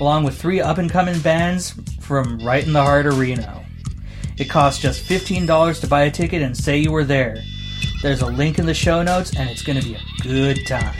along 0.00 0.24
with 0.24 0.40
three 0.40 0.60
up 0.60 0.78
and 0.78 0.90
coming 0.90 1.18
bands 1.20 1.74
from 2.00 2.38
right 2.38 2.66
in 2.66 2.72
the 2.72 2.82
heart 2.82 3.04
of 3.04 3.18
Reno. 3.18 3.63
It 4.36 4.50
costs 4.50 4.82
just 4.82 5.04
$15 5.04 5.80
to 5.80 5.86
buy 5.86 6.02
a 6.02 6.10
ticket 6.10 6.42
and 6.42 6.56
say 6.56 6.78
you 6.78 6.90
were 6.90 7.04
there. 7.04 7.42
There's 8.02 8.22
a 8.22 8.26
link 8.26 8.58
in 8.58 8.66
the 8.66 8.74
show 8.74 9.02
notes, 9.02 9.34
and 9.36 9.48
it's 9.48 9.62
going 9.62 9.80
to 9.80 9.86
be 9.86 9.94
a 9.94 10.22
good 10.22 10.66
time. 10.66 10.96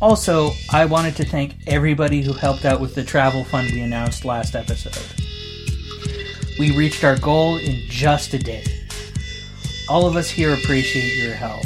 Also, 0.00 0.50
I 0.70 0.84
wanted 0.84 1.16
to 1.16 1.24
thank 1.24 1.54
everybody 1.66 2.20
who 2.22 2.32
helped 2.32 2.64
out 2.64 2.80
with 2.80 2.94
the 2.94 3.04
travel 3.04 3.44
fund 3.44 3.70
we 3.70 3.80
announced 3.80 4.24
last 4.24 4.54
episode. 4.54 5.22
We 6.58 6.76
reached 6.76 7.04
our 7.04 7.18
goal 7.18 7.56
in 7.56 7.82
just 7.88 8.34
a 8.34 8.38
day. 8.38 8.64
All 9.88 10.06
of 10.06 10.16
us 10.16 10.28
here 10.28 10.52
appreciate 10.52 11.16
your 11.16 11.34
help. 11.34 11.64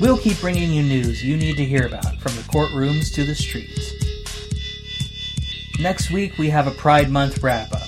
We'll 0.00 0.18
keep 0.18 0.40
bringing 0.40 0.72
you 0.72 0.82
news 0.82 1.24
you 1.24 1.36
need 1.36 1.56
to 1.56 1.64
hear 1.64 1.86
about, 1.86 2.18
from 2.20 2.34
the 2.36 2.42
courtrooms 2.42 3.12
to 3.14 3.24
the 3.24 3.34
streets. 3.34 3.92
Next 5.78 6.10
week, 6.10 6.38
we 6.38 6.48
have 6.48 6.66
a 6.66 6.72
Pride 6.72 7.10
Month 7.10 7.42
wrap 7.42 7.72
up, 7.72 7.87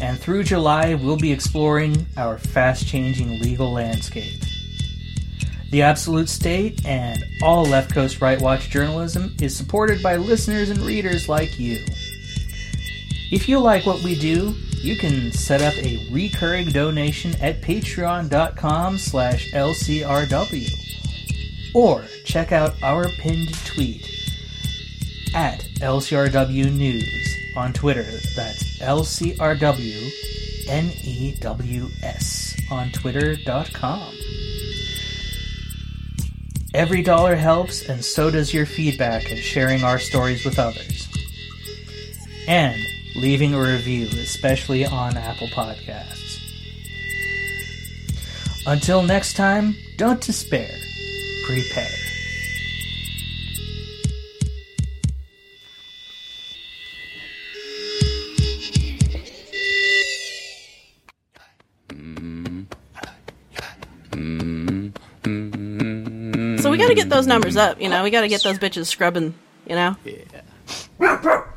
and 0.00 0.18
through 0.18 0.44
July, 0.44 0.94
we'll 0.94 1.16
be 1.16 1.32
exploring 1.32 2.06
our 2.16 2.38
fast 2.38 2.86
changing 2.86 3.40
legal 3.40 3.72
landscape. 3.72 4.40
The 5.70 5.82
Absolute 5.82 6.28
State 6.28 6.86
and 6.86 7.24
all 7.42 7.64
Left 7.64 7.92
Coast 7.92 8.20
Right 8.20 8.40
Watch 8.40 8.70
journalism 8.70 9.34
is 9.40 9.56
supported 9.56 10.02
by 10.02 10.16
listeners 10.16 10.70
and 10.70 10.80
readers 10.80 11.28
like 11.28 11.58
you. 11.58 11.84
If 13.32 13.48
you 13.48 13.58
like 13.58 13.84
what 13.86 14.02
we 14.04 14.18
do, 14.18 14.54
you 14.78 14.96
can 14.96 15.32
set 15.32 15.62
up 15.62 15.74
a 15.74 16.08
recurring 16.12 16.68
donation 16.68 17.34
at 17.40 17.60
patreon.com 17.60 18.98
slash 18.98 19.50
lcrw 19.52 20.70
or 21.74 22.04
check 22.24 22.52
out 22.52 22.80
our 22.82 23.08
pinned 23.08 23.52
tweet 23.64 24.08
at 25.34 25.60
lcrw 25.80 26.72
news 26.72 27.35
on 27.56 27.72
twitter 27.72 28.04
that's 28.34 28.78
lcrw 28.78 30.10
n-e-w-s 30.68 32.56
on 32.70 32.90
twitter.com 32.90 34.14
every 36.74 37.02
dollar 37.02 37.34
helps 37.34 37.88
and 37.88 38.04
so 38.04 38.30
does 38.30 38.52
your 38.52 38.66
feedback 38.66 39.30
and 39.30 39.38
sharing 39.38 39.82
our 39.82 39.98
stories 39.98 40.44
with 40.44 40.58
others 40.58 41.08
and 42.46 42.80
leaving 43.16 43.54
a 43.54 43.60
review, 43.60 44.06
especially 44.06 44.84
on 44.84 45.16
Apple 45.16 45.48
Podcasts. 45.48 46.38
Until 48.66 49.02
next 49.02 49.34
time, 49.34 49.74
don't 49.96 50.20
despair. 50.20 50.70
Prepare. 51.46 52.05
Those 67.16 67.26
numbers 67.26 67.56
up, 67.56 67.80
you 67.80 67.88
know. 67.88 68.02
We 68.02 68.10
got 68.10 68.20
to 68.20 68.28
get 68.28 68.42
those 68.42 68.58
bitches 68.58 68.86
scrubbing, 68.86 69.34
you 69.66 69.74
know. 69.74 69.96
Yeah. 70.04 71.42